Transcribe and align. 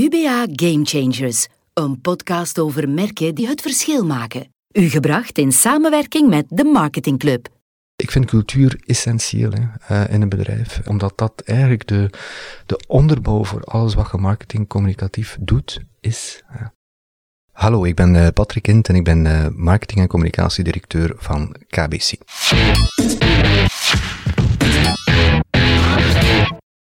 UBA 0.00 0.46
Game 0.52 0.84
Changers, 0.84 1.48
een 1.74 2.00
podcast 2.00 2.58
over 2.58 2.88
merken 2.88 3.34
die 3.34 3.46
het 3.46 3.60
verschil 3.60 4.04
maken. 4.04 4.52
U 4.72 4.88
gebracht 4.88 5.38
in 5.38 5.52
samenwerking 5.52 6.28
met 6.28 6.46
de 6.48 6.64
Marketing 6.64 7.18
Club. 7.18 7.48
Ik 7.96 8.10
vind 8.10 8.24
cultuur 8.24 8.80
essentieel 8.86 9.50
hè, 9.50 10.02
uh, 10.04 10.12
in 10.14 10.22
een 10.22 10.28
bedrijf, 10.28 10.80
omdat 10.86 11.18
dat 11.18 11.42
eigenlijk 11.44 11.86
de, 11.86 12.10
de 12.66 12.84
onderbouw 12.86 13.44
voor 13.44 13.62
alles 13.64 13.94
wat 13.94 14.08
je 14.12 14.18
marketing 14.18 14.68
communicatief 14.68 15.36
doet, 15.40 15.80
is. 16.00 16.42
Hallo, 17.52 17.84
ik 17.84 17.94
ben 17.94 18.14
uh, 18.14 18.28
Patrick 18.34 18.62
Kint 18.62 18.88
en 18.88 18.94
ik 18.94 19.04
ben 19.04 19.24
uh, 19.24 19.46
marketing- 19.48 20.00
en 20.00 20.08
communicatiedirecteur 20.08 21.14
van 21.16 21.56
KBC. 21.68 22.12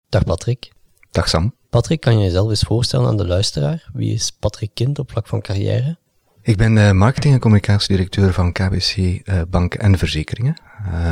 Dag 0.08 0.24
Patrick. 0.24 0.72
Dag 1.10 1.28
Sam. 1.28 1.57
Patrick, 1.70 2.00
kan 2.00 2.18
je 2.18 2.24
jezelf 2.24 2.48
eens 2.48 2.62
voorstellen 2.62 3.08
aan 3.08 3.16
de 3.16 3.26
luisteraar? 3.26 3.90
Wie 3.92 4.12
is 4.12 4.30
Patrick 4.30 4.70
Kind 4.74 4.98
op 4.98 5.10
vlak 5.10 5.26
van 5.26 5.40
carrière? 5.40 5.98
Ik 6.42 6.56
ben 6.56 6.76
uh, 6.76 6.90
marketing- 6.90 7.34
en 7.34 7.40
communicatiedirecteur 7.40 8.32
van 8.32 8.52
KBC 8.52 8.96
uh, 8.96 9.40
Bank 9.48 9.74
en 9.74 9.98
Verzekeringen 9.98 10.60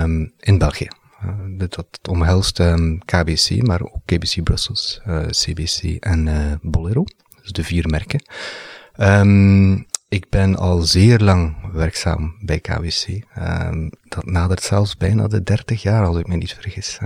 um, 0.02 0.32
in 0.38 0.58
België. 0.58 0.88
Uh, 1.24 1.68
dat 1.68 1.86
omhelst 2.08 2.58
um, 2.58 2.98
KBC, 3.04 3.62
maar 3.62 3.80
ook 3.82 4.00
KBC 4.04 4.42
Brussels, 4.42 5.00
CBC 5.28 5.82
en 6.00 6.58
Bolero. 6.62 7.04
Dus 7.42 7.52
de 7.52 7.64
vier 7.64 7.88
merken. 7.88 8.22
Um, 9.00 9.86
ik 10.08 10.28
ben 10.30 10.56
al 10.56 10.80
zeer 10.80 11.18
lang 11.18 11.72
werkzaam 11.72 12.36
bij 12.40 12.60
KBC. 12.60 13.24
Dat 14.08 14.24
nadert 14.24 14.62
zelfs 14.62 14.96
bijna 14.96 15.28
de 15.28 15.42
30 15.42 15.82
jaar, 15.82 16.06
als 16.06 16.18
ik 16.18 16.26
me 16.26 16.36
niet 16.36 16.54
vergis. 16.54 16.98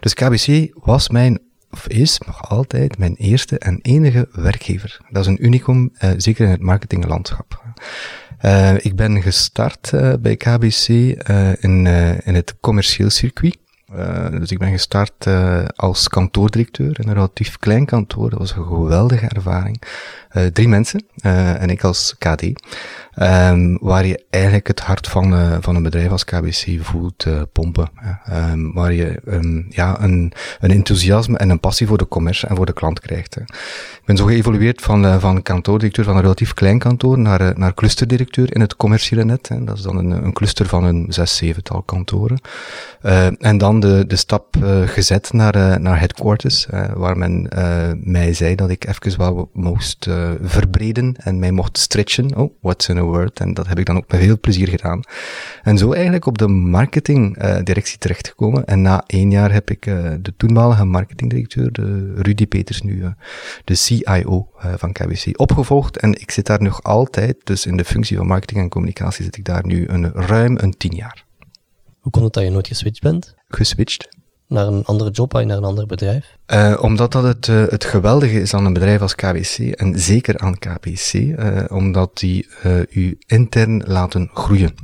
Dus 0.00 0.14
KBC 0.14 0.70
was 0.84 1.08
mijn 1.08 1.40
of 1.72 1.88
is 1.88 2.18
nog 2.18 2.48
altijd 2.48 2.98
mijn 2.98 3.14
eerste 3.14 3.58
en 3.58 3.78
enige 3.82 4.28
werkgever. 4.32 5.00
Dat 5.10 5.22
is 5.22 5.28
een 5.28 5.44
unicum, 5.44 5.92
uh, 6.04 6.10
zeker 6.16 6.44
in 6.44 6.50
het 6.50 6.60
marketinglandschap. 6.60 7.62
Uh, 8.44 8.84
ik 8.84 8.96
ben 8.96 9.22
gestart 9.22 9.90
uh, 9.94 10.12
bij 10.20 10.36
KBC 10.36 10.88
in, 11.60 11.86
in 12.24 12.34
het 12.34 12.54
commercieel 12.60 13.10
circuit. 13.10 13.56
Dus 14.30 14.50
ik 14.50 14.58
ben 14.58 14.70
gestart 14.70 15.26
als 15.76 16.08
kantoordirecteur 16.08 17.00
in 17.00 17.08
een 17.08 17.14
relatief 17.14 17.58
klein 17.58 17.86
kantoor. 17.86 18.30
Dat 18.30 18.38
was 18.38 18.56
een 18.56 18.64
geweldige 18.64 19.26
ervaring. 19.26 19.82
Drie 20.52 20.68
mensen 20.68 21.04
en 21.58 21.70
ik 21.70 21.84
als 21.84 22.16
KD. 22.18 22.42
Um, 23.20 23.78
waar 23.80 24.06
je 24.06 24.24
eigenlijk 24.30 24.66
het 24.66 24.80
hart 24.80 25.08
van, 25.08 25.58
van 25.62 25.76
een 25.76 25.82
bedrijf 25.82 26.10
als 26.10 26.24
KBC 26.24 26.66
voelt 26.80 27.26
pompen. 27.52 27.90
Um, 28.30 28.72
waar 28.72 28.92
je 28.92 29.20
um, 29.28 29.66
ja, 29.68 30.02
een, 30.02 30.32
een 30.60 30.70
enthousiasme 30.70 31.38
en 31.38 31.50
een 31.50 31.60
passie 31.60 31.86
voor 31.86 31.98
de 31.98 32.08
commerce 32.08 32.46
en 32.46 32.56
voor 32.56 32.66
de 32.66 32.72
klant 32.72 33.00
krijgt. 33.00 33.36
Ik 33.36 34.02
ben 34.04 34.16
zo 34.16 34.24
geëvolueerd 34.24 34.80
van, 34.80 35.20
van 35.20 35.42
kantoordirecteur 35.42 36.04
van 36.04 36.16
een 36.16 36.22
relatief 36.22 36.54
klein 36.54 36.78
kantoor 36.78 37.18
naar, 37.18 37.58
naar 37.58 37.74
clusterdirecteur 37.74 38.54
in 38.54 38.60
het 38.60 38.76
commerciële 38.76 39.24
net. 39.24 39.50
Dat 39.60 39.76
is 39.76 39.82
dan 39.82 39.96
een, 39.96 40.10
een 40.10 40.32
cluster 40.32 40.66
van 40.66 40.84
een 40.84 41.06
zes, 41.08 41.36
zevental 41.36 41.82
kantoren. 41.82 42.40
en 43.38 43.58
dan 43.58 43.80
de, 43.80 44.04
de 44.06 44.16
stap 44.16 44.56
gezet 44.84 45.32
naar, 45.32 45.80
naar 45.80 45.98
headquarters, 45.98 46.66
waar 46.94 47.18
men 47.18 47.48
mij 48.04 48.34
zei 48.34 48.54
dat 48.54 48.70
ik 48.70 48.86
even 48.86 49.18
wel 49.18 49.50
moest 49.52 50.08
verbreden 50.42 51.14
en 51.18 51.38
mij 51.38 51.50
mocht 51.50 51.78
stretchen. 51.78 52.36
Oh, 52.36 52.52
what's 52.60 52.88
in 52.88 53.00
word? 53.04 53.40
En 53.40 53.54
dat 53.54 53.66
heb 53.66 53.78
ik 53.78 53.86
dan 53.86 53.96
ook 53.96 54.10
met 54.10 54.20
veel 54.20 54.40
plezier 54.40 54.68
gedaan. 54.68 55.00
En 55.62 55.78
zo 55.78 55.92
eigenlijk 55.92 56.26
op 56.26 56.38
de 56.38 56.48
marketingdirectie 56.48 57.98
terechtgekomen. 57.98 58.64
En 58.64 58.82
na 58.82 59.04
één 59.06 59.30
jaar 59.30 59.52
heb 59.52 59.70
ik 59.70 59.84
de 60.20 60.32
toenmalige 60.36 60.84
marketingdirecteur, 60.84 61.72
de 61.72 62.14
Rudy 62.14 62.46
Peters, 62.46 62.82
nu 62.82 63.04
de 63.64 63.74
CIO 63.74 64.48
van 64.76 64.92
KBC, 64.92 65.40
opgevolgd. 65.40 65.96
En 65.96 66.20
ik 66.20 66.30
zit 66.30 66.46
daar 66.46 66.62
nog 66.62 66.82
altijd, 66.82 67.36
dus 67.44 67.66
in 67.66 67.76
de 67.76 67.84
functie 67.84 68.16
van 68.16 68.26
marketing 68.26 68.60
en 68.60 68.68
communicatie 68.68 69.24
zit 69.24 69.36
ik 69.36 69.44
daar 69.44 69.66
nu 69.66 69.88
een, 69.88 70.12
ruim 70.12 70.58
een 70.60 70.76
tien 70.76 70.94
jaar. 70.94 71.24
Hoe 72.00 72.12
komt 72.12 72.24
het 72.24 72.34
dat 72.34 72.44
je 72.44 72.50
nooit 72.50 72.66
geswitcht 72.66 73.02
bent? 73.02 73.34
Geswitcht? 73.48 74.08
Naar 74.52 74.66
een 74.66 74.84
andere 74.84 75.10
job, 75.10 75.32
naar 75.32 75.56
een 75.56 75.64
ander 75.64 75.86
bedrijf? 75.86 76.36
Uh, 76.52 76.78
omdat 76.80 77.12
dat 77.12 77.22
het, 77.22 77.46
uh, 77.46 77.64
het 77.68 77.84
geweldige 77.84 78.40
is 78.40 78.54
aan 78.54 78.64
een 78.64 78.72
bedrijf 78.72 79.00
als 79.00 79.14
KBC, 79.14 79.58
en 79.58 79.98
zeker 79.98 80.38
aan 80.38 80.58
KBC, 80.58 81.12
uh, 81.12 81.64
omdat 81.68 82.18
die 82.18 82.48
u 82.90 83.18
intern 83.26 83.82
laten 83.86 84.30
groeien. 84.34 84.74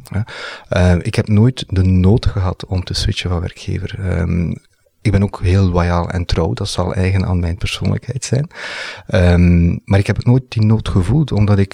ik 1.02 1.14
heb 1.14 1.28
nooit 1.28 1.64
de 1.68 1.82
nood 1.82 2.26
gehad 2.26 2.66
om 2.66 2.84
te 2.84 2.94
switchen 2.94 3.30
van 3.30 3.40
werkgever. 3.40 4.20
Um, 4.20 4.54
ik 5.02 5.12
ben 5.12 5.22
ook 5.22 5.40
heel 5.42 5.68
loyaal 5.68 6.10
en 6.10 6.24
trouw, 6.24 6.52
dat 6.52 6.68
zal 6.68 6.94
eigen 6.94 7.26
aan 7.26 7.40
mijn 7.40 7.56
persoonlijkheid 7.56 8.24
zijn. 8.24 8.50
Um, 9.14 9.80
maar 9.84 9.98
ik 9.98 10.06
heb 10.06 10.24
nooit 10.24 10.44
die 10.48 10.64
nood 10.64 10.88
gevoeld, 10.88 11.32
omdat 11.32 11.58
ik 11.58 11.72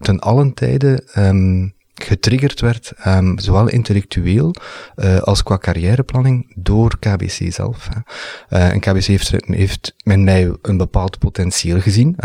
ten 0.00 0.20
allen 0.20 0.54
tijde 0.54 1.06
um, 1.16 1.74
getriggerd 2.04 2.60
werd, 2.60 2.92
um, 3.06 3.38
zowel 3.38 3.68
intellectueel 3.68 4.54
uh, 4.96 5.18
als 5.18 5.42
qua 5.42 5.58
carrièreplanning, 5.58 6.52
door 6.54 6.98
KBC 6.98 7.52
zelf. 7.52 7.88
Uh, 8.50 8.70
en 8.70 8.80
KBC 8.80 9.04
heeft, 9.04 9.34
heeft 9.46 9.94
in 10.02 10.24
mij 10.24 10.56
een 10.62 10.76
bepaald 10.76 11.18
potentieel 11.18 11.80
gezien. 11.80 12.16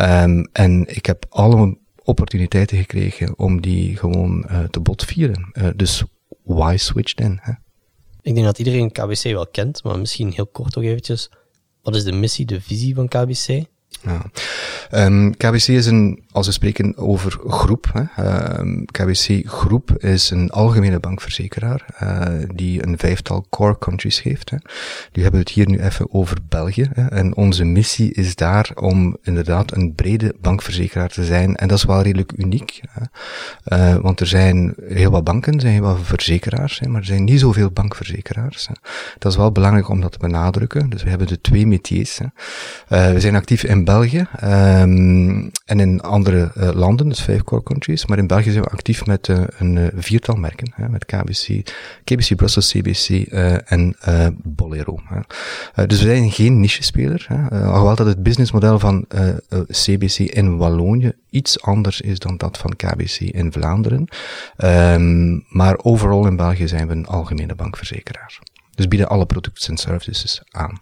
Um, 0.00 0.48
en 0.52 0.84
ik 0.96 1.06
heb 1.06 1.26
alle 1.28 1.78
opportuniteiten 2.04 2.76
gekregen 2.76 3.38
om 3.38 3.60
die 3.60 3.96
gewoon 3.96 4.46
uh, 4.50 4.64
te 4.64 4.80
botvieren. 4.80 5.52
dus 5.76 6.04
why 6.44 6.76
switch 6.76 7.14
then? 7.14 7.38
Hè? 7.42 7.52
Ik 8.22 8.34
denk 8.34 8.46
dat 8.46 8.58
iedereen 8.58 8.92
KBC 8.92 9.22
wel 9.22 9.46
kent, 9.46 9.84
maar 9.84 9.98
misschien 9.98 10.32
heel 10.32 10.46
kort 10.46 10.74
nog 10.74 10.84
eventjes. 10.84 11.30
Wat 11.82 11.94
is 11.94 12.04
de 12.04 12.12
missie, 12.12 12.46
de 12.46 12.60
visie 12.60 12.94
van 12.94 13.08
KBC? 13.08 13.64
Ja. 14.00 14.22
Um, 15.06 15.36
KBC 15.36 15.68
is 15.68 15.86
een, 15.86 16.22
als 16.30 16.46
we 16.46 16.52
spreken 16.52 16.96
over 16.96 17.38
groep, 17.46 17.90
hè, 17.92 18.58
um, 18.58 18.84
KBC 18.84 19.42
Groep 19.44 19.96
is 19.98 20.30
een 20.30 20.50
algemene 20.50 21.00
bankverzekeraar 21.00 21.86
uh, 22.02 22.48
die 22.54 22.86
een 22.86 22.98
vijftal 22.98 23.46
core 23.50 23.78
countries 23.78 24.22
heeft. 24.22 24.50
Hè. 24.50 24.56
Nu 25.12 25.22
hebben 25.22 25.40
we 25.40 25.46
het 25.46 25.54
hier 25.54 25.68
nu 25.68 25.78
even 25.78 26.12
over 26.12 26.36
België. 26.48 26.88
Hè, 26.92 27.06
en 27.06 27.36
onze 27.36 27.64
missie 27.64 28.12
is 28.12 28.34
daar 28.34 28.70
om 28.74 29.16
inderdaad 29.22 29.72
een 29.72 29.94
brede 29.94 30.34
bankverzekeraar 30.40 31.08
te 31.08 31.24
zijn. 31.24 31.56
En 31.56 31.68
dat 31.68 31.78
is 31.78 31.84
wel 31.84 32.02
redelijk 32.02 32.32
uniek. 32.36 32.80
Hè. 32.88 33.02
Uh, 33.76 34.00
want 34.00 34.20
er 34.20 34.26
zijn 34.26 34.74
heel 34.88 35.10
wat 35.10 35.24
banken, 35.24 35.60
zijn 35.60 35.72
heel 35.72 35.82
wat 35.82 35.98
verzekeraars, 36.02 36.78
hè, 36.78 36.88
maar 36.88 37.00
er 37.00 37.06
zijn 37.06 37.24
niet 37.24 37.40
zoveel 37.40 37.70
bankverzekeraars. 37.70 38.66
Hè. 38.66 38.74
Dat 39.18 39.32
is 39.32 39.38
wel 39.38 39.52
belangrijk 39.52 39.88
om 39.88 40.00
dat 40.00 40.12
te 40.12 40.18
benadrukken. 40.18 40.90
Dus 40.90 41.02
we 41.02 41.08
hebben 41.08 41.26
de 41.26 41.40
twee 41.40 41.66
métiers. 41.66 42.18
Hè. 42.18 42.24
Uh, 42.24 43.12
we 43.12 43.20
zijn 43.20 43.34
actief 43.34 43.64
in 43.64 43.81
België 43.84 44.26
um, 44.44 45.50
en 45.64 45.80
in 45.80 46.00
andere 46.00 46.52
uh, 46.56 46.70
landen, 46.72 47.08
dus 47.08 47.22
vijf 47.22 47.42
core 47.42 47.62
countries. 47.62 48.06
Maar 48.06 48.18
in 48.18 48.26
België 48.26 48.50
zijn 48.50 48.64
we 48.64 48.70
actief 48.70 49.06
met 49.06 49.28
uh, 49.28 49.42
een 49.58 49.76
uh, 49.76 49.86
viertal 49.94 50.34
merken, 50.34 50.72
hè, 50.74 50.88
met 50.88 51.04
KBC, 51.04 51.72
KBC 52.04 52.36
Brussels, 52.36 52.70
CBC 52.70 53.08
en 53.64 53.96
Bolero. 54.42 55.00
Hè. 55.04 55.86
dus 55.86 56.02
we 56.02 56.06
zijn 56.06 56.30
geen 56.30 56.60
niche-speler, 56.60 57.26
alhoewel 57.50 57.96
dat 57.96 58.06
het 58.06 58.22
businessmodel 58.22 58.78
van 58.78 59.06
CBC 59.68 60.18
in 60.18 60.56
Wallonië 60.56 61.12
iets 61.30 61.62
anders 61.62 62.00
is 62.00 62.18
dan 62.18 62.36
dat 62.36 62.58
van 62.58 62.76
KBC 62.76 63.20
in 63.20 63.52
Vlaanderen. 63.52 64.08
Um, 64.56 65.44
maar 65.48 65.78
overal 65.82 66.26
in 66.26 66.36
België 66.36 66.68
zijn 66.68 66.86
we 66.86 66.94
een 66.94 67.06
algemene 67.06 67.54
bankverzekeraar. 67.54 68.38
Dus 68.74 68.88
bieden 68.88 69.08
alle 69.08 69.26
producten 69.26 69.70
en 69.70 69.76
services 69.76 70.42
aan. 70.50 70.80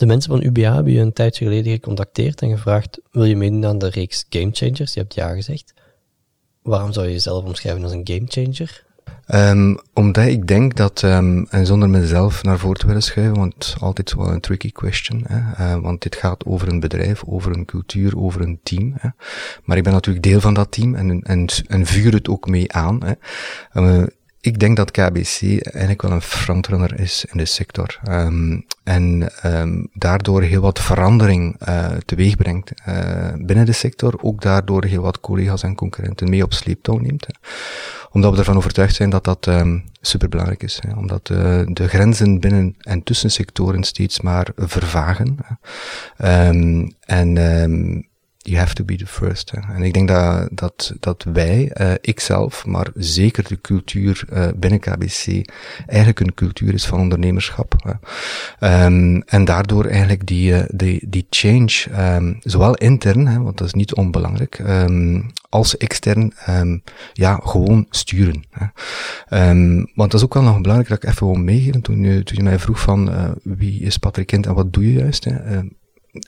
De 0.00 0.06
mensen 0.06 0.30
van 0.30 0.42
UBA 0.42 0.74
hebben 0.74 0.92
je 0.92 1.00
een 1.00 1.12
tijdje 1.12 1.44
geleden 1.44 1.72
gecontacteerd 1.72 2.42
en 2.42 2.50
gevraagd: 2.50 3.00
wil 3.10 3.24
je 3.24 3.36
meedoen 3.36 3.66
aan 3.66 3.78
de 3.78 3.88
reeks 3.88 4.26
Game 4.28 4.50
Changers? 4.52 4.94
Je 4.94 5.00
hebt 5.00 5.14
ja 5.14 5.34
gezegd. 5.34 5.74
Waarom 6.62 6.92
zou 6.92 7.06
je 7.06 7.12
jezelf 7.12 7.44
omschrijven 7.44 7.82
als 7.82 7.92
een 7.92 8.08
game 8.08 8.26
changer? 8.26 8.84
Um, 9.34 9.78
omdat 9.94 10.26
ik 10.26 10.46
denk 10.46 10.76
dat, 10.76 11.02
um, 11.02 11.46
en 11.50 11.66
zonder 11.66 11.88
mezelf 11.88 12.42
naar 12.42 12.58
voren 12.58 12.78
te 12.78 12.86
willen 12.86 13.02
schuiven, 13.02 13.36
want 13.36 13.76
altijd 13.80 14.14
wel 14.14 14.28
een 14.28 14.40
tricky 14.40 14.72
question, 14.72 15.24
hè, 15.26 15.38
uh, 15.38 15.82
want 15.82 16.02
dit 16.02 16.16
gaat 16.16 16.44
over 16.44 16.68
een 16.68 16.80
bedrijf, 16.80 17.22
over 17.26 17.56
een 17.56 17.64
cultuur, 17.64 18.18
over 18.18 18.40
een 18.40 18.60
team. 18.62 18.94
Hè. 18.96 19.08
Maar 19.64 19.76
ik 19.76 19.82
ben 19.82 19.92
natuurlijk 19.92 20.24
deel 20.24 20.40
van 20.40 20.54
dat 20.54 20.72
team 20.72 20.94
en, 20.94 21.22
en, 21.22 21.46
en 21.66 21.86
vuur 21.86 22.12
het 22.12 22.28
ook 22.28 22.48
mee 22.48 22.72
aan. 22.72 23.00
Hè. 23.04 23.12
Uh, 23.82 24.06
ik 24.40 24.58
denk 24.58 24.76
dat 24.76 24.90
KBC 24.90 25.42
eigenlijk 25.42 26.02
wel 26.02 26.10
een 26.10 26.22
frontrunner 26.22 27.00
is 27.00 27.24
in 27.24 27.38
de 27.38 27.44
sector. 27.44 27.98
Um, 28.08 28.64
en 28.84 29.28
um, 29.44 29.88
daardoor 29.92 30.42
heel 30.42 30.60
wat 30.60 30.80
verandering 30.80 31.68
uh, 31.68 31.88
teweeg 32.04 32.36
brengt 32.36 32.72
uh, 32.88 33.32
binnen 33.36 33.66
de 33.66 33.72
sector. 33.72 34.14
Ook 34.22 34.42
daardoor 34.42 34.84
heel 34.84 35.02
wat 35.02 35.20
collega's 35.20 35.62
en 35.62 35.74
concurrenten 35.74 36.30
mee 36.30 36.42
op 36.42 36.52
sleeptouw 36.52 36.96
neemt. 36.96 37.26
Hè. 37.26 37.32
Omdat 38.10 38.32
we 38.32 38.38
ervan 38.38 38.56
overtuigd 38.56 38.94
zijn 38.94 39.10
dat 39.10 39.24
dat 39.24 39.46
um, 39.46 39.84
superbelangrijk 40.00 40.62
is. 40.62 40.80
Hè. 40.86 40.98
Omdat 40.98 41.28
uh, 41.28 41.60
de 41.64 41.88
grenzen 41.88 42.40
binnen 42.40 42.74
en 42.78 43.02
tussen 43.02 43.30
sectoren 43.30 43.84
steeds 43.84 44.20
maar 44.20 44.48
vervagen. 44.56 45.36
En 46.16 46.94
you 48.42 48.56
have 48.56 48.74
to 48.74 48.84
be 48.84 48.96
the 48.96 49.06
first. 49.06 49.52
En 49.74 49.82
ik 49.82 49.92
denk 49.92 50.08
dat, 50.08 50.48
dat, 50.50 50.94
dat 51.00 51.26
wij, 51.32 51.70
uh, 51.80 51.92
ikzelf, 52.00 52.66
maar 52.66 52.86
zeker 52.94 53.48
de 53.48 53.60
cultuur 53.60 54.24
uh, 54.32 54.48
binnen 54.56 54.80
KBC, 54.80 55.50
eigenlijk 55.86 56.20
een 56.20 56.34
cultuur 56.34 56.74
is 56.74 56.86
van 56.86 57.00
ondernemerschap. 57.00 57.74
Hè. 58.58 58.84
Um, 58.84 59.22
en 59.22 59.44
daardoor 59.44 59.84
eigenlijk 59.84 60.26
die, 60.26 60.52
uh, 60.52 60.62
die, 60.68 61.06
die 61.08 61.26
change, 61.30 61.86
um, 62.16 62.38
zowel 62.40 62.74
intern, 62.74 63.26
hè, 63.26 63.38
want 63.38 63.58
dat 63.58 63.66
is 63.66 63.74
niet 63.74 63.94
onbelangrijk, 63.94 64.58
um, 64.58 65.30
als 65.48 65.76
extern, 65.76 66.32
ja, 67.12 67.40
gewoon 67.42 67.86
sturen. 67.90 68.44
Hè. 68.50 68.66
want 69.94 70.10
dat 70.10 70.14
is 70.14 70.22
ook 70.22 70.34
wel 70.34 70.42
nog 70.42 70.60
belangrijk 70.60 70.88
dat 70.88 71.02
ik 71.02 71.08
even 71.08 71.26
wil 71.26 71.36
meegeven, 71.36 71.80
toen 71.80 72.02
je, 72.02 72.22
toen 72.22 72.36
je 72.36 72.42
mij 72.42 72.58
vroeg 72.58 72.80
van 72.80 73.10
wie 73.42 73.80
is 73.80 73.98
Patrick 73.98 74.26
Kind 74.26 74.46
en 74.46 74.54
wat 74.54 74.72
doe 74.72 74.92
je 74.92 74.98
juist. 74.98 75.24
Hè 75.24 75.60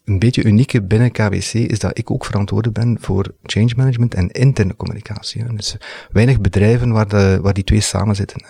een 0.05 0.19
beetje 0.19 0.45
unieke 0.45 0.83
binnen 0.83 1.11
KBC 1.11 1.53
is 1.53 1.79
dat 1.79 1.99
ik 1.99 2.11
ook 2.11 2.25
verantwoordelijk 2.25 2.79
ben 2.79 2.97
voor 3.01 3.35
change 3.43 3.73
management 3.77 4.15
en 4.15 4.31
interne 4.31 4.77
communicatie. 4.77 5.55
Dus 5.55 5.77
weinig 6.11 6.41
bedrijven 6.41 6.93
waar, 6.93 7.09
de, 7.09 7.39
waar 7.43 7.55
die 7.55 7.65
twee 7.65 7.81
samen 7.81 8.17
zitten. 8.17 8.45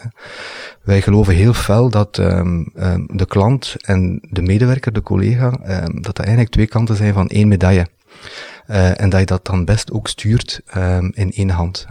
Wij 0.82 1.02
geloven 1.02 1.34
heel 1.34 1.52
fel 1.52 1.90
dat 1.90 2.18
um, 2.18 2.72
um, 2.76 3.06
de 3.12 3.26
klant 3.26 3.74
en 3.80 4.20
de 4.30 4.42
medewerker, 4.42 4.92
de 4.92 5.02
collega, 5.02 5.46
um, 5.46 5.94
dat 5.94 6.16
dat 6.16 6.18
eigenlijk 6.18 6.50
twee 6.50 6.66
kanten 6.66 6.96
zijn 6.96 7.12
van 7.12 7.28
één 7.28 7.48
medaille. 7.48 7.86
Uh, 8.68 9.00
en 9.00 9.10
dat 9.10 9.20
je 9.20 9.26
dat 9.26 9.46
dan 9.46 9.64
best 9.64 9.92
ook 9.92 10.08
stuurt 10.08 10.60
in 11.10 11.32
één 11.32 11.50
hand. 11.50 11.86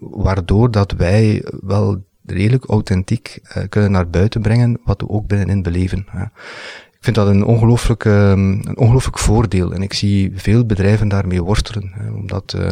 waardoor 0.00 0.70
dat 0.70 0.92
wij 0.92 1.44
wel 1.60 2.02
redelijk 2.26 2.64
authentiek 2.64 3.38
uh, 3.42 3.62
kunnen 3.68 3.90
naar 3.90 4.10
buiten 4.10 4.40
brengen 4.40 4.80
wat 4.84 5.00
we 5.00 5.08
ook 5.08 5.26
binnenin 5.26 5.62
beleven. 5.62 5.98
Ik 5.98 6.83
vind 7.04 7.16
dat 7.16 7.26
een 7.26 7.44
ongelooflijk, 7.44 8.04
ehm, 8.04 8.50
een 8.50 8.76
ongelooflijk 8.76 9.18
voordeel. 9.18 9.72
En 9.72 9.82
ik 9.82 9.92
zie 9.92 10.32
veel 10.34 10.66
bedrijven 10.66 11.08
daarmee 11.08 11.42
worstelen. 11.42 11.92
Hè, 11.94 12.10
omdat 12.10 12.54
uh, 12.56 12.68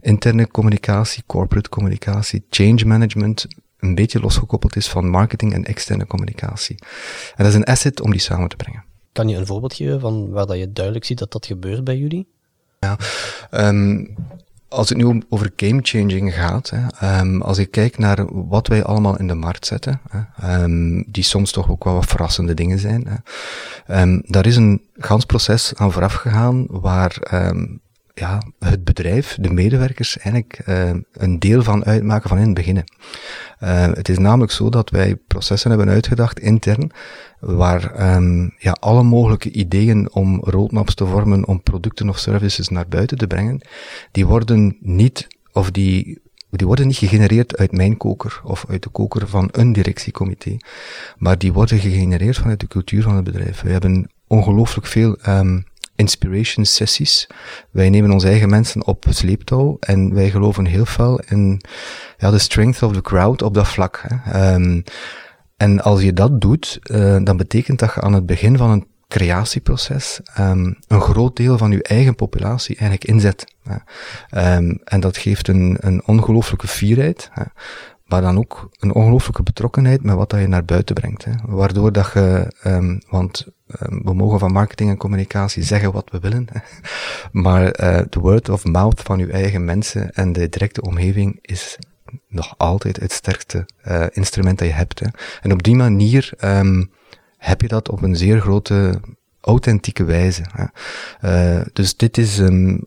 interne 0.00 0.48
communicatie, 0.48 1.22
corporate 1.26 1.68
communicatie, 1.68 2.44
change 2.50 2.84
management 2.84 3.46
een 3.78 3.94
beetje 3.94 4.20
losgekoppeld 4.20 4.76
is 4.76 4.88
van 4.88 5.08
marketing 5.08 5.52
en 5.52 5.64
externe 5.64 6.06
communicatie. 6.06 6.76
En 7.36 7.44
dat 7.44 7.46
is 7.46 7.54
een 7.54 7.64
asset 7.64 8.00
om 8.00 8.10
die 8.10 8.20
samen 8.20 8.48
te 8.48 8.56
brengen. 8.56 8.84
Kan 9.12 9.28
je 9.28 9.36
een 9.36 9.46
voorbeeld 9.46 9.74
geven 9.74 10.00
van 10.00 10.30
waar 10.30 10.46
dat 10.46 10.58
je 10.58 10.72
duidelijk 10.72 11.04
ziet 11.04 11.18
dat 11.18 11.32
dat 11.32 11.46
gebeurt 11.46 11.84
bij 11.84 11.96
jullie? 11.96 12.26
Ja, 12.80 12.96
um, 13.50 14.14
als 14.74 14.88
het 14.88 14.98
nu 14.98 15.22
over 15.28 15.52
gamechanging 15.56 16.34
gaat, 16.34 16.72
hè, 16.74 17.20
um, 17.20 17.42
als 17.42 17.58
ik 17.58 17.70
kijk 17.70 17.98
naar 17.98 18.48
wat 18.48 18.66
wij 18.66 18.84
allemaal 18.84 19.18
in 19.18 19.26
de 19.26 19.34
markt 19.34 19.66
zetten, 19.66 20.00
hè, 20.08 20.62
um, 20.62 21.04
die 21.06 21.24
soms 21.24 21.52
toch 21.52 21.70
ook 21.70 21.84
wel 21.84 21.94
wat 21.94 22.06
verrassende 22.06 22.54
dingen 22.54 22.78
zijn, 22.78 23.06
hè, 23.06 24.00
um, 24.00 24.22
daar 24.26 24.46
is 24.46 24.56
een 24.56 24.82
gans 24.92 25.24
proces 25.24 25.72
aan 25.74 25.92
vooraf 25.92 26.14
gegaan 26.14 26.66
waar 26.68 27.16
ja, 28.14 28.42
het 28.58 28.84
bedrijf, 28.84 29.36
de 29.40 29.52
medewerkers, 29.52 30.18
eigenlijk 30.18 30.62
uh, 30.66 30.90
een 31.12 31.38
deel 31.38 31.62
van 31.62 31.84
uitmaken 31.84 32.28
van 32.28 32.38
in 32.38 32.44
het 32.44 32.54
begin. 32.54 32.76
Uh, 32.76 32.82
het 33.86 34.08
is 34.08 34.18
namelijk 34.18 34.52
zo 34.52 34.68
dat 34.68 34.90
wij 34.90 35.16
processen 35.16 35.70
hebben 35.70 35.88
uitgedacht 35.88 36.40
intern, 36.40 36.90
waar 37.40 38.14
um, 38.14 38.54
ja, 38.58 38.72
alle 38.72 39.02
mogelijke 39.02 39.50
ideeën 39.50 40.12
om 40.12 40.40
roadmaps 40.40 40.94
te 40.94 41.06
vormen, 41.06 41.46
om 41.46 41.62
producten 41.62 42.08
of 42.08 42.18
services 42.18 42.68
naar 42.68 42.88
buiten 42.88 43.18
te 43.18 43.26
brengen, 43.26 43.66
die 44.10 44.26
worden 44.26 44.76
niet, 44.80 45.26
of 45.52 45.70
die 45.70 46.22
die 46.56 46.66
worden 46.66 46.86
niet 46.86 46.96
gegenereerd 46.96 47.56
uit 47.56 47.72
mijn 47.72 47.96
koker 47.96 48.40
of 48.44 48.64
uit 48.68 48.82
de 48.82 48.88
koker 48.88 49.28
van 49.28 49.48
een 49.52 49.72
directiecomité, 49.72 50.56
maar 51.16 51.38
die 51.38 51.52
worden 51.52 51.78
gegenereerd 51.78 52.36
vanuit 52.36 52.60
de 52.60 52.66
cultuur 52.66 53.02
van 53.02 53.14
het 53.14 53.24
bedrijf. 53.24 53.60
We 53.60 53.70
hebben 53.70 54.10
ongelooflijk 54.26 54.86
veel 54.86 55.18
um, 55.28 55.64
inspiration 55.96 56.64
sessies. 56.64 57.26
Wij 57.70 57.90
nemen 57.90 58.10
onze 58.10 58.28
eigen 58.28 58.50
mensen 58.50 58.86
op 58.86 59.04
sleeptouw 59.08 59.76
en 59.80 60.14
wij 60.14 60.30
geloven 60.30 60.64
heel 60.64 60.86
veel 60.86 61.20
in 61.28 61.60
ja, 62.18 62.30
de 62.30 62.38
strength 62.38 62.82
of 62.82 62.92
the 62.92 63.00
crowd 63.00 63.42
op 63.42 63.54
dat 63.54 63.68
vlak. 63.68 64.04
Hè. 64.08 64.54
Um, 64.54 64.82
en 65.56 65.82
als 65.82 66.02
je 66.02 66.12
dat 66.12 66.40
doet, 66.40 66.78
uh, 66.82 67.18
dan 67.22 67.36
betekent 67.36 67.78
dat 67.78 67.94
je 67.94 68.00
aan 68.00 68.12
het 68.12 68.26
begin 68.26 68.56
van 68.56 68.70
een 68.70 68.86
creatieproces 69.08 70.20
um, 70.38 70.78
een 70.88 71.00
groot 71.00 71.36
deel 71.36 71.58
van 71.58 71.70
je 71.70 71.82
eigen 71.82 72.14
populatie 72.14 72.76
eigenlijk 72.76 73.10
inzet. 73.10 73.54
Um, 74.30 74.80
en 74.84 75.00
dat 75.00 75.16
geeft 75.16 75.48
een, 75.48 75.76
een 75.80 76.02
ongelooflijke 76.06 76.68
fierheid, 76.68 77.28
hè, 77.32 77.42
maar 78.14 78.22
dan 78.22 78.38
ook 78.38 78.68
een 78.78 78.94
ongelooflijke 78.94 79.42
betrokkenheid 79.42 80.02
met 80.02 80.14
wat 80.14 80.30
dat 80.30 80.40
je 80.40 80.46
naar 80.46 80.64
buiten 80.64 80.94
brengt. 80.94 81.24
Hè. 81.24 81.32
Waardoor 81.46 81.92
dat 81.92 82.10
je, 82.14 82.52
um, 82.64 83.00
want 83.08 83.46
um, 83.80 84.02
we 84.02 84.14
mogen 84.14 84.38
van 84.38 84.52
marketing 84.52 84.90
en 84.90 84.96
communicatie 84.96 85.62
zeggen 85.62 85.92
wat 85.92 86.10
we 86.10 86.18
willen, 86.18 86.46
maar 87.32 87.62
uh, 87.62 88.00
de 88.10 88.20
word 88.20 88.48
of 88.48 88.64
mouth 88.64 89.00
van 89.00 89.18
je 89.18 89.32
eigen 89.32 89.64
mensen 89.64 90.12
en 90.12 90.32
de 90.32 90.48
directe 90.48 90.82
omgeving 90.82 91.38
is 91.40 91.78
nog 92.28 92.54
altijd 92.56 93.00
het 93.00 93.12
sterkste 93.12 93.68
uh, 93.88 94.06
instrument 94.10 94.58
dat 94.58 94.68
je 94.68 94.74
hebt. 94.74 95.00
Hè. 95.00 95.06
En 95.42 95.52
op 95.52 95.62
die 95.62 95.74
manier 95.74 96.32
um, 96.44 96.90
heb 97.36 97.60
je 97.60 97.68
dat 97.68 97.88
op 97.88 98.02
een 98.02 98.16
zeer 98.16 98.40
grote, 98.40 99.00
authentieke 99.40 100.04
wijze. 100.04 100.42
Uh, 101.24 101.60
dus 101.72 101.96
dit 101.96 102.18
is 102.18 102.38
um, 102.38 102.84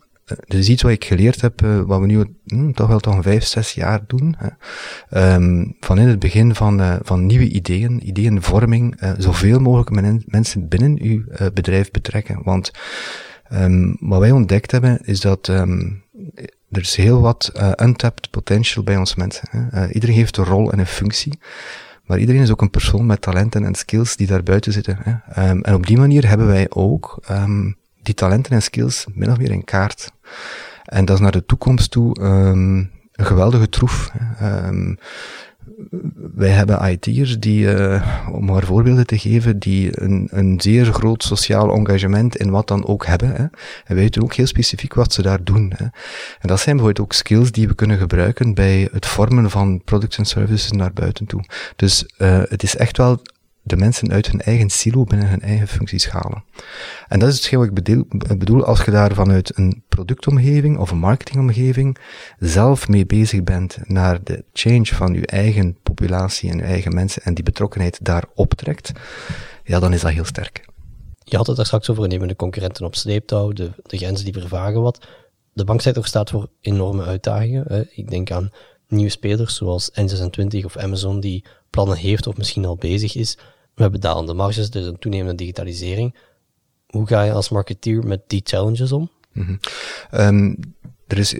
dus 0.47 0.69
iets 0.69 0.81
wat 0.81 0.91
ik 0.91 1.05
geleerd 1.05 1.41
heb, 1.41 1.61
wat 1.61 1.99
we 1.99 2.05
nu 2.05 2.36
hm, 2.47 2.71
toch 2.71 2.87
wel 2.87 2.99
toch 2.99 3.15
een 3.15 3.23
vijf, 3.23 3.45
zes 3.45 3.73
jaar 3.73 4.01
doen. 4.07 4.35
Hè. 4.37 5.33
Um, 5.33 5.75
van 5.79 5.99
in 5.99 6.07
het 6.07 6.19
begin 6.19 6.55
van, 6.55 6.79
uh, 6.79 6.95
van 7.01 7.25
nieuwe 7.25 7.49
ideeën, 7.49 8.07
ideeënvorming, 8.07 9.01
uh, 9.01 9.11
zoveel 9.17 9.59
mogelijk 9.59 10.25
mensen 10.25 10.67
binnen 10.67 11.01
uw 11.01 11.23
bedrijf 11.53 11.91
betrekken. 11.91 12.39
Want 12.43 12.71
um, 13.53 13.97
wat 13.99 14.19
wij 14.19 14.31
ontdekt 14.31 14.71
hebben, 14.71 14.99
is 15.05 15.19
dat 15.19 15.47
um, 15.47 16.03
er 16.71 16.81
is 16.81 16.95
heel 16.95 17.21
wat 17.21 17.51
untapped 17.81 18.29
potential 18.29 18.83
bij 18.83 18.97
ons 18.97 19.15
mensen. 19.15 19.47
Hè. 19.51 19.91
Iedereen 19.91 20.15
heeft 20.15 20.37
een 20.37 20.43
rol 20.43 20.71
en 20.71 20.79
een 20.79 20.85
functie. 20.85 21.39
Maar 22.03 22.19
iedereen 22.19 22.41
is 22.41 22.51
ook 22.51 22.61
een 22.61 22.69
persoon 22.69 23.05
met 23.05 23.21
talenten 23.21 23.63
en 23.63 23.75
skills 23.75 24.15
die 24.15 24.27
daar 24.27 24.43
buiten 24.43 24.71
zitten. 24.71 24.97
Hè. 24.99 25.13
En 25.61 25.73
op 25.73 25.85
die 25.85 25.97
manier 25.97 26.27
hebben 26.27 26.47
wij 26.47 26.65
ook 26.69 27.19
die 28.07 28.13
talenten 28.13 28.51
en 28.51 28.61
skills 28.61 29.05
min 29.13 29.31
of 29.31 29.37
meer 29.37 29.51
in 29.51 29.63
kaart. 29.63 30.11
En 30.87 31.05
dat 31.05 31.15
is 31.15 31.21
naar 31.21 31.31
de 31.31 31.45
toekomst 31.45 31.91
toe 31.91 32.21
um, 32.21 32.91
een 33.11 33.25
geweldige 33.25 33.69
troef. 33.69 34.11
Um, 34.41 34.97
wij 36.35 36.49
hebben 36.49 36.91
IT'ers 36.91 37.39
die, 37.39 37.65
uh, 37.65 38.27
om 38.31 38.45
maar 38.45 38.63
voorbeelden 38.63 39.05
te 39.05 39.17
geven, 39.17 39.59
die 39.59 40.01
een, 40.01 40.27
een 40.31 40.61
zeer 40.61 40.85
groot 40.85 41.23
sociaal 41.23 41.73
engagement 41.73 42.37
in 42.37 42.49
wat 42.49 42.67
dan 42.67 42.85
ook 42.85 43.05
hebben. 43.05 43.29
Hè. 43.35 43.45
En 43.85 43.95
weten 43.95 44.23
ook 44.23 44.33
heel 44.33 44.45
specifiek 44.45 44.93
wat 44.93 45.13
ze 45.13 45.21
daar 45.21 45.43
doen. 45.43 45.73
Hè. 45.75 45.83
En 46.39 46.47
dat 46.47 46.59
zijn 46.59 46.75
bijvoorbeeld 46.75 47.05
ook 47.05 47.13
skills 47.13 47.51
die 47.51 47.67
we 47.67 47.75
kunnen 47.75 47.97
gebruiken 47.97 48.53
bij 48.53 48.89
het 48.91 49.05
vormen 49.05 49.49
van 49.49 49.81
products 49.83 50.17
en 50.17 50.25
services 50.25 50.71
naar 50.71 50.93
buiten 50.93 51.25
toe. 51.25 51.43
Dus 51.75 52.05
uh, 52.17 52.41
het 52.49 52.63
is 52.63 52.75
echt 52.75 52.97
wel 52.97 53.21
de 53.69 53.77
mensen 53.77 54.11
uit 54.11 54.27
hun 54.27 54.41
eigen 54.41 54.69
silo 54.69 55.03
binnen 55.03 55.29
hun 55.29 55.41
eigen 55.41 55.67
functies 55.67 56.09
halen. 56.09 56.43
En 57.07 57.19
dat 57.19 57.29
is 57.29 57.35
hetgeen 57.35 57.59
wat 57.59 57.67
ik 57.67 57.73
bedoel, 57.73 58.05
bedoel 58.37 58.65
als 58.65 58.83
je 58.83 58.91
daar 58.91 59.13
vanuit 59.13 59.57
een 59.57 59.83
productomgeving 59.89 60.77
of 60.77 60.91
een 60.91 60.97
marketingomgeving 60.97 61.97
zelf 62.39 62.87
mee 62.87 63.05
bezig 63.05 63.43
bent 63.43 63.77
naar 63.83 64.23
de 64.23 64.43
change 64.53 64.85
van 64.85 65.13
je 65.13 65.25
eigen 65.25 65.77
populatie 65.83 66.49
en 66.49 66.57
je 66.57 66.63
eigen 66.63 66.93
mensen 66.93 67.23
en 67.23 67.33
die 67.33 67.43
betrokkenheid 67.43 68.05
daar 68.05 68.23
optrekt, 68.35 68.91
ja, 69.63 69.79
dan 69.79 69.93
is 69.93 70.01
dat 70.01 70.11
heel 70.11 70.25
sterk. 70.25 70.65
Je 71.23 71.37
had 71.37 71.47
het 71.47 71.55
daar 71.55 71.65
straks 71.65 71.89
over, 71.89 72.07
nemen 72.07 72.27
de 72.27 72.35
concurrenten 72.35 72.85
op 72.85 72.95
sleeptouw, 72.95 73.51
de, 73.51 73.71
de 73.83 73.97
grenzen 73.97 74.25
die 74.25 74.33
vervagen 74.33 74.81
wat. 74.81 75.07
De 75.53 75.63
banksector 75.63 76.05
staat 76.05 76.29
voor 76.29 76.49
enorme 76.61 77.03
uitdagingen. 77.03 77.87
Ik 77.91 78.09
denk 78.09 78.31
aan 78.31 78.51
nieuwe 78.87 79.09
spelers 79.09 79.55
zoals 79.55 79.91
N26 79.91 80.65
of 80.65 80.77
Amazon 80.77 81.19
die 81.19 81.45
plannen 81.69 81.97
heeft 81.97 82.27
of 82.27 82.37
misschien 82.37 82.65
al 82.65 82.75
bezig 82.75 83.15
is 83.15 83.37
we 83.77 83.83
hebben 83.83 84.01
dalende 84.01 84.33
marges, 84.33 84.69
dus 84.69 84.85
een 84.85 84.99
toenemende 84.99 85.35
digitalisering. 85.35 86.15
Hoe 86.87 87.07
ga 87.07 87.21
je 87.21 87.31
als 87.31 87.49
marketeer 87.49 88.03
met 88.03 88.21
die 88.27 88.41
challenges 88.43 88.91
om? 88.91 89.09
Mm 89.31 89.59
um, 90.11 90.57
er 91.07 91.17
is 91.17 91.39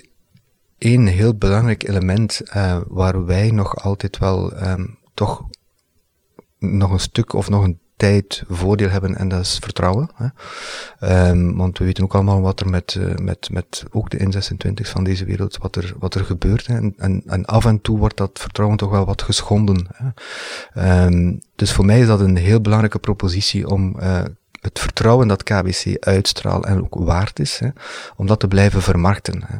één 0.78 1.06
heel 1.06 1.36
belangrijk 1.36 1.88
element 1.88 2.42
uh, 2.46 2.82
waar 2.88 3.26
wij 3.26 3.52
nog 3.52 3.76
altijd 3.76 4.18
wel 4.18 4.64
um, 4.64 4.98
toch 5.14 5.46
nog 6.60 6.92
een 6.92 7.00
stuk 7.00 7.34
of 7.34 7.50
nog 7.50 7.64
een 7.64 7.80
tijd 7.98 8.44
voordeel 8.48 8.90
hebben 8.90 9.16
en 9.16 9.28
dat 9.28 9.40
is 9.40 9.58
vertrouwen. 9.62 10.10
Hè. 10.16 11.30
Um, 11.30 11.58
want 11.58 11.78
we 11.78 11.86
weten 11.86 12.04
ook 12.04 12.14
allemaal 12.14 12.42
wat 12.42 12.60
er 12.60 12.70
met, 12.70 12.96
uh, 13.00 13.16
met, 13.16 13.50
met 13.52 13.84
ook 13.92 14.10
de 14.10 14.20
N26 14.20 14.90
van 14.90 15.04
deze 15.04 15.26
wereld, 15.26 15.58
wat 15.58 15.76
er, 15.76 15.94
wat 16.00 16.16
er 16.16 16.26
gebeurt. 16.26 16.68
Hè. 16.68 16.76
En, 16.76 16.94
en, 16.98 17.24
en 17.26 17.46
af 17.46 17.66
en 17.66 17.82
toe 17.82 17.98
wordt 17.98 18.18
dat 18.18 18.40
vertrouwen 18.40 18.78
toch 18.78 18.90
wel 18.90 19.06
wat 19.06 19.22
geschonden. 19.22 19.88
Hè. 19.94 21.06
Um, 21.06 21.42
dus 21.56 21.74
voor 21.74 21.86
mij 21.86 22.00
is 22.00 22.08
dat 22.08 22.20
een 22.20 22.38
heel 22.38 22.62
belangrijke 22.62 23.00
propositie 23.00 23.70
om 23.70 23.96
uh, 24.00 24.22
het 24.68 24.80
vertrouwen 24.80 25.28
dat 25.28 25.44
KBC 25.44 25.98
uitstraalt 26.00 26.66
en 26.66 26.84
ook 26.84 26.96
waard 26.96 27.40
is, 27.40 27.60
hè, 27.60 27.70
om 28.16 28.28
dat 28.28 28.40
te 28.40 28.48
blijven 28.48 28.82
vermarkten. 28.82 29.44
Hè. 29.46 29.58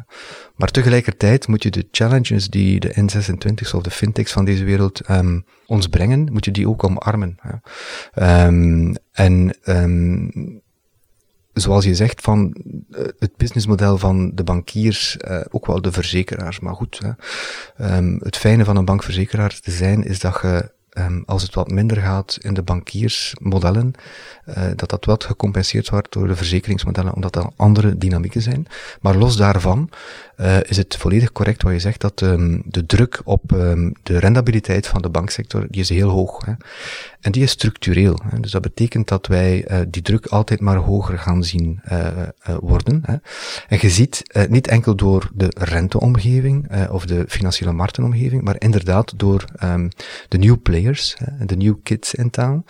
Maar 0.56 0.70
tegelijkertijd 0.70 1.48
moet 1.48 1.62
je 1.62 1.70
de 1.70 1.88
challenges 1.90 2.48
die 2.48 2.80
de 2.80 2.94
N26's 2.94 3.74
of 3.74 3.82
de 3.82 3.90
fintechs 3.90 4.32
van 4.32 4.44
deze 4.44 4.64
wereld 4.64 5.10
um, 5.10 5.44
ons 5.66 5.86
brengen, 5.86 6.32
moet 6.32 6.44
je 6.44 6.50
die 6.50 6.68
ook 6.68 6.84
omarmen. 6.84 7.38
Hè. 7.40 8.46
Um, 8.46 8.94
en 9.12 9.56
um, 9.64 10.62
zoals 11.52 11.84
je 11.84 11.94
zegt, 11.94 12.20
van 12.20 12.56
uh, 12.90 13.06
het 13.18 13.36
businessmodel 13.36 13.98
van 13.98 14.30
de 14.34 14.44
bankiers, 14.44 15.16
uh, 15.28 15.40
ook 15.50 15.66
wel 15.66 15.82
de 15.82 15.92
verzekeraars. 15.92 16.60
Maar 16.60 16.74
goed, 16.74 17.00
hè. 17.02 17.10
Het 18.18 18.36
fijne 18.36 18.64
van 18.64 18.76
een 18.76 18.84
bankverzekeraar 18.84 19.60
te 19.60 19.70
zijn, 19.70 20.04
is 20.04 20.20
dat 20.20 20.38
je 20.42 20.76
um, 20.92 21.22
als 21.26 21.42
het 21.42 21.54
wat 21.54 21.70
minder 21.70 21.96
gaat 21.96 22.38
in 22.40 22.54
de 22.54 22.62
bankiersmodellen, 22.62 23.92
uh, 24.48 24.54
dat 24.76 24.90
dat 24.90 25.04
wat 25.04 25.24
gecompenseerd 25.24 25.88
wordt 25.90 26.12
door 26.12 26.28
de 26.28 26.36
verzekeringsmodellen, 26.36 27.14
omdat 27.14 27.32
dat 27.32 27.52
andere 27.56 27.98
dynamieken 27.98 28.42
zijn. 28.42 28.66
Maar 29.00 29.16
los 29.16 29.36
daarvan 29.36 29.90
uh, 30.36 30.56
is 30.62 30.76
het 30.76 30.96
volledig 30.96 31.32
correct 31.32 31.62
wat 31.62 31.72
je 31.72 31.78
zegt, 31.78 32.00
dat 32.00 32.20
um, 32.20 32.62
de 32.64 32.86
druk 32.86 33.20
op 33.24 33.52
um, 33.52 33.92
de 34.02 34.18
rendabiliteit 34.18 34.86
van 34.86 35.02
de 35.02 35.08
banksector, 35.08 35.66
die 35.70 35.80
is 35.80 35.88
heel 35.88 36.08
hoog. 36.08 36.44
Hè. 36.44 36.52
En 37.20 37.32
die 37.32 37.42
is 37.42 37.50
structureel. 37.50 38.18
Hè. 38.28 38.40
Dus 38.40 38.50
dat 38.50 38.62
betekent 38.62 39.08
dat 39.08 39.26
wij 39.26 39.70
uh, 39.70 39.78
die 39.88 40.02
druk 40.02 40.26
altijd 40.26 40.60
maar 40.60 40.76
hoger 40.76 41.18
gaan 41.18 41.44
zien 41.44 41.80
worden. 42.60 43.02
Hè. 43.04 43.14
En 43.68 43.78
je 43.80 43.90
ziet, 43.90 44.22
niet 44.48 44.66
enkel 44.66 44.94
door 44.94 45.30
de 45.34 45.52
renteomgeving 45.58 46.86
of 46.90 47.06
de 47.06 47.24
financiële 47.28 47.72
marktenomgeving, 47.72 48.42
maar 48.42 48.56
inderdaad 48.58 49.12
door 49.16 49.44
de 50.28 50.38
new 50.38 50.56
de 51.46 51.56
new 51.56 51.74
kids 51.82 52.14
in 52.14 52.30
town, 52.30 52.64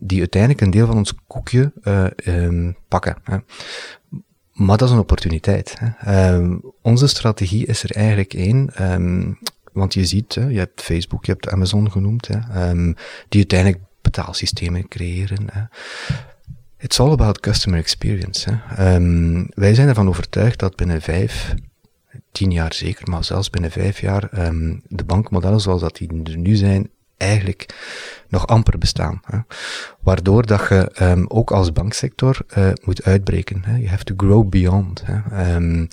die 0.00 0.18
uiteindelijk 0.18 0.60
een 0.60 0.70
deel 0.70 0.86
van 0.86 0.96
ons 0.96 1.14
koekje 1.26 1.72
um, 2.26 2.76
pakken. 2.88 3.16
Hè. 3.24 3.36
Maar 4.52 4.76
dat 4.76 4.88
is 4.88 4.94
een 4.94 5.00
opportuniteit. 5.00 5.76
Hè. 5.78 6.34
Um, 6.34 6.62
onze 6.82 7.06
strategie 7.06 7.66
is 7.66 7.82
er 7.82 7.90
eigenlijk 7.96 8.34
één, 8.34 8.70
want 9.72 9.94
je 9.94 10.04
ziet, 10.04 10.34
hè, 10.34 10.46
je 10.46 10.58
hebt 10.58 10.82
Facebook, 10.82 11.24
je 11.24 11.32
hebt 11.32 11.48
Amazon 11.48 11.90
genoemd, 11.90 12.28
hè, 12.28 12.74
die 13.28 13.40
uiteindelijk 13.40 13.80
betaalsystemen 14.02 14.88
creëren. 14.88 15.46
Hè. 15.52 15.62
It's 16.78 17.00
all 17.00 17.10
about 17.10 17.40
customer 17.40 17.78
experience. 17.78 18.50
Hè. 18.50 19.00
wij 19.54 19.74
zijn 19.74 19.88
ervan 19.88 20.08
overtuigd 20.08 20.58
dat 20.58 20.76
binnen 20.76 21.02
vijf, 21.02 21.54
tien 22.32 22.50
jaar 22.50 22.74
zeker, 22.74 23.10
maar 23.10 23.24
zelfs 23.24 23.50
binnen 23.50 23.70
vijf 23.70 24.00
jaar, 24.00 24.28
de 24.88 25.04
bankmodellen 25.04 25.60
zoals 25.60 25.80
dat 25.80 25.96
die 25.96 26.22
er 26.24 26.36
nu 26.38 26.54
zijn, 26.54 26.90
eigenlijk 27.16 27.74
nog 28.28 28.46
amper 28.46 28.78
bestaan. 28.78 29.20
Hè. 29.24 29.38
Waardoor 30.00 30.46
dat 30.46 30.66
je 30.68 30.90
um, 31.02 31.24
ook 31.28 31.50
als 31.50 31.72
banksector 31.72 32.38
uh, 32.58 32.70
moet 32.84 33.04
uitbreken. 33.04 33.64
Hè. 33.64 33.76
You 33.76 33.88
have 33.88 34.04
to 34.04 34.14
grow 34.16 34.48
beyond. 34.48 35.02
Hè. 35.04 35.54
Um, 35.54 35.88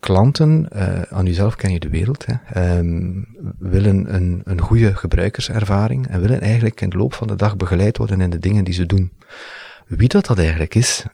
klanten, 0.00 0.68
uh, 0.76 1.02
aan 1.02 1.24
jezelf 1.24 1.56
ken 1.56 1.72
je 1.72 1.80
de 1.80 1.88
wereld, 1.88 2.26
hè, 2.26 2.78
um, 2.78 3.26
willen 3.58 4.14
een, 4.14 4.40
een 4.44 4.60
goede 4.60 4.94
gebruikerservaring 4.94 6.08
en 6.08 6.20
willen 6.20 6.40
eigenlijk 6.40 6.80
in 6.80 6.90
de 6.90 6.96
loop 6.96 7.14
van 7.14 7.26
de 7.26 7.36
dag 7.36 7.56
begeleid 7.56 7.96
worden 7.96 8.20
in 8.20 8.30
de 8.30 8.38
dingen 8.38 8.64
die 8.64 8.74
ze 8.74 8.86
doen. 8.86 9.12
Wie 9.86 10.08
dat 10.08 10.26
dat 10.26 10.38
eigenlijk 10.38 10.74
is, 10.74 11.04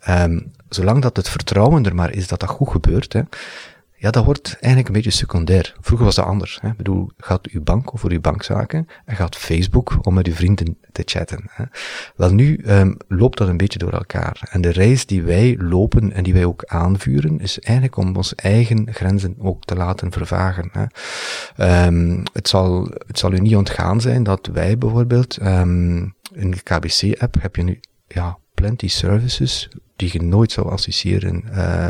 zolang 0.69 1.03
dat 1.03 1.17
het 1.17 1.29
vertrouwen 1.29 1.85
er 1.85 1.95
maar 1.95 2.13
is 2.13 2.29
dat 2.29 2.41
dat 2.41 2.49
goed 2.49 2.69
gebeurt, 2.69 3.13
hè, 3.13 3.23
ja, 4.01 4.11
dat 4.11 4.25
wordt 4.25 4.53
eigenlijk 4.53 4.87
een 4.87 4.93
beetje 4.93 5.19
secundair. 5.19 5.75
Vroeger 5.81 6.07
was 6.07 6.15
dat 6.15 6.25
anders. 6.25 6.59
Hè. 6.61 6.69
Ik 6.69 6.77
bedoel, 6.77 7.11
gaat 7.17 7.47
uw 7.47 7.63
bank 7.63 7.95
over 7.95 8.11
uw 8.11 8.21
bankzaken 8.21 8.87
en 9.05 9.17
gaat 9.17 9.37
Facebook 9.37 9.99
om 10.07 10.15
met 10.15 10.27
uw 10.27 10.33
vrienden 10.33 10.79
te 10.93 11.03
chatten. 11.05 11.45
Hè. 11.51 11.65
Wel, 12.17 12.35
nu 12.35 12.61
um, 12.67 12.97
loopt 13.09 13.39
dat 13.39 13.49
een 13.49 13.57
beetje 13.57 13.79
door 13.79 13.93
elkaar. 13.93 14.49
En 14.51 14.61
de 14.61 14.71
reis 14.71 15.07
die 15.07 15.23
wij 15.23 15.57
lopen 15.61 16.13
en 16.13 16.23
die 16.23 16.33
wij 16.33 16.45
ook 16.45 16.65
aanvuren, 16.65 17.41
is 17.41 17.59
eigenlijk 17.59 17.97
om 17.97 18.17
onze 18.17 18.37
eigen 18.37 18.89
grenzen 18.93 19.35
ook 19.39 19.65
te 19.65 19.75
laten 19.75 20.13
vervagen. 20.13 20.71
Hè. 20.73 21.87
Um, 21.87 22.23
het, 22.33 22.49
zal, 22.49 22.91
het 23.07 23.19
zal 23.19 23.33
u 23.33 23.39
niet 23.39 23.57
ontgaan 23.57 24.01
zijn 24.01 24.23
dat 24.23 24.47
wij 24.53 24.79
bijvoorbeeld 24.79 25.39
um, 25.43 26.15
in 26.33 26.51
de 26.51 26.63
KBC-app 26.63 27.37
heb 27.41 27.57
je 27.57 27.63
nu 27.63 27.81
ja, 28.07 28.39
plenty 28.55 28.89
services 28.89 29.69
die 29.99 30.11
je 30.13 30.23
nooit 30.23 30.53
zou 30.53 30.71
associëren 30.71 31.45
uh, 31.53 31.87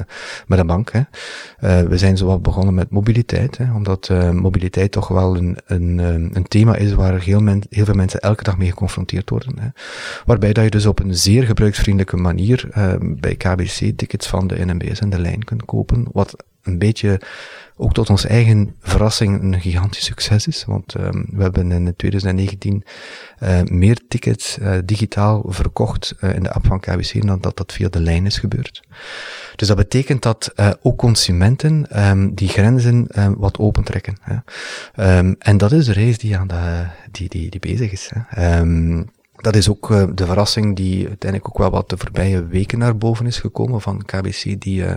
met 0.47 0.59
een 0.59 0.67
bank. 0.67 0.93
Hè. 0.93 0.99
Uh, 1.01 1.89
we 1.89 1.99
zijn 1.99 2.17
zowel 2.17 2.41
begonnen 2.41 2.75
met 2.75 2.91
mobiliteit, 2.91 3.59
hè, 3.59 3.75
omdat 3.75 4.09
uh, 4.13 4.31
mobiliteit 4.31 4.93
toch 4.93 5.09
wel 5.09 5.37
een, 5.37 5.57
een, 5.67 5.99
een 6.33 6.49
thema 6.49 6.77
is 6.77 6.95
waar 6.95 7.21
heel, 7.21 7.41
men, 7.41 7.63
heel 7.71 7.85
veel 7.85 7.95
mensen 7.95 8.21
elke 8.21 8.43
dag 8.43 8.59
mee 8.59 8.69
geconfronteerd 8.69 9.31
worden. 9.31 9.59
Hè. 9.59 9.69
Waarbij 10.25 10.53
dat 10.53 10.65
je 10.65 10.71
dus 10.71 10.87
op 10.87 11.01
een 11.01 11.17
zeer 11.17 11.43
gebruiksvriendelijke 11.43 12.17
manier 12.17 12.69
bij 13.01 13.37
KBC 13.37 13.97
tickets 13.97 14.27
van 14.27 14.47
de 14.47 14.65
NMBS 14.65 15.01
en 15.01 15.11
de 15.11 15.21
lijn 15.21 15.45
kunt 15.45 15.65
kopen, 15.65 16.07
wat 16.13 16.45
een 16.63 16.79
beetje 16.79 17.21
ook 17.79 17.93
tot 17.93 18.11
onze 18.11 18.29
eigen 18.29 18.75
verrassing 18.81 19.43
een 19.43 19.61
gigantisch 19.61 20.05
succes 20.05 20.47
is. 20.47 20.65
Want 20.65 20.95
um, 20.95 21.27
we 21.31 21.43
hebben 21.43 21.73
in 21.73 21.95
2019 21.97 22.85
uh, 23.43 23.61
meer 23.63 23.99
tickets 24.09 24.59
uh, 24.59 24.77
digitaal 24.85 25.45
verkocht 25.47 26.15
uh, 26.21 26.35
in 26.35 26.43
de 26.43 26.53
app 26.53 26.67
van 26.67 26.81
KBC 26.81 27.27
dan 27.27 27.41
dat 27.41 27.57
dat 27.57 27.73
via 27.73 27.89
de 27.89 28.01
lijn 28.01 28.27
is 28.27 28.39
gebeurd. 28.39 28.83
Dus 29.57 29.69
dat 29.69 29.77
betekent 29.77 30.23
dat 30.23 30.53
ook 30.83 30.99
consumenten 30.99 32.07
um, 32.09 32.35
die 32.35 32.49
grenzen 32.49 33.07
um, 33.17 33.35
wat 33.39 33.59
opentrekken. 33.59 34.17
Hè. 34.21 34.37
en 35.39 35.57
dat 35.57 35.73
is 35.73 35.87
de 35.87 35.93
reis 35.93 36.19
die, 36.19 36.37
aan 36.37 36.47
de, 36.47 36.87
die, 37.11 37.29
die, 37.29 37.51
die 37.51 37.61
bezig 37.61 37.93
is. 37.93 38.11
Hè 38.15 38.63
dat 39.41 39.57
is 39.57 39.69
ook 39.69 39.91
uh, 39.91 40.05
de 40.15 40.27
verrassing 40.27 40.77
die 40.77 41.09
uiteindelijk 41.09 41.51
ook 41.51 41.59
wel 41.59 41.71
wat 41.71 41.91
de 41.91 41.97
voorbije 41.97 42.47
weken 42.47 42.79
naar 42.79 42.97
boven 42.97 43.27
is 43.27 43.39
gekomen 43.39 43.81
van 43.81 44.05
KBC, 44.05 44.61
die, 44.61 44.83
uh, 44.83 44.93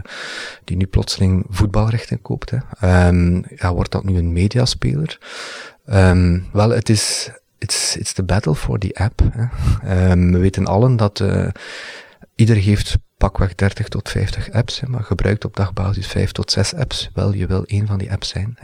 die 0.63 0.77
nu 0.77 0.85
plotseling 0.85 1.45
voetbalrechten 1.49 2.21
koopt. 2.21 2.51
Hè. 2.51 3.07
Um, 3.07 3.43
ja, 3.55 3.73
wordt 3.73 3.91
dat 3.91 4.03
nu 4.03 4.17
een 4.17 4.33
mediaspeler? 4.33 5.17
Um, 5.85 6.45
wel, 6.53 6.69
het 6.69 6.89
is, 6.89 7.31
it's, 7.57 7.95
it's 7.95 8.13
the 8.13 8.23
battle 8.23 8.55
for 8.55 8.79
the 8.79 8.93
app. 8.93 9.21
Um, 9.85 10.31
we 10.31 10.37
weten 10.37 10.65
allen 10.65 10.95
dat 10.95 11.19
uh, 11.19 11.47
ieder 12.35 12.55
heeft 12.55 12.97
pakweg 13.21 13.55
30 13.55 13.87
tot 13.87 14.09
50 14.09 14.51
apps, 14.51 14.81
maar 14.87 15.03
gebruikt 15.03 15.45
op 15.45 15.55
dagbasis 15.55 16.07
5 16.07 16.31
tot 16.31 16.51
6 16.51 16.73
apps. 16.73 17.09
Wel, 17.13 17.33
je 17.33 17.47
wil 17.47 17.63
een 17.65 17.87
van 17.87 17.97
die 17.97 18.11
apps 18.11 18.29
zijn. 18.29 18.57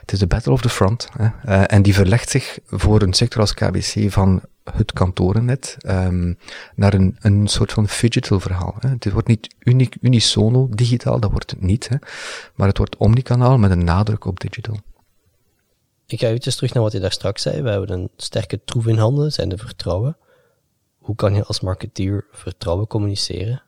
Het 0.00 0.12
is 0.12 0.18
de 0.18 0.26
battle 0.26 0.52
of 0.52 0.60
the 0.60 0.68
front. 0.68 1.08
Uh, 1.18 1.64
en 1.66 1.82
die 1.82 1.94
verlegt 1.94 2.30
zich 2.30 2.58
voor 2.66 3.02
een 3.02 3.12
sector 3.12 3.40
als 3.40 3.54
KBC 3.54 4.10
van 4.10 4.42
het 4.72 4.92
kantorennet 4.92 5.76
um, 5.86 6.38
naar 6.74 6.94
een, 6.94 7.16
een 7.20 7.46
soort 7.46 7.72
van 7.72 7.88
digital 8.00 8.40
verhaal. 8.40 8.74
Hè. 8.78 8.88
Het 8.88 9.12
wordt 9.12 9.28
niet 9.28 9.54
uniek, 9.58 9.96
unisono 10.00 10.68
digitaal, 10.70 11.20
dat 11.20 11.30
wordt 11.30 11.50
het 11.50 11.60
niet. 11.60 11.88
Hè. 11.88 11.96
Maar 12.54 12.68
het 12.68 12.78
wordt 12.78 12.96
omnikanaal 12.96 13.58
met 13.58 13.70
een 13.70 13.84
nadruk 13.84 14.24
op 14.24 14.40
digital. 14.40 14.76
Ik 16.06 16.20
ga 16.20 16.26
eventjes 16.26 16.54
terug 16.54 16.72
naar 16.74 16.82
wat 16.82 16.92
je 16.92 17.00
daar 17.00 17.12
straks 17.12 17.42
zei. 17.42 17.62
We 17.62 17.70
hebben 17.70 17.90
een 17.90 18.10
sterke 18.16 18.64
troef 18.64 18.86
in 18.86 18.98
handen, 18.98 19.32
zijn 19.32 19.48
de 19.48 19.58
vertrouwen. 19.58 20.16
Hoe 20.98 21.14
kan 21.14 21.34
je 21.34 21.44
als 21.44 21.60
marketeer 21.60 22.26
vertrouwen 22.30 22.86
communiceren? 22.86 23.62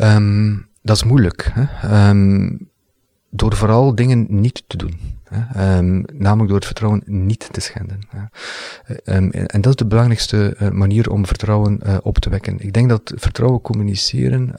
Um, 0.00 0.68
dat 0.82 0.96
is 0.96 1.04
moeilijk. 1.04 1.50
Hè. 1.54 2.08
Um, 2.08 2.68
door 3.30 3.56
vooral 3.56 3.94
dingen 3.94 4.26
niet 4.28 4.64
te 4.66 4.76
doen. 4.76 4.98
Hè. 5.24 5.76
Um, 5.78 6.04
namelijk 6.12 6.48
door 6.48 6.56
het 6.56 6.66
vertrouwen 6.66 7.02
niet 7.06 7.48
te 7.52 7.60
schenden. 7.60 7.98
Um, 9.04 9.30
en 9.30 9.60
dat 9.60 9.66
is 9.66 9.76
de 9.76 9.86
belangrijkste 9.86 10.56
uh, 10.60 10.68
manier 10.68 11.10
om 11.10 11.26
vertrouwen 11.26 11.80
uh, 11.86 11.96
op 12.02 12.18
te 12.18 12.30
wekken. 12.30 12.58
Ik 12.58 12.72
denk 12.72 12.88
dat 12.88 13.12
vertrouwen 13.16 13.60
communiceren, 13.60 14.54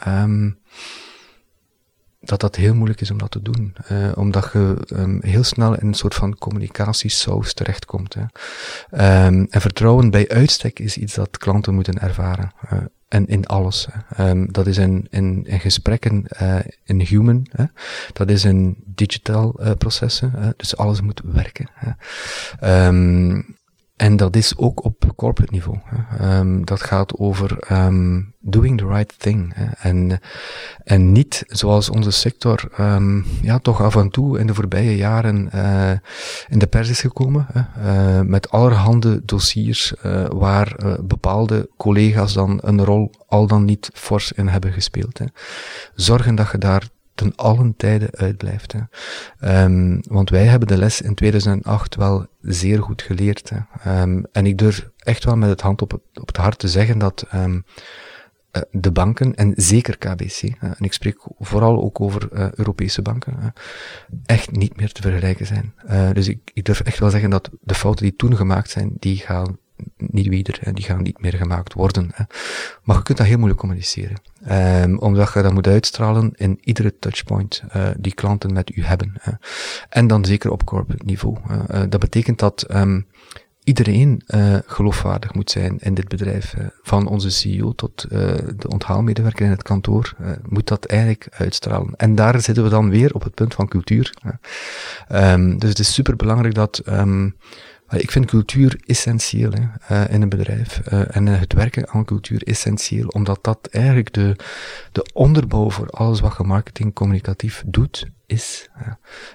dat 2.21 2.39
dat 2.39 2.55
heel 2.55 2.75
moeilijk 2.75 3.01
is 3.01 3.11
om 3.11 3.17
dat 3.17 3.31
te 3.31 3.41
doen. 3.41 3.75
Uh, 3.91 4.11
omdat 4.15 4.49
je 4.53 4.75
heel 5.21 5.43
snel 5.43 5.79
in 5.79 5.87
een 5.87 5.93
soort 5.93 6.15
van 6.15 6.37
communicatiesaus 6.37 7.53
terechtkomt. 7.53 8.15
Hè. 8.19 8.23
en 9.49 9.61
vertrouwen 9.61 10.09
bij 10.09 10.29
uitstek 10.29 10.79
is 10.79 10.97
iets 10.97 11.13
dat 11.13 11.37
klanten 11.37 11.73
moeten 11.73 12.01
ervaren 12.01 12.51
en 13.09 13.27
in 13.27 13.45
alles. 13.45 13.87
Um, 14.19 14.51
dat 14.51 14.67
is 14.67 14.77
in, 14.77 15.07
in, 15.09 15.45
in 15.45 15.59
gesprekken 15.59 16.25
uh, 16.41 16.59
in 16.83 16.99
human, 16.99 17.47
hè. 17.51 17.65
dat 18.13 18.29
is 18.29 18.45
in 18.45 18.75
digital 18.85 19.59
uh, 19.61 19.71
processen, 19.77 20.31
hè. 20.37 20.49
dus 20.57 20.77
alles 20.77 21.01
moet 21.01 21.21
werken. 21.23 21.69
Hè. 21.73 22.87
Um, 22.87 23.57
en 23.99 24.17
dat 24.17 24.35
is 24.35 24.57
ook 24.57 24.83
op 24.83 25.13
corporate 25.15 25.53
niveau. 25.53 25.79
Um, 26.21 26.65
dat 26.65 26.81
gaat 26.81 27.17
over 27.17 27.71
um, 27.71 28.33
doing 28.39 28.77
the 28.77 28.87
right 28.87 29.19
thing. 29.19 29.53
En, 29.79 30.19
en 30.83 31.11
niet 31.11 31.43
zoals 31.47 31.89
onze 31.89 32.11
sector 32.11 32.69
um, 32.79 33.25
ja, 33.41 33.59
toch 33.59 33.81
af 33.81 33.95
en 33.95 34.09
toe 34.09 34.39
in 34.39 34.47
de 34.47 34.53
voorbije 34.53 34.95
jaren 34.95 35.49
uh, 35.55 35.91
in 36.47 36.59
de 36.59 36.67
pers 36.67 36.89
is 36.89 37.01
gekomen. 37.01 37.47
Hè. 37.51 37.61
Uh, 38.19 38.21
met 38.25 38.51
allerhande 38.51 39.21
dossiers 39.25 39.93
uh, 40.05 40.25
waar 40.29 40.75
bepaalde 41.03 41.69
collega's 41.77 42.33
dan 42.33 42.59
een 42.63 42.85
rol 42.85 43.11
al 43.27 43.47
dan 43.47 43.65
niet 43.65 43.89
fors 43.93 44.31
in 44.31 44.47
hebben 44.47 44.71
gespeeld. 44.73 45.17
Hè. 45.17 45.25
Zorgen 45.95 46.35
dat 46.35 46.51
je 46.51 46.57
daar 46.57 46.87
ten 47.19 47.35
allen 47.35 47.75
tijde 47.77 48.07
uitblijft. 48.11 48.73
Hè. 48.73 49.63
Um, 49.63 50.01
want 50.07 50.29
wij 50.29 50.45
hebben 50.45 50.67
de 50.67 50.77
les 50.77 51.01
in 51.01 51.15
2008 51.15 51.95
wel 51.95 52.27
zeer 52.41 52.81
goed 52.81 53.01
geleerd. 53.01 53.51
Hè. 53.53 54.01
Um, 54.01 54.25
en 54.31 54.45
ik 54.45 54.57
durf 54.57 54.89
echt 54.97 55.23
wel 55.23 55.35
met 55.35 55.49
het 55.49 55.61
hand 55.61 55.81
op 55.81 55.91
het, 55.91 56.01
op 56.13 56.27
het 56.27 56.37
hart 56.37 56.59
te 56.59 56.67
zeggen 56.67 56.99
dat 56.99 57.25
um, 57.33 57.63
uh, 58.51 58.61
de 58.71 58.91
banken, 58.91 59.35
en 59.35 59.53
zeker 59.55 59.97
KBC, 59.97 60.41
en 60.59 60.75
ik 60.79 60.93
spreek 60.93 61.27
vooral 61.39 61.83
ook 61.83 62.01
over 62.01 62.29
uh, 62.33 62.51
Europese 62.51 63.01
banken, 63.01 63.53
echt 64.25 64.51
niet 64.51 64.77
meer 64.77 64.91
te 64.91 65.01
vergelijken 65.01 65.45
zijn. 65.45 65.73
dus 66.13 66.27
ik, 66.27 66.51
ik 66.53 66.65
durf 66.65 66.79
echt 66.79 66.99
wel 66.99 67.09
zeggen 67.09 67.29
dat 67.29 67.49
de 67.61 67.75
fouten 67.75 68.05
die 68.05 68.15
toen 68.15 68.35
gemaakt 68.35 68.69
zijn, 68.69 68.91
die 68.99 69.17
gaan 69.17 69.57
niet 69.97 70.27
wieder, 70.27 70.57
hè, 70.61 70.73
die 70.73 70.85
gaan 70.85 71.01
niet 71.01 71.21
meer 71.21 71.33
gemaakt 71.33 71.73
worden. 71.73 72.09
Hè. 72.13 72.23
Maar 72.83 72.95
je 72.95 73.03
kunt 73.03 73.17
dat 73.17 73.27
heel 73.27 73.37
moeilijk 73.37 73.59
communiceren. 73.59 74.21
Um, 74.83 74.97
omdat 74.97 75.33
je 75.33 75.41
dat 75.41 75.53
moet 75.53 75.67
uitstralen 75.67 76.31
in 76.35 76.57
iedere 76.61 76.99
touchpoint 76.99 77.63
uh, 77.75 77.87
die 77.97 78.13
klanten 78.13 78.53
met 78.53 78.75
u 78.75 78.83
hebben. 78.83 79.13
Hè. 79.19 79.31
En 79.89 80.07
dan 80.07 80.25
zeker 80.25 80.51
op 80.51 80.65
corporate 80.65 81.05
niveau. 81.05 81.37
Uh, 81.49 81.81
dat 81.89 81.99
betekent 81.99 82.39
dat 82.39 82.65
um, 82.71 83.07
iedereen 83.63 84.23
uh, 84.27 84.57
geloofwaardig 84.65 85.33
moet 85.33 85.51
zijn 85.51 85.77
in 85.79 85.93
dit 85.93 86.07
bedrijf. 86.07 86.55
Van 86.81 87.07
onze 87.07 87.29
CEO 87.29 87.73
tot 87.73 88.05
de 88.09 88.67
onthaalmedewerker 88.67 89.45
in 89.45 89.51
het 89.51 89.63
kantoor 89.63 90.15
moet 90.47 90.67
dat 90.67 90.85
eigenlijk 90.85 91.27
uitstralen. 91.31 91.95
En 91.95 92.15
daar 92.15 92.41
zitten 92.41 92.63
we 92.63 92.69
dan 92.69 92.89
weer 92.89 93.13
op 93.13 93.23
het 93.23 93.33
punt 93.33 93.53
van 93.53 93.67
cultuur. 93.67 94.13
Um, 95.11 95.59
dus 95.59 95.69
het 95.69 95.79
is 95.79 95.93
super 95.93 96.15
belangrijk 96.15 96.53
dat 96.53 96.81
ik 97.89 98.11
vind 98.11 98.25
cultuur 98.25 98.81
essentieel 98.85 99.51
hè, 99.79 100.09
in 100.09 100.21
een 100.21 100.29
bedrijf. 100.29 100.79
en 100.87 101.25
het 101.25 101.53
werken 101.53 101.89
aan 101.89 102.05
cultuur 102.05 102.43
essentieel, 102.43 103.07
omdat 103.07 103.39
dat 103.41 103.67
eigenlijk 103.71 104.13
de, 104.13 104.35
de 104.91 105.09
onderbouw 105.13 105.69
voor 105.69 105.89
alles 105.89 106.19
wat 106.19 106.35
je 106.37 106.43
marketing 106.43 106.93
communicatief 106.93 107.63
doet, 107.65 108.07
is. 108.25 108.69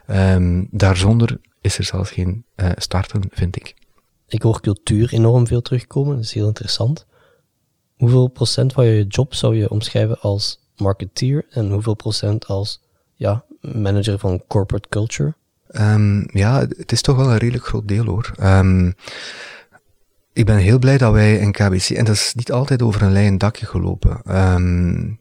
Um, 0.06 0.68
daarzonder 0.70 1.40
is 1.60 1.78
er 1.78 1.84
zelfs 1.84 2.10
geen 2.10 2.44
starten, 2.76 3.22
vind 3.30 3.56
ik. 3.56 3.74
Ik 4.28 4.42
hoor 4.42 4.60
cultuur 4.60 5.12
enorm 5.12 5.46
veel 5.46 5.62
terugkomen, 5.62 6.14
dat 6.14 6.24
is 6.24 6.34
heel 6.34 6.46
interessant. 6.46 7.06
Hoeveel 7.96 8.28
procent 8.28 8.72
van 8.72 8.86
je 8.86 9.06
job 9.06 9.34
zou 9.34 9.56
je 9.56 9.70
omschrijven 9.70 10.20
als 10.20 10.68
marketeer 10.76 11.46
en 11.50 11.70
hoeveel 11.70 11.94
procent 11.94 12.46
als 12.46 12.80
ja, 13.14 13.44
manager 13.60 14.18
van 14.18 14.42
corporate 14.46 14.88
culture? 14.88 15.34
Um, 15.72 16.26
ja, 16.32 16.60
het 16.60 16.92
is 16.92 17.02
toch 17.02 17.16
wel 17.16 17.30
een 17.30 17.38
redelijk 17.38 17.66
groot 17.66 17.88
deel 17.88 18.04
hoor. 18.04 18.30
Um, 18.42 18.94
ik 20.32 20.46
ben 20.46 20.56
heel 20.56 20.78
blij 20.78 20.98
dat 20.98 21.12
wij 21.12 21.36
in 21.36 21.52
KBC, 21.52 21.90
en 21.90 22.04
dat 22.04 22.14
is 22.14 22.32
niet 22.34 22.52
altijd 22.52 22.82
over 22.82 23.02
een 23.02 23.12
lijn 23.12 23.38
dakje 23.38 23.66
gelopen. 23.66 24.36
Um, 24.54 25.20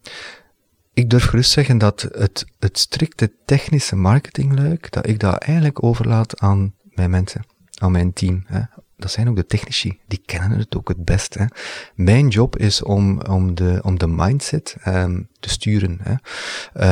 ik 0.93 1.09
durf 1.09 1.25
gerust 1.25 1.51
zeggen 1.51 1.77
dat 1.77 2.01
het, 2.11 2.45
het 2.59 2.77
strikte 2.77 3.31
technische 3.45 3.95
marketingluik, 3.95 4.91
dat 4.91 5.07
ik 5.07 5.19
dat 5.19 5.37
eigenlijk 5.37 5.83
overlaat 5.83 6.39
aan 6.39 6.73
mijn 6.83 7.09
mensen, 7.09 7.45
aan 7.77 7.91
mijn 7.91 8.13
team. 8.13 8.43
Hè 8.45 8.61
dat 8.97 9.11
zijn 9.11 9.29
ook 9.29 9.35
de 9.35 9.45
technici, 9.45 9.99
die 10.07 10.21
kennen 10.25 10.57
het 10.57 10.75
ook 10.77 10.87
het 10.87 11.05
best. 11.05 11.33
Hè. 11.33 11.45
Mijn 11.95 12.27
job 12.27 12.57
is 12.57 12.83
om, 12.83 13.21
om, 13.21 13.55
de, 13.55 13.79
om 13.83 13.97
de 13.97 14.07
mindset 14.07 14.75
um, 14.87 15.27
te 15.39 15.49
sturen. 15.49 15.99
Hè. 16.01 16.15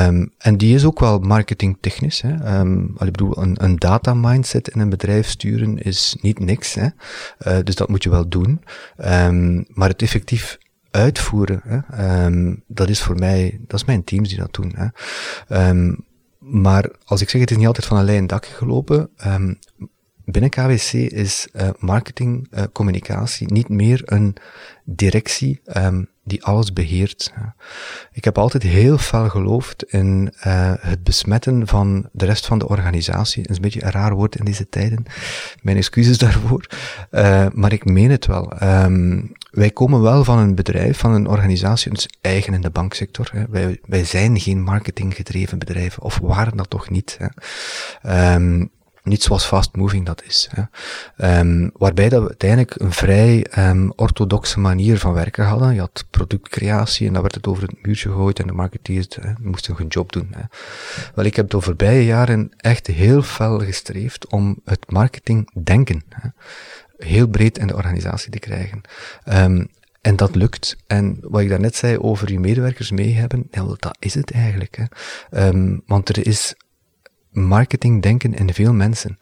Um, 0.08 0.34
en 0.38 0.58
die 0.58 0.75
is 0.75 0.86
ook 0.86 1.00
wel 1.00 1.20
marketingtechnisch. 1.20 2.22
Hè. 2.22 2.60
Um, 2.60 2.84
ik 3.00 3.12
bedoel, 3.12 3.38
een, 3.38 3.63
een 3.63 3.75
data 3.75 4.13
mindset 4.13 4.67
in 4.67 4.79
een 4.79 4.89
bedrijf 4.89 5.27
sturen 5.27 5.77
is 5.77 6.17
niet 6.22 6.39
niks. 6.39 6.74
Hè. 6.74 6.88
Uh, 7.48 7.58
dus 7.63 7.75
dat 7.75 7.89
moet 7.89 8.03
je 8.03 8.10
wel 8.10 8.29
doen. 8.29 8.62
maar 9.67 9.89
het 9.89 10.01
effectief 10.01 10.58
uitvoeren, 10.91 11.62
hè, 11.63 12.53
dat 12.67 12.89
is 12.89 13.01
voor 13.01 13.15
mij, 13.15 13.60
dat 13.67 13.79
is 13.79 13.86
mijn 13.86 14.03
teams 14.03 14.29
die 14.29 14.38
dat 14.38 14.53
doen. 14.53 14.74
Hè. 14.75 14.88
maar 16.39 16.89
als 17.05 17.22
ik 17.22 17.29
zeg, 17.29 17.41
het 17.41 17.51
is 17.51 17.58
niet 17.58 17.67
altijd 17.67 17.86
van 17.86 17.98
een 17.98 18.03
lijn 18.05 18.27
dak 18.27 18.46
gelopen. 18.46 19.10
Binnen 20.25 20.50
KWC 20.50 20.94
is 20.94 21.48
uh, 21.54 21.70
marketing, 21.78 22.48
uh, 22.51 22.63
communicatie 22.74 23.54
niet 23.54 23.70
meer 23.70 24.01
een 24.06 24.36
directie 24.84 25.62
um, 25.78 26.10
die 26.24 26.44
alles 26.44 26.74
beheert. 26.74 27.34
Ik 28.12 28.24
heb 28.24 28.38
altijd 28.38 28.63
heel 28.63 28.98
fel 28.98 29.30
geloofd 29.30 29.84
in 29.84 30.34
uh, 30.38 30.74
het 30.80 31.04
besmetten 31.04 31.68
van 31.68 32.10
de 32.12 32.25
rest 32.25 32.46
van 32.46 32.60
de 32.60 32.68
organisatie. 32.68 33.42
Dat 33.42 33.51
is 33.51 33.56
een 33.56 33.62
beetje 33.62 33.84
een 33.84 33.92
raar 33.92 34.13
woord 34.13 34.36
in 34.36 34.46
deze 34.46 34.70
tijden. 34.70 35.06
Mijn 35.62 35.78
excuses 35.78 36.18
daarvoor. 36.18 36.68
maar 37.54 37.72
ik 37.72 37.86
meen 37.86 38.12
het 38.12 38.25
wel. 38.25 38.54
Um, 38.63 39.32
wij 39.51 39.72
komen 39.72 40.01
wel 40.01 40.24
van 40.24 40.38
een 40.38 40.56
bedrijf, 40.56 40.98
van 40.98 41.13
een 41.13 41.28
organisatie, 41.28 41.92
ons 41.92 42.08
eigen 42.22 42.54
in 42.54 42.62
de 42.62 42.70
banksector. 42.70 43.30
Hè. 43.32 43.44
Wij, 43.50 43.80
wij 43.86 44.06
zijn 44.06 44.40
geen 44.40 44.62
marketinggedreven 44.62 45.60
bedrijf, 45.60 45.98
of 45.98 46.20
waren 46.22 46.58
dat 46.58 46.70
toch 46.70 46.90
niet. 46.90 47.18
Hè. 47.20 48.34
Um, 48.36 48.72
niet 49.03 49.24
zoals 49.24 49.46
fast 49.46 49.75
moving 49.75 50.05
dat 50.05 50.24
is. 50.24 50.50
Hè. 50.51 51.39
Um, 51.39 51.72
waarbij 51.74 52.10
dat 52.10 52.22
we 52.22 52.27
uiteindelijk 52.27 52.79
een 52.79 52.91
vrij 52.91 53.46
um, 53.58 53.91
orthodoxe 53.96 54.60
manier 54.60 54.98
van 54.98 55.13
werken 55.13 55.46
hadden. 55.46 55.74
Je 55.74 55.79
had 55.79 56.05
productcreatie 56.10 57.08
en 57.08 57.13
dan 57.13 57.22
werd 57.22 57.36
het 57.36 57.48
over 57.48 57.63
het 57.63 57.86
muurtje 57.86 58.10
gegooid 58.10 58.39
en 58.39 58.48
de 58.48 58.53
marketeers 58.53 59.08
hè, 59.22 59.31
moesten 59.41 59.75
hun 59.75 59.88
job 59.88 60.12
doen. 60.12 60.27
Hè. 60.31 60.43
Wel, 61.15 61.25
ik 61.25 61.36
heb 61.36 61.50
de 61.50 61.62
voorbije 61.62 62.05
jaren 62.05 62.51
echt 62.58 62.88
heel 62.88 63.22
fel 63.22 63.59
gestreefd 63.59 64.27
om 64.27 64.59
het 64.66 64.92
marketingdenken 64.92 66.03
hè, 66.09 66.29
heel 66.98 67.27
breed 67.27 67.57
in 67.57 67.68
de 67.68 67.75
organisatie 67.75 68.31
te 68.31 68.40
krijgen. 68.40 68.81
Um, 69.25 69.68
en 70.01 70.16
dat 70.16 70.35
lukt. 70.35 70.75
En 70.87 71.18
wat 71.22 71.42
ik 71.42 71.50
daarnet 71.50 71.75
zei 71.75 71.98
over 71.98 72.31
je 72.31 72.40
medewerkers 72.40 72.92
mee 72.92 73.14
hebben, 73.14 73.48
ja, 73.51 73.64
dat 73.64 73.98
is 74.00 74.14
het 74.14 74.31
eigenlijk. 74.31 74.77
Hè. 75.29 75.51
Want 75.85 76.09
er 76.09 76.27
is 76.27 76.55
marketing 77.31 78.01
denken 78.01 78.33
in 78.33 78.53
veel 78.53 78.74
mensen. 78.74 79.20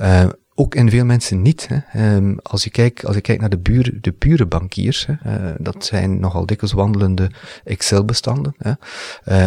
Uh, 0.00 0.28
ook 0.54 0.74
in 0.74 0.90
veel 0.90 1.04
mensen 1.04 1.42
niet. 1.42 1.68
Hè. 1.70 2.14
Um, 2.16 2.38
als, 2.42 2.64
je 2.64 2.70
kijkt, 2.70 3.06
als 3.06 3.14
je 3.14 3.20
kijkt 3.20 3.40
naar 3.40 3.50
de, 3.50 3.58
buur, 3.58 3.98
de 4.00 4.12
pure 4.12 4.46
bankiers, 4.46 5.06
hè, 5.06 5.14
uh, 5.26 5.54
dat 5.58 5.84
zijn 5.84 6.20
nogal 6.20 6.46
dikwijls 6.46 6.74
wandelende 6.74 7.30
Excel-bestanden. 7.64 8.54
Uh, 8.58 8.74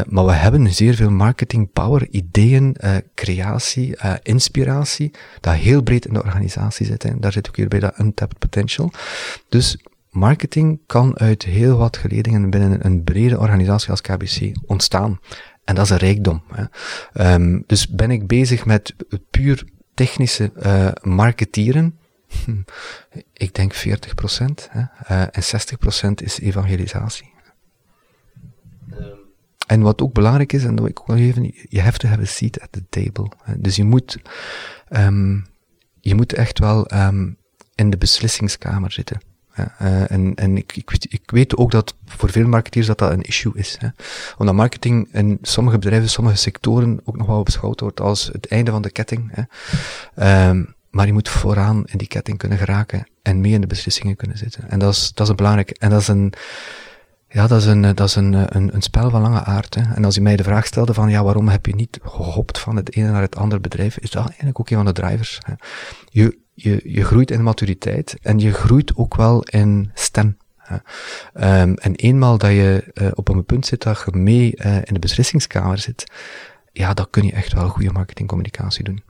maar 0.07 0.25
we 0.25 0.31
hebben 0.31 0.73
zeer 0.73 0.95
veel 0.95 1.11
marketing 1.11 1.71
power, 1.73 2.07
ideeën, 2.09 2.75
creatie, 3.15 3.97
inspiratie, 4.23 5.11
dat 5.39 5.53
heel 5.53 5.81
breed 5.81 6.05
in 6.05 6.13
de 6.13 6.23
organisatie 6.23 6.85
zit. 6.85 7.03
Hè. 7.03 7.19
Daar 7.19 7.31
zit 7.31 7.47
ook 7.47 7.55
weer 7.55 7.67
bij 7.67 7.79
dat 7.79 7.99
untapped 7.99 8.39
potential. 8.39 8.91
Dus 9.49 9.77
marketing 10.09 10.79
kan 10.85 11.19
uit 11.19 11.43
heel 11.43 11.77
wat 11.77 11.97
geledingen 11.97 12.49
binnen 12.49 12.85
een 12.85 13.03
brede 13.03 13.39
organisatie 13.39 13.89
als 13.89 14.01
KBC 14.01 14.51
ontstaan. 14.65 15.19
En 15.63 15.75
dat 15.75 15.85
is 15.85 15.91
een 15.91 15.97
rijkdom. 15.97 16.43
Hè. 16.51 17.33
Um, 17.33 17.63
dus 17.67 17.87
ben 17.87 18.11
ik 18.11 18.27
bezig 18.27 18.65
met 18.65 18.95
puur 19.29 19.63
technische 19.93 20.51
uh, 20.65 20.91
marketieren. 21.01 21.97
Ik 23.33 23.55
denk 23.55 23.73
40 23.73 24.13
procent. 24.13 24.69
Uh, 24.73 25.21
en 25.31 25.43
60 25.43 25.77
procent 25.77 26.21
is 26.21 26.39
evangelisatie. 26.39 27.33
Um. 28.91 29.21
En 29.67 29.81
wat 29.81 30.01
ook 30.01 30.13
belangrijk 30.13 30.53
is, 30.53 30.63
en 30.63 30.75
dat 30.75 30.87
ik 30.87 30.99
ook 30.99 31.07
wel 31.07 31.17
even, 31.17 31.53
je 31.69 31.81
have 31.81 31.97
to 31.97 32.07
have 32.07 32.21
a 32.21 32.25
seat 32.25 32.59
at 32.59 32.71
the 32.71 32.83
table. 32.89 33.31
Dus 33.57 33.75
je 33.75 33.83
moet, 33.83 34.17
um, 34.89 35.45
je 35.99 36.15
moet 36.15 36.33
echt 36.33 36.59
wel 36.59 36.93
um, 36.93 37.37
in 37.75 37.89
de 37.89 37.97
beslissingskamer 37.97 38.91
zitten. 38.91 39.21
Uh, 39.59 40.11
en 40.11 40.35
en 40.35 40.57
ik, 40.57 40.75
ik, 40.75 41.05
ik 41.09 41.21
weet 41.25 41.57
ook 41.57 41.71
dat 41.71 41.95
voor 42.05 42.29
veel 42.29 42.47
marketeers 42.47 42.87
dat 42.87 42.97
dat 42.97 43.11
een 43.11 43.21
issue 43.21 43.51
is. 43.55 43.77
Hè. 43.79 43.87
Omdat 44.37 44.55
marketing 44.55 45.07
in 45.11 45.37
sommige 45.41 45.77
bedrijven, 45.77 46.09
sommige 46.09 46.35
sectoren 46.35 47.01
ook 47.03 47.17
nog 47.17 47.27
wel 47.27 47.43
beschouwd 47.43 47.79
wordt 47.79 48.01
als 48.01 48.29
het 48.31 48.47
einde 48.47 48.71
van 48.71 48.81
de 48.81 48.91
ketting. 48.91 49.31
Hè. 49.33 50.49
Um, 50.49 50.75
maar 50.89 51.05
je 51.05 51.13
moet 51.13 51.29
vooraan 51.29 51.83
in 51.85 51.97
die 51.97 52.07
ketting 52.07 52.37
kunnen 52.37 52.57
geraken 52.57 53.07
en 53.21 53.41
mee 53.41 53.51
in 53.51 53.61
de 53.61 53.67
beslissingen 53.67 54.15
kunnen 54.15 54.37
zitten. 54.37 54.69
En 54.69 54.79
dat 54.79 54.93
is, 54.93 55.11
dat 55.13 55.25
is 55.25 55.29
een 55.29 55.35
belangrijk, 55.35 55.69
en 55.69 55.89
dat 55.89 56.01
is 56.01 56.07
een, 56.07 56.33
ja, 57.29 57.47
dat 57.47 57.61
is 57.61 57.65
een, 57.65 57.81
dat 57.81 58.07
is 58.07 58.15
een, 58.15 58.57
een, 58.57 58.81
spel 58.81 59.09
van 59.09 59.21
lange 59.21 59.43
aard. 59.43 59.75
Hè. 59.75 59.93
En 59.93 60.05
als 60.05 60.15
je 60.15 60.21
mij 60.21 60.35
de 60.35 60.43
vraag 60.43 60.65
stelde 60.65 60.93
van, 60.93 61.09
ja, 61.09 61.23
waarom 61.23 61.47
heb 61.47 61.65
je 61.65 61.75
niet 61.75 61.99
gehopt 62.03 62.59
van 62.59 62.75
het 62.75 62.95
ene 62.95 63.11
naar 63.11 63.21
het 63.21 63.35
andere 63.35 63.61
bedrijf, 63.61 63.97
is 63.97 64.11
dat 64.11 64.25
eigenlijk 64.25 64.59
ook 64.59 64.69
een 64.69 64.75
van 64.75 64.85
de 64.85 64.91
drivers. 64.91 65.39
Hè. 65.45 65.53
Je, 66.53 66.81
je 66.83 67.03
groeit 67.03 67.31
in 67.31 67.43
maturiteit 67.43 68.17
en 68.21 68.39
je 68.39 68.53
groeit 68.53 68.95
ook 68.95 69.15
wel 69.15 69.43
in 69.43 69.91
stem. 69.93 70.37
Um, 71.33 71.73
en 71.75 71.95
eenmaal 71.95 72.37
dat 72.37 72.51
je 72.51 72.91
uh, 72.93 73.07
op 73.13 73.29
een 73.29 73.45
punt 73.45 73.65
zit 73.65 73.81
dat 73.81 74.03
je 74.05 74.17
mee 74.17 74.53
uh, 74.55 74.75
in 74.75 74.93
de 74.93 74.99
beslissingskamer 74.99 75.77
zit, 75.77 76.11
ja, 76.71 76.93
dan 76.93 77.09
kun 77.09 77.25
je 77.25 77.31
echt 77.31 77.53
wel 77.53 77.69
goede 77.69 77.91
marketingcommunicatie 77.91 78.83
doen. 78.83 79.03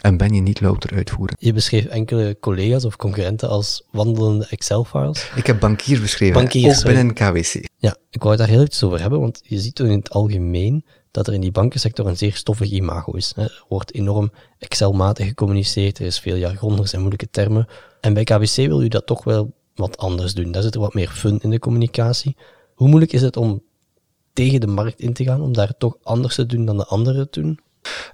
En 0.00 0.16
ben 0.16 0.34
je 0.34 0.40
niet 0.40 0.60
louter 0.60 0.94
uitvoeren. 0.94 1.36
Je 1.38 1.52
beschreef 1.52 1.84
enkele 1.84 2.36
collega's 2.40 2.84
of 2.84 2.96
concurrenten 2.96 3.48
als 3.48 3.86
wandelende 3.90 4.46
Excel-files. 4.50 5.30
Ik 5.34 5.46
heb 5.46 5.60
bankier 5.60 6.00
beschreven, 6.00 6.34
bankiers, 6.34 6.78
ook 6.78 6.84
binnen 6.84 7.14
KWC. 7.14 7.64
Ja, 7.76 7.96
ik 8.10 8.22
wou 8.22 8.28
het 8.28 8.38
daar 8.38 8.56
heel 8.56 8.64
iets 8.64 8.82
over 8.82 9.00
hebben, 9.00 9.20
want 9.20 9.40
je 9.42 9.60
ziet 9.60 9.78
in 9.78 9.90
het 9.90 10.10
algemeen 10.10 10.84
dat 11.10 11.26
er 11.26 11.34
in 11.34 11.40
die 11.40 11.50
bankensector 11.50 12.06
een 12.06 12.16
zeer 12.16 12.34
stoffig 12.34 12.70
imago 12.70 13.12
is. 13.12 13.32
Er 13.36 13.64
wordt 13.68 13.94
enorm 13.94 14.32
Excel-matig 14.58 15.26
gecommuniceerd, 15.26 15.98
er 15.98 16.06
is 16.06 16.20
veel 16.20 16.36
jargon, 16.36 16.78
er 16.78 16.88
zijn 16.88 17.00
moeilijke 17.00 17.30
termen. 17.30 17.68
En 18.00 18.14
bij 18.14 18.24
KBC 18.24 18.54
wil 18.54 18.82
u 18.82 18.88
dat 18.88 19.06
toch 19.06 19.24
wel 19.24 19.52
wat 19.74 19.96
anders 19.96 20.34
doen. 20.34 20.52
Daar 20.52 20.62
zit 20.62 20.74
er 20.74 20.80
wat 20.80 20.94
meer 20.94 21.08
fun 21.08 21.38
in 21.42 21.50
de 21.50 21.58
communicatie. 21.58 22.36
Hoe 22.74 22.88
moeilijk 22.88 23.12
is 23.12 23.22
het 23.22 23.36
om 23.36 23.62
tegen 24.32 24.60
de 24.60 24.66
markt 24.66 25.00
in 25.00 25.12
te 25.12 25.24
gaan, 25.24 25.40
om 25.40 25.52
daar 25.52 25.76
toch 25.78 25.96
anders 26.02 26.34
te 26.34 26.46
doen 26.46 26.64
dan 26.64 26.76
de 26.76 26.86
anderen 26.86 27.28
doen? 27.30 27.60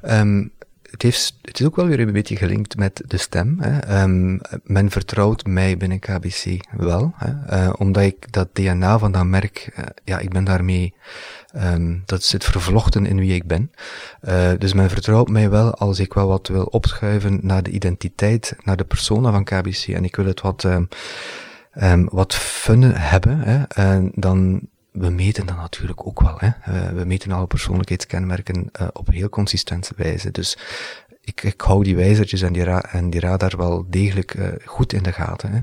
Um, 0.02 0.52
het, 0.90 1.02
heeft, 1.02 1.38
het 1.42 1.60
is 1.60 1.66
ook 1.66 1.76
wel 1.76 1.86
weer 1.86 2.00
een 2.00 2.12
beetje 2.12 2.36
gelinkt 2.36 2.76
met 2.76 3.02
de 3.06 3.16
stem. 3.16 3.56
Hè. 3.60 4.02
Um, 4.02 4.40
men 4.62 4.90
vertrouwt 4.90 5.46
mij 5.46 5.76
binnen 5.76 5.98
KBC 5.98 6.64
wel, 6.76 7.12
hè, 7.16 7.58
uh, 7.66 7.72
omdat 7.78 8.02
ik 8.02 8.32
dat 8.32 8.48
DNA 8.52 8.98
van 8.98 9.12
dat 9.12 9.24
merk, 9.24 9.72
uh, 9.78 9.84
ja, 10.04 10.18
ik 10.18 10.30
ben 10.30 10.44
daarmee, 10.44 10.94
um, 11.54 12.02
dat 12.06 12.22
zit 12.22 12.44
vervlochten 12.44 13.06
in 13.06 13.18
wie 13.18 13.34
ik 13.34 13.46
ben. 13.46 13.72
Uh, 14.28 14.50
dus 14.58 14.72
men 14.72 14.90
vertrouwt 14.90 15.28
mij 15.28 15.50
wel 15.50 15.74
als 15.74 15.98
ik 15.98 16.14
wel 16.14 16.28
wat 16.28 16.48
wil 16.48 16.64
opschuiven 16.64 17.38
naar 17.42 17.62
de 17.62 17.70
identiteit, 17.70 18.56
naar 18.64 18.76
de 18.76 18.84
persona 18.84 19.30
van 19.30 19.44
KBC. 19.44 19.86
En 19.86 20.04
ik 20.04 20.16
wil 20.16 20.26
het 20.26 20.40
wat, 20.40 20.64
um, 20.64 22.08
wat 22.10 22.34
fun 22.34 22.82
hebben, 22.82 23.38
hè, 23.38 23.62
en 23.62 24.12
dan 24.14 24.68
we 24.96 25.10
meten 25.10 25.46
dat 25.46 25.56
natuurlijk 25.56 26.06
ook 26.06 26.20
wel. 26.20 26.36
Hè. 26.38 26.46
Uh, 26.46 26.88
we 26.88 27.04
meten 27.04 27.32
alle 27.32 27.46
persoonlijkheidskenmerken 27.46 28.70
uh, 28.80 28.88
op 28.92 29.06
heel 29.10 29.28
consistente 29.28 29.92
wijze. 29.96 30.30
Dus 30.30 30.58
ik, 31.26 31.42
ik 31.42 31.60
hou 31.60 31.84
die 31.84 31.96
wijzertjes 31.96 32.42
en 32.42 32.52
die, 32.52 32.64
ra 32.64 32.82
en 32.82 33.10
die 33.10 33.20
radar 33.20 33.56
wel 33.56 33.86
degelijk 33.88 34.34
uh, 34.34 34.48
goed 34.64 34.92
in 34.92 35.02
de 35.02 35.12
gaten. 35.12 35.52
Hè. 35.52 35.60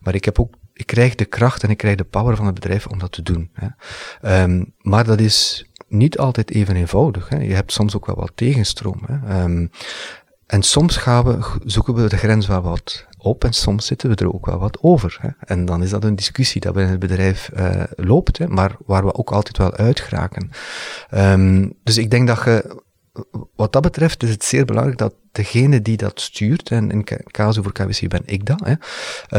Maar 0.00 0.14
ik 0.14 0.24
heb 0.24 0.40
ook 0.40 0.54
ik 0.72 0.86
krijg 0.86 1.14
de 1.14 1.24
kracht 1.24 1.62
en 1.62 1.70
ik 1.70 1.76
krijg 1.76 1.96
de 1.96 2.04
power 2.04 2.36
van 2.36 2.46
het 2.46 2.54
bedrijf 2.54 2.86
om 2.86 2.98
dat 2.98 3.12
te 3.12 3.22
doen. 3.22 3.50
Hè. 3.52 4.42
Um, 4.42 4.72
maar 4.80 5.04
dat 5.04 5.20
is 5.20 5.66
niet 5.88 6.18
altijd 6.18 6.50
even 6.50 6.76
eenvoudig. 6.76 7.28
Hè. 7.28 7.38
Je 7.38 7.54
hebt 7.54 7.72
soms 7.72 7.96
ook 7.96 8.06
wel 8.06 8.16
wat 8.16 8.32
tegenstroom. 8.34 9.02
Hè. 9.06 9.42
Um, 9.42 9.70
en 10.46 10.62
soms 10.62 10.96
gaan 10.96 11.24
we, 11.24 11.58
zoeken 11.64 11.94
we 11.94 12.08
de 12.08 12.16
grens 12.16 12.46
wel 12.46 12.62
wat 12.62 13.06
op 13.18 13.44
en 13.44 13.52
soms 13.52 13.86
zitten 13.86 14.10
we 14.10 14.16
er 14.16 14.34
ook 14.34 14.46
wel 14.46 14.58
wat 14.58 14.78
over. 14.82 15.18
Hè. 15.20 15.28
En 15.40 15.64
dan 15.64 15.82
is 15.82 15.90
dat 15.90 16.04
een 16.04 16.16
discussie 16.16 16.60
dat 16.60 16.72
binnen 16.72 16.90
het 16.90 17.00
bedrijf 17.00 17.50
uh, 17.56 17.82
loopt, 17.96 18.38
hè, 18.38 18.48
maar 18.48 18.76
waar 18.86 19.04
we 19.04 19.14
ook 19.14 19.30
altijd 19.30 19.58
wel 19.58 19.72
uitgeraken. 19.72 20.50
Um, 21.10 21.72
dus 21.82 21.96
ik 21.98 22.10
denk 22.10 22.26
dat 22.26 22.44
je, 22.44 22.84
wat 23.56 23.72
dat 23.72 23.82
betreft 23.82 24.22
is 24.22 24.30
het 24.30 24.44
zeer 24.44 24.64
belangrijk 24.64 24.98
dat 24.98 25.14
degene 25.32 25.82
die 25.82 25.96
dat 25.96 26.20
stuurt, 26.20 26.70
en 26.70 26.90
in 26.90 27.04
casu 27.30 27.62
voor 27.62 27.72
KWC 27.72 28.08
ben 28.08 28.22
ik 28.24 28.46
dat, 28.46 28.60
hè, 28.64 28.74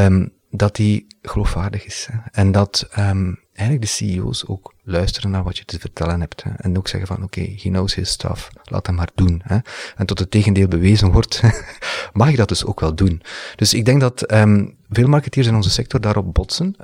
um, 0.06 0.34
dat 0.50 0.76
die 0.76 1.08
geloofwaardig 1.22 1.86
is. 1.86 2.08
Hè. 2.12 2.18
En 2.32 2.52
dat 2.52 2.88
um, 3.00 3.40
eigenlijk 3.54 3.82
de 3.88 3.96
CEO's 3.96 4.48
ook 4.48 4.74
luisteren 4.84 5.32
naar 5.32 5.44
wat 5.44 5.58
je 5.58 5.66
te 5.66 5.80
vertellen 5.80 6.20
hebt. 6.20 6.44
En 6.58 6.78
ook 6.78 6.88
zeggen 6.88 7.08
van, 7.08 7.24
oké, 7.24 7.40
okay, 7.40 7.60
he 7.62 7.70
knows 7.70 7.96
his 7.96 8.10
stuff, 8.10 8.50
laat 8.64 8.86
hem 8.86 8.96
maar 8.96 9.10
doen. 9.16 9.42
Hè. 9.44 9.58
En 9.96 10.06
tot 10.06 10.20
het 10.20 10.32
tegendeel 10.32 10.68
bewezen 10.68 11.12
wordt, 11.12 11.42
mag 12.14 12.32
je 12.32 12.38
dat 12.38 12.48
dus 12.48 12.66
ook 12.66 12.80
wel 12.80 12.96
doen. 12.96 13.22
Dus 13.56 13.74
ik 13.74 13.86
denk 13.86 14.02
dat 14.02 14.32
um, 14.34 14.78
veel 14.90 15.08
marketeers 15.08 15.48
in 15.48 15.56
onze 15.56 15.70
sector 15.70 16.02
daarop 16.02 16.34
botsen. 16.34 16.76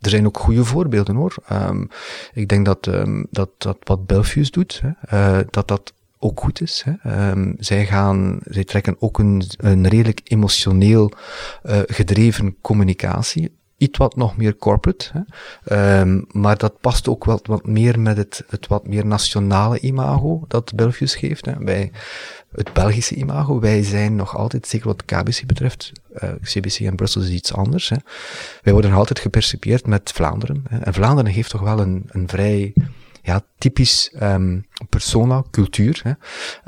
Er 0.00 0.10
zijn 0.10 0.26
ook 0.26 0.38
goede 0.38 0.64
voorbeelden 0.64 1.14
hoor. 1.14 1.34
Ik 2.32 2.48
denk 2.48 2.64
dat, 2.64 2.90
dat, 3.30 3.50
dat 3.58 3.76
wat 3.80 4.06
Belfius 4.06 4.50
doet, 4.50 4.82
hè, 4.82 5.38
uh, 5.38 5.46
dat 5.50 5.68
dat 5.68 5.92
ook 6.22 6.40
goed 6.40 6.60
is. 6.60 6.84
Hè. 6.84 7.30
Um, 7.30 7.54
zij 7.58 7.86
gaan, 7.86 8.38
zij 8.44 8.64
trekken 8.64 8.96
ook 8.98 9.18
een, 9.18 9.42
een 9.56 9.88
redelijk 9.88 10.20
emotioneel 10.24 11.12
uh, 11.64 11.78
gedreven 11.86 12.56
communicatie 12.60 13.52
iets 13.76 13.98
wat 13.98 14.16
nog 14.16 14.36
meer 14.36 14.56
corporate. 14.56 15.10
Hè. 15.12 16.00
Um, 16.00 16.24
maar 16.30 16.58
dat 16.58 16.80
past 16.80 17.08
ook 17.08 17.24
wel 17.24 17.40
wat 17.42 17.66
meer 17.66 18.00
met 18.00 18.16
het, 18.16 18.44
het 18.48 18.66
wat 18.66 18.86
meer 18.86 19.06
nationale 19.06 19.80
imago 19.80 20.44
dat 20.48 20.74
Belgius 20.74 21.14
geeft. 21.14 21.46
Hè. 21.46 21.52
Het 22.52 22.72
Belgische 22.72 23.14
imago, 23.14 23.60
wij 23.60 23.82
zijn 23.82 24.16
nog 24.16 24.36
altijd, 24.36 24.66
zeker 24.66 24.86
wat 24.86 25.04
KBC 25.04 25.42
betreft, 25.46 25.92
CBC 26.42 26.78
en 26.78 26.96
Brussel 26.96 27.22
is 27.22 27.30
iets 27.30 27.54
anders. 27.54 27.92
Wij 28.62 28.72
worden 28.72 28.92
altijd 28.92 29.18
gepercipieerd 29.18 29.86
met 29.86 30.12
Vlaanderen. 30.14 30.64
Hè. 30.68 30.78
En 30.78 30.94
Vlaanderen 30.94 31.32
heeft 31.32 31.50
toch 31.50 31.60
wel 31.60 31.80
een, 31.80 32.04
een 32.08 32.28
vrij 32.28 32.72
ja, 33.22 33.42
typisch 33.58 34.14
um, 34.22 34.66
persona, 34.88 35.44
cultuur. 35.50 36.00
Hè. 36.02 36.12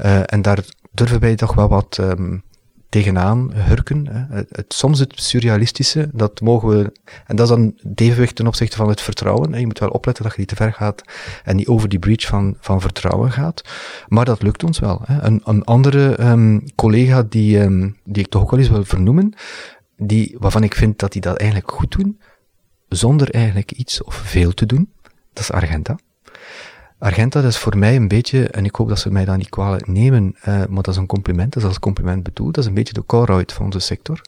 Uh, 0.05 0.23
en 0.27 0.43
daar 0.43 0.65
durven 0.93 1.21
wij 1.21 1.35
toch 1.35 1.55
wel 1.55 1.69
wat 1.69 1.99
um, 2.01 2.43
tegenaan 2.89 3.53
hurken. 3.55 4.07
Hè. 4.07 4.37
Het, 4.37 4.49
het, 4.51 4.73
soms 4.73 4.99
het 4.99 5.13
surrealistische, 5.21 6.09
dat 6.13 6.41
mogen 6.41 6.69
we, 6.69 6.93
en 7.27 7.37
dat 7.37 7.51
is 7.51 7.55
dan 7.57 7.75
het 7.89 8.01
evenwicht 8.01 8.35
ten 8.35 8.47
opzichte 8.47 8.77
van 8.77 8.89
het 8.89 9.01
vertrouwen. 9.01 9.53
Hè. 9.53 9.59
Je 9.59 9.67
moet 9.67 9.79
wel 9.79 9.89
opletten 9.89 10.25
dat 10.25 10.33
je 10.33 10.39
niet 10.39 10.49
te 10.49 10.57
ver 10.57 10.73
gaat 10.73 11.03
en 11.45 11.57
niet 11.57 11.69
over 11.69 11.89
die 11.89 11.99
breach 11.99 12.27
van, 12.27 12.57
van 12.61 12.81
vertrouwen 12.81 13.33
gaat. 13.33 13.63
Maar 14.09 14.25
dat 14.25 14.43
lukt 14.43 14.65
ons 14.65 14.79
wel. 14.79 15.01
Hè. 15.05 15.23
Een, 15.23 15.41
een 15.45 15.65
andere 15.65 16.31
um, 16.31 16.65
collega 16.75 17.23
die, 17.23 17.69
die 18.05 18.23
ik 18.23 18.29
toch 18.29 18.43
ook 18.43 18.51
wel 18.51 18.61
eens 18.61 18.69
wil 18.69 18.85
vernoemen, 18.85 19.35
die, 19.97 20.37
waarvan 20.39 20.63
ik 20.63 20.75
vind 20.75 20.99
dat 20.99 21.13
die 21.13 21.21
dat 21.21 21.37
eigenlijk 21.37 21.71
goed 21.71 21.91
doen, 21.91 22.21
zonder 22.89 23.31
eigenlijk 23.31 23.73
iets 23.73 24.03
of 24.03 24.15
veel 24.15 24.55
te 24.55 24.67
doen, 24.67 24.93
dat 25.33 25.43
is 25.43 25.53
Argenta. 25.53 25.97
Argenta, 26.99 27.43
is 27.43 27.59
voor 27.59 27.79
mij 27.79 27.97
een 27.97 28.09
beetje, 28.09 28.49
en 28.49 28.65
ik 28.65 28.75
hoop 28.75 28.89
dat 28.89 28.99
ze 28.99 29.11
mij 29.11 29.25
dan 29.25 29.39
niet 29.39 29.49
kwalijk 29.49 29.87
nemen, 29.87 30.35
uh, 30.39 30.45
maar 30.45 30.83
dat 30.83 30.89
is 30.89 30.97
een 30.97 31.07
compliment, 31.07 31.53
dat 31.53 31.63
is 31.63 31.69
als 31.69 31.79
compliment 31.79 32.23
bedoeld, 32.23 32.55
dat 32.55 32.65
is 32.65 32.69
een 32.69 32.77
beetje 32.77 32.93
de 32.93 33.07
Colruyt 33.07 33.53
van 33.53 33.65
onze 33.65 33.79
sector. 33.79 34.21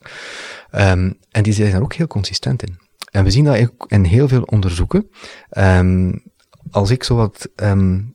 Um, 0.73 1.19
en 1.31 1.43
die 1.43 1.53
zijn 1.53 1.75
er 1.75 1.83
ook 1.83 1.95
heel 1.95 2.07
consistent 2.07 2.63
in. 2.63 2.79
En 3.11 3.25
we 3.25 3.31
zien 3.31 3.45
dat 3.45 3.71
in 3.87 4.05
heel 4.05 4.29
veel 4.29 4.43
onderzoeken. 4.43 5.11
Um, 5.59 6.23
als 6.71 6.91
ik 6.91 7.03
zowat 7.03 7.49
um, 7.57 8.15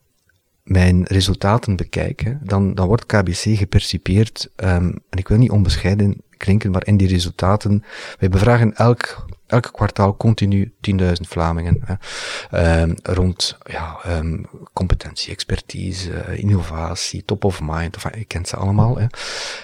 mijn 0.63 1.03
resultaten 1.03 1.75
bekijk, 1.75 2.37
dan, 2.43 2.73
dan 2.73 2.87
wordt 2.87 3.05
KBC 3.05 3.57
gepercipieerd, 3.57 4.49
en 4.55 5.01
ik 5.09 5.27
wil 5.27 5.37
niet 5.37 5.51
onbescheiden 5.51 6.21
klinken, 6.37 6.71
maar 6.71 6.87
in 6.87 6.97
die 6.97 7.07
resultaten, 7.07 7.83
wij 8.19 8.29
bevragen 8.29 8.75
elk 8.75 9.25
elke 9.51 9.71
kwartaal 9.71 10.17
continu 10.17 10.73
10.000 10.99 11.11
Vlamingen. 11.11 11.81
Hè. 11.85 12.81
Um, 12.81 12.95
rond 13.03 13.57
ja, 13.63 13.97
um, 14.07 14.45
competentie, 14.73 15.31
expertise, 15.31 16.37
innovatie, 16.37 17.25
top 17.25 17.43
of 17.43 17.61
mind, 17.63 17.95
of, 17.95 18.15
je 18.15 18.25
kent 18.25 18.47
ze 18.47 18.55
allemaal. 18.55 18.97
Hè. 18.97 19.05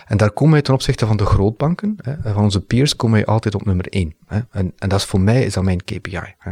En 0.06 0.17
daar 0.17 0.32
komen 0.32 0.54
wij 0.54 0.62
ten 0.62 0.73
opzichte 0.73 1.06
van 1.06 1.17
de 1.17 1.26
grootbanken, 1.26 1.95
hè, 2.02 2.34
van 2.34 2.43
onze 2.43 2.62
peers, 2.62 2.95
komen 2.95 3.17
wij 3.17 3.26
altijd 3.26 3.56
op 3.56 3.65
nummer 3.65 3.88
1. 3.88 4.15
Hè. 4.26 4.39
En, 4.52 4.73
en 4.78 4.89
dat 4.89 5.00
is 5.00 5.06
voor 5.06 5.21
mij 5.21 5.43
is 5.43 5.54
dat 5.54 5.63
mijn 5.63 5.84
KPI. 5.84 6.36
Hè. 6.38 6.52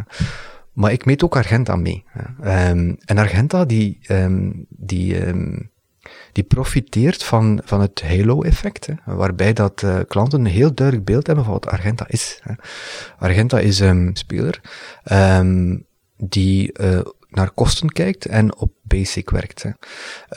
Maar 0.74 0.92
ik 0.92 1.06
meet 1.06 1.24
ook 1.24 1.36
Argenta 1.36 1.76
mee. 1.76 2.04
Hè. 2.08 2.70
Um, 2.70 2.98
en 3.06 3.18
Argenta, 3.18 3.66
die, 3.66 4.00
die 4.70 5.16
die 6.36 6.44
profiteert 6.44 7.24
van, 7.24 7.62
van 7.64 7.82
het 7.82 8.02
halo-effect, 8.02 8.88
waarbij 9.06 9.54
dat 9.54 9.82
uh, 9.82 10.00
klanten 10.08 10.40
een 10.40 10.52
heel 10.52 10.74
duidelijk 10.74 11.08
beeld 11.08 11.28
hebben 11.28 11.46
van 11.46 11.54
wat 11.54 11.68
Argenta 11.68 12.06
is. 12.08 12.40
Hè. 12.44 12.54
Argenta 13.20 13.60
is 13.60 13.80
een 13.80 14.10
speler 14.14 14.62
um, 15.12 15.86
die 16.18 16.80
uh, 16.80 17.00
naar 17.30 17.52
kosten 17.52 17.92
kijkt 17.92 18.26
en 18.26 18.56
op 18.56 18.72
basic 18.82 19.30
werkt. 19.30 19.66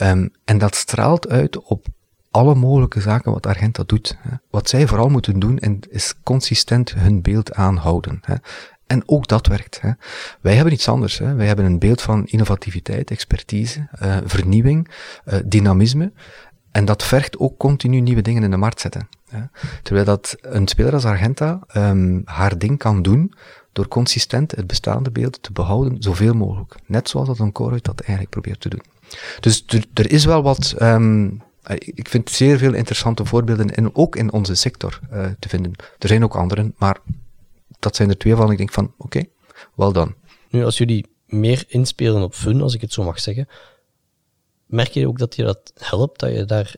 Um, 0.02 0.30
en 0.44 0.58
dat 0.58 0.74
straalt 0.74 1.28
uit 1.28 1.62
op 1.62 1.86
alle 2.30 2.54
mogelijke 2.54 3.00
zaken 3.00 3.32
wat 3.32 3.46
Argenta 3.46 3.82
doet. 3.86 4.16
Hè. 4.18 4.36
Wat 4.50 4.68
zij 4.68 4.86
vooral 4.86 5.08
moeten 5.08 5.38
doen 5.38 5.58
is 5.90 6.14
consistent 6.22 6.94
hun 6.94 7.22
beeld 7.22 7.54
aanhouden. 7.54 8.18
Hè. 8.22 8.34
En 8.88 9.02
ook 9.06 9.28
dat 9.28 9.46
werkt. 9.46 9.80
Hè. 9.80 9.90
Wij 10.40 10.54
hebben 10.54 10.72
iets 10.72 10.88
anders. 10.88 11.18
Hè. 11.18 11.34
Wij 11.34 11.46
hebben 11.46 11.64
een 11.64 11.78
beeld 11.78 12.02
van 12.02 12.26
innovativiteit, 12.26 13.10
expertise, 13.10 13.88
uh, 14.02 14.16
vernieuwing, 14.24 14.90
uh, 15.26 15.38
dynamisme. 15.44 16.12
En 16.70 16.84
dat 16.84 17.02
vergt 17.02 17.38
ook 17.38 17.58
continu 17.58 18.00
nieuwe 18.00 18.22
dingen 18.22 18.42
in 18.42 18.50
de 18.50 18.56
markt 18.56 18.80
zetten. 18.80 19.08
Hè. 19.28 19.40
Terwijl 19.82 20.06
dat 20.06 20.36
een 20.40 20.68
speler 20.68 20.92
als 20.92 21.04
Argenta 21.04 21.60
um, 21.76 22.22
haar 22.24 22.58
ding 22.58 22.78
kan 22.78 23.02
doen 23.02 23.34
door 23.72 23.88
consistent 23.88 24.50
het 24.50 24.66
bestaande 24.66 25.10
beeld 25.10 25.42
te 25.42 25.52
behouden, 25.52 26.02
zoveel 26.02 26.34
mogelijk. 26.34 26.74
Net 26.86 27.08
zoals 27.08 27.28
dat 27.28 27.38
een 27.38 27.52
Coruit 27.52 27.84
dat 27.84 28.00
eigenlijk 28.00 28.30
probeert 28.30 28.60
te 28.60 28.68
doen. 28.68 28.82
Dus 29.40 29.64
er 29.94 30.10
is 30.10 30.24
wel 30.24 30.42
wat 30.42 30.74
um, 30.82 31.42
ik 31.78 32.08
vind 32.08 32.30
zeer 32.30 32.58
veel 32.58 32.74
interessante 32.74 33.24
voorbeelden, 33.24 33.68
in, 33.68 33.94
ook 33.94 34.16
in 34.16 34.32
onze 34.32 34.54
sector, 34.54 35.00
te 35.38 35.48
vinden. 35.48 35.72
Er 35.98 36.08
zijn 36.08 36.24
ook 36.24 36.36
anderen, 36.36 36.74
maar 36.78 36.96
dat 37.78 37.96
zijn 37.96 38.08
er 38.08 38.18
twee 38.18 38.34
van. 38.34 38.50
Ik 38.50 38.58
denk 38.58 38.72
van, 38.72 38.84
oké, 38.84 38.94
okay, 38.98 39.30
wel 39.74 39.92
dan. 39.92 40.14
Nu, 40.50 40.64
als 40.64 40.78
jullie 40.78 41.06
meer 41.26 41.64
inspelen 41.68 42.22
op 42.22 42.34
fun, 42.34 42.60
als 42.60 42.74
ik 42.74 42.80
het 42.80 42.92
zo 42.92 43.04
mag 43.04 43.20
zeggen, 43.20 43.48
merk 44.66 44.88
je 44.88 45.08
ook 45.08 45.18
dat 45.18 45.36
je 45.36 45.42
dat 45.42 45.72
helpt, 45.74 46.20
dat 46.20 46.32
je 46.32 46.44
daar 46.44 46.74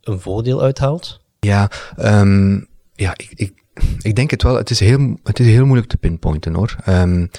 een 0.00 0.20
voordeel 0.20 0.62
uithaalt? 0.62 1.20
Ja, 1.40 1.70
um, 1.98 2.68
ja 2.92 3.12
ik, 3.16 3.32
ik, 3.34 3.52
ik 4.00 4.16
denk 4.16 4.30
het 4.30 4.42
wel. 4.42 4.54
Het 4.54 4.70
is 4.70 4.80
heel, 4.80 5.18
het 5.22 5.40
is 5.40 5.46
heel 5.46 5.64
moeilijk 5.64 5.88
te 5.88 5.96
pinpointen 5.96 6.54
hoor. 6.54 6.76
Um, 6.88 7.30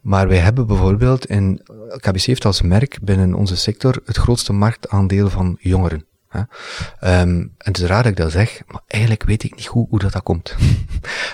maar 0.00 0.28
wij 0.28 0.38
hebben 0.38 0.66
bijvoorbeeld 0.66 1.26
in, 1.26 1.60
KBC 1.96 2.22
heeft 2.22 2.44
als 2.44 2.62
merk 2.62 2.98
binnen 3.02 3.34
onze 3.34 3.56
sector 3.56 4.00
het 4.04 4.16
grootste 4.16 4.52
marktaandeel 4.52 5.30
van 5.30 5.56
jongeren. 5.60 6.06
Um, 6.36 6.42
en 7.00 7.54
het 7.58 7.78
is 7.78 7.84
raar 7.84 8.02
dat 8.02 8.12
ik 8.12 8.18
dat 8.18 8.32
zeg, 8.32 8.62
maar 8.66 8.80
eigenlijk 8.86 9.22
weet 9.22 9.42
ik 9.42 9.56
niet 9.56 9.66
goed 9.66 9.86
hoe 9.90 9.98
dat, 9.98 10.12
dat 10.12 10.22
komt. 10.22 10.56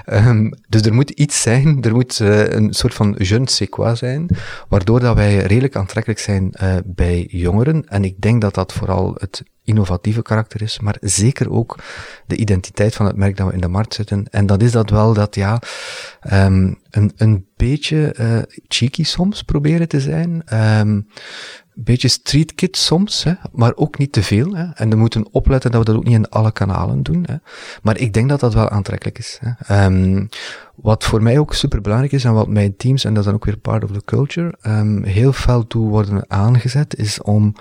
Um, 0.06 0.54
dus 0.68 0.82
er 0.82 0.94
moet 0.94 1.10
iets 1.10 1.40
zijn, 1.40 1.82
er 1.82 1.92
moet 1.92 2.18
uh, 2.18 2.48
een 2.48 2.72
soort 2.72 2.94
van 2.94 3.14
je 3.18 3.38
ne 3.38 3.50
sais 3.50 3.68
quoi 3.68 3.96
zijn, 3.96 4.28
waardoor 4.68 5.00
dat 5.00 5.16
wij 5.16 5.36
redelijk 5.36 5.76
aantrekkelijk 5.76 6.20
zijn 6.20 6.54
uh, 6.62 6.74
bij 6.84 7.26
jongeren. 7.30 7.88
En 7.88 8.04
ik 8.04 8.20
denk 8.20 8.40
dat 8.40 8.54
dat 8.54 8.72
vooral 8.72 9.14
het 9.18 9.42
innovatieve 9.64 10.22
karakter 10.22 10.62
is, 10.62 10.80
maar 10.80 10.96
zeker 11.00 11.50
ook 11.50 11.78
de 12.26 12.36
identiteit 12.36 12.94
van 12.94 13.06
het 13.06 13.16
merk 13.16 13.36
dat 13.36 13.46
we 13.46 13.52
in 13.52 13.60
de 13.60 13.68
markt 13.68 13.94
zetten. 13.94 14.26
En 14.30 14.46
dat 14.46 14.62
is 14.62 14.72
dat 14.72 14.90
wel 14.90 15.14
dat, 15.14 15.34
ja, 15.34 15.60
um, 16.32 16.78
een, 16.90 17.12
een 17.16 17.46
beetje 17.56 18.14
uh, 18.20 18.38
cheeky 18.68 19.04
soms 19.04 19.42
proberen 19.42 19.88
te 19.88 20.00
zijn. 20.00 20.42
Um, 20.52 21.06
een 21.76 21.84
beetje 21.84 22.08
street 22.08 22.54
kid 22.54 22.76
soms, 22.76 23.24
hè, 23.24 23.32
maar 23.52 23.72
ook 23.74 23.98
niet 23.98 24.12
te 24.12 24.22
veel. 24.22 24.54
Hè. 24.54 24.64
En 24.74 24.90
we 24.90 24.96
moeten 24.96 25.32
opletten 25.32 25.70
dat 25.70 25.80
we 25.80 25.86
dat 25.86 25.96
ook 25.96 26.04
niet 26.04 26.14
in 26.14 26.28
alle 26.28 26.52
kanalen 26.52 27.02
doen. 27.02 27.24
Hè. 27.28 27.34
Maar 27.82 27.98
ik 27.98 28.12
denk 28.12 28.28
dat 28.28 28.40
dat 28.40 28.54
wel 28.54 28.68
aantrekkelijk 28.68 29.18
is. 29.18 29.38
Um, 29.70 30.28
wat 30.74 31.04
voor 31.04 31.22
mij 31.22 31.38
ook 31.38 31.54
super 31.54 31.80
belangrijk 31.80 32.12
is 32.12 32.24
en 32.24 32.32
wat 32.32 32.48
mijn 32.48 32.76
teams, 32.76 33.04
en 33.04 33.10
dat 33.10 33.18
is 33.18 33.24
dan 33.24 33.34
ook 33.34 33.44
weer 33.44 33.56
part 33.56 33.84
of 33.84 33.90
the 33.90 34.04
culture, 34.04 34.54
um, 34.66 35.04
heel 35.04 35.32
fel 35.32 35.66
toe 35.66 35.88
worden 35.88 36.30
aangezet, 36.30 36.96
is 36.96 37.22
om 37.22 37.54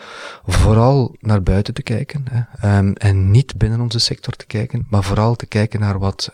vooral 0.46 1.16
naar 1.20 1.44
buiten 1.44 1.74
te 1.74 1.84
kijken. 1.84 2.26
Hè. 2.32 2.78
Um, 2.78 2.94
en 2.94 3.32
niet 3.32 3.58
binnen 3.58 3.82
onze 3.82 4.00
sector 4.00 4.34
te 4.34 4.46
kijken, 4.46 4.86
maar 4.90 5.04
vooral 5.04 5.36
te 5.36 5.46
kijken 5.46 5.80
naar 5.80 6.00
wat 6.00 6.32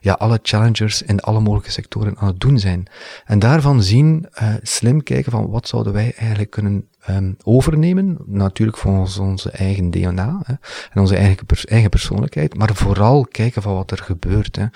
ja, 0.00 0.12
alle 0.12 0.38
challengers 0.42 1.02
in 1.02 1.20
alle 1.20 1.40
mogelijke 1.40 1.70
sectoren 1.70 2.16
aan 2.18 2.26
het 2.26 2.40
doen 2.40 2.58
zijn. 2.58 2.86
En 3.24 3.38
daarvan 3.38 3.82
zien, 3.82 4.28
uh, 4.42 4.54
slim 4.62 5.02
kijken 5.02 5.32
van 5.32 5.50
wat 5.50 5.68
zouden 5.68 5.92
wij 5.92 6.12
eigenlijk 6.16 6.50
kunnen 6.50 6.88
um, 7.08 7.36
overnemen. 7.42 8.18
Natuurlijk 8.26 8.78
volgens 8.78 9.18
onze 9.18 9.50
eigen 9.50 9.90
DNA 9.90 10.40
hè, 10.44 10.54
en 10.90 11.00
onze 11.00 11.16
eigen, 11.16 11.46
eigen 11.64 11.90
persoonlijkheid, 11.90 12.54
maar 12.54 12.74
vooral 12.74 13.26
kijken 13.26 13.62
van 13.62 13.74
wat 13.74 13.90
er 13.90 13.98
gebeurt. 13.98 14.56
Hè. 14.56 14.66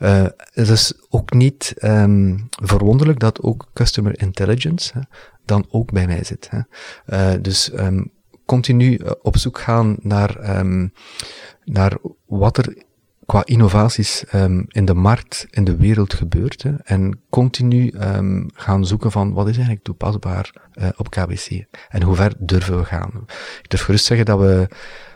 Uh, 0.00 0.28
het 0.52 0.68
is 0.68 0.92
ook 1.08 1.32
niet 1.32 1.74
um, 1.78 2.48
verwonderlijk 2.50 3.18
dat 3.18 3.42
ook 3.42 3.66
customer 3.72 4.20
intelligence 4.20 4.92
hè, 4.94 5.00
dan 5.44 5.66
ook 5.70 5.92
bij 5.92 6.06
mij 6.06 6.24
zit. 6.24 6.50
Hè. 6.50 6.60
Uh, 7.34 7.42
dus 7.42 7.72
um, 7.72 8.10
continu 8.46 8.94
eh, 8.94 9.10
op 9.22 9.36
zoek 9.36 9.58
gaan 9.58 9.96
naar, 10.00 10.64
naar 11.64 11.96
wat 12.26 12.56
er 12.56 12.88
qua 13.30 13.42
innovaties 13.44 14.24
um, 14.34 14.64
in 14.68 14.84
de 14.84 14.94
markt, 14.94 15.46
in 15.50 15.64
de 15.64 15.76
wereld 15.76 16.14
gebeurt. 16.14 16.64
En 16.84 17.20
continu 17.28 17.94
um, 18.00 18.46
gaan 18.54 18.86
zoeken 18.86 19.10
van 19.10 19.32
wat 19.32 19.48
is 19.48 19.54
eigenlijk 19.54 19.84
toepasbaar 19.84 20.52
uh, 20.74 20.88
op 20.96 21.10
KBC. 21.10 21.64
En 21.88 22.02
hoe 22.02 22.14
ver 22.14 22.32
durven 22.38 22.78
we 22.78 22.84
gaan. 22.84 23.10
Ik 23.62 23.70
durf 23.70 23.82
gerust 23.82 24.04
zeggen 24.04 24.26
dat 24.26 24.38
we 24.38 24.68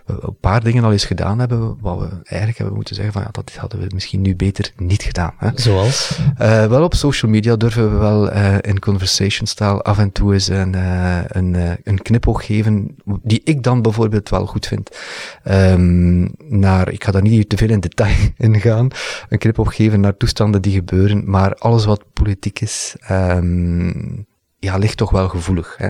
een 0.07 0.37
paar 0.41 0.63
dingen 0.65 0.85
al 0.85 0.93
eens 0.93 1.05
gedaan 1.05 1.39
hebben, 1.39 1.77
wat 1.81 1.99
we 1.99 2.09
eigenlijk 2.23 2.59
hebben 2.59 2.75
moeten 2.75 2.95
zeggen 2.95 3.13
van 3.13 3.23
ja, 3.23 3.29
dat 3.31 3.55
hadden 3.55 3.81
we 3.81 3.87
misschien 3.95 4.21
nu 4.21 4.37
beter 4.37 4.73
niet 4.77 5.03
gedaan. 5.03 5.35
Hè. 5.37 5.51
Zoals? 5.55 6.19
Uh, 6.41 6.67
wel 6.67 6.83
op 6.83 6.95
social 6.95 7.31
media 7.31 7.57
durven 7.57 7.93
we 7.93 7.99
wel 7.99 8.33
uh, 8.33 8.57
in 8.61 8.79
conversation 8.79 9.47
style 9.47 9.83
af 9.83 9.99
en 9.99 10.13
toe 10.13 10.33
eens 10.33 10.49
een, 10.49 10.77
uh, 10.77 11.19
een, 11.27 11.79
een 11.83 12.03
knipoog 12.03 12.47
geven, 12.47 12.97
die 13.23 13.41
ik 13.45 13.63
dan 13.63 13.83
bijvoorbeeld 13.83 14.29
wel 14.29 14.47
goed 14.47 14.67
vind. 14.67 14.99
Um, 15.45 16.33
naar, 16.39 16.93
ik 16.93 17.05
ga 17.05 17.11
daar 17.13 17.23
niet 17.23 17.49
te 17.49 17.57
veel 17.57 17.71
in 17.71 17.81
detail 17.81 18.17
in 18.37 18.61
gaan, 18.61 18.89
een 19.29 19.39
knipoog 19.39 19.77
geven 19.77 20.01
naar 20.01 20.17
toestanden 20.17 20.63
die 20.63 20.73
gebeuren, 20.73 21.31
maar 21.31 21.55
alles 21.55 21.85
wat 21.85 22.05
politiek 22.13 22.61
is, 22.61 22.97
um, 23.11 24.27
ja, 24.59 24.77
ligt 24.77 24.97
toch 24.97 25.11
wel 25.11 25.29
gevoelig. 25.29 25.75
Hè. 25.77 25.89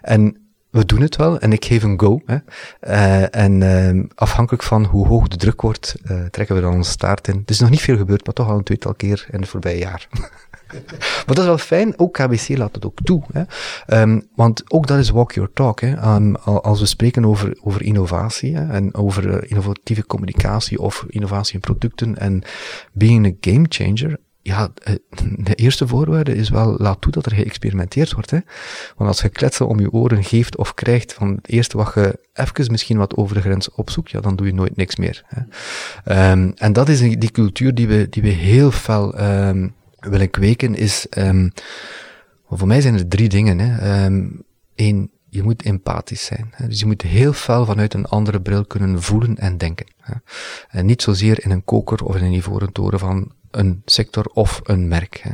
En 0.00 0.45
we 0.76 0.86
doen 0.86 1.00
het 1.00 1.16
wel 1.16 1.38
en 1.38 1.52
ik 1.52 1.64
geef 1.64 1.82
een 1.82 2.00
go. 2.00 2.20
Hè. 2.26 2.36
Uh, 2.80 3.34
en 3.34 3.60
uh, 3.60 4.04
afhankelijk 4.14 4.62
van 4.62 4.84
hoe 4.84 5.06
hoog 5.06 5.28
de 5.28 5.36
druk 5.36 5.60
wordt, 5.60 5.96
uh, 6.10 6.24
trekken 6.24 6.56
we 6.56 6.62
dan 6.62 6.74
onze 6.74 6.90
staart 6.90 7.28
in. 7.28 7.36
Het 7.36 7.50
is 7.50 7.60
nog 7.60 7.70
niet 7.70 7.80
veel 7.80 7.96
gebeurd, 7.96 8.24
maar 8.24 8.34
toch 8.34 8.48
al 8.48 8.56
een 8.56 8.62
tweetal 8.62 8.94
keer 8.94 9.26
in 9.30 9.40
het 9.40 9.48
voorbije 9.48 9.78
jaar. 9.78 10.08
maar 11.26 11.34
dat 11.34 11.38
is 11.38 11.44
wel 11.44 11.58
fijn, 11.58 11.98
ook 11.98 12.12
KBC 12.12 12.48
laat 12.48 12.74
het 12.74 12.86
ook 12.86 12.98
toe. 13.04 13.22
Hè. 13.32 13.42
Um, 14.00 14.28
want 14.34 14.72
ook 14.72 14.86
dat 14.86 14.98
is 14.98 15.10
walk 15.10 15.32
your 15.32 15.50
talk. 15.52 15.80
Hè. 15.80 16.14
Um, 16.14 16.36
als 16.36 16.80
we 16.80 16.86
spreken 16.86 17.24
over, 17.24 17.58
over 17.62 17.82
innovatie 17.82 18.56
en 18.56 18.94
over 18.94 19.50
innovatieve 19.50 20.06
communicatie 20.06 20.80
of 20.80 21.04
innovatie 21.08 21.54
in 21.54 21.60
producten 21.60 22.18
en 22.18 22.42
being 22.92 23.26
a 23.26 23.32
game 23.40 23.66
changer, 23.68 24.18
ja, 24.46 24.70
eh, 24.82 24.94
de 25.38 25.54
eerste 25.54 25.86
voorwaarde 25.86 26.34
is 26.34 26.48
wel, 26.48 26.74
laat 26.78 27.00
toe 27.00 27.12
dat 27.12 27.26
er 27.26 27.34
geëxperimenteerd 27.34 28.12
wordt. 28.12 28.30
Hè. 28.30 28.38
Want 28.96 29.10
als 29.10 29.20
je 29.20 29.28
kletsen 29.28 29.68
om 29.68 29.80
je 29.80 29.92
oren 29.92 30.24
geeft 30.24 30.56
of 30.56 30.74
krijgt 30.74 31.12
van 31.12 31.34
het 31.34 31.48
eerste 31.48 31.76
wat 31.76 31.94
je 31.94 32.18
even 32.34 32.70
misschien 32.70 32.98
wat 32.98 33.16
over 33.16 33.34
de 33.34 33.40
grens 33.40 33.70
opzoekt, 33.70 34.10
ja, 34.10 34.20
dan 34.20 34.36
doe 34.36 34.46
je 34.46 34.54
nooit 34.54 34.76
niks 34.76 34.96
meer. 34.96 35.24
Hè. 35.26 36.30
Um, 36.32 36.52
en 36.56 36.72
dat 36.72 36.88
is 36.88 37.00
die 37.00 37.30
cultuur 37.30 37.74
die 37.74 37.88
we, 37.88 38.06
die 38.10 38.22
we 38.22 38.28
heel 38.28 38.70
fel 38.70 39.20
um, 39.20 39.74
willen 39.98 40.30
kweken, 40.30 40.74
is, 40.74 41.06
um, 41.18 41.52
voor 42.48 42.66
mij 42.66 42.80
zijn 42.80 42.94
er 42.94 43.08
drie 43.08 43.28
dingen. 43.28 43.58
Hè. 43.58 44.06
Eén, 44.74 45.10
je 45.28 45.42
moet 45.42 45.62
empathisch 45.62 46.24
zijn. 46.24 46.48
Hè. 46.50 46.68
Dus 46.68 46.80
je 46.80 46.86
moet 46.86 47.02
heel 47.02 47.32
fel 47.32 47.64
vanuit 47.64 47.94
een 47.94 48.06
andere 48.06 48.40
bril 48.40 48.64
kunnen 48.64 49.02
voelen 49.02 49.36
en 49.36 49.58
denken. 49.58 49.86
Hè. 50.00 50.14
En 50.68 50.86
niet 50.86 51.02
zozeer 51.02 51.44
in 51.44 51.50
een 51.50 51.64
koker 51.64 52.04
of 52.04 52.16
in 52.16 52.24
een 52.24 52.32
ivoren 52.32 52.72
toren 52.72 52.98
van 52.98 53.32
een 53.56 53.82
sector 53.84 54.24
of 54.24 54.60
een 54.64 54.88
merk. 54.88 55.22
Hè. 55.22 55.32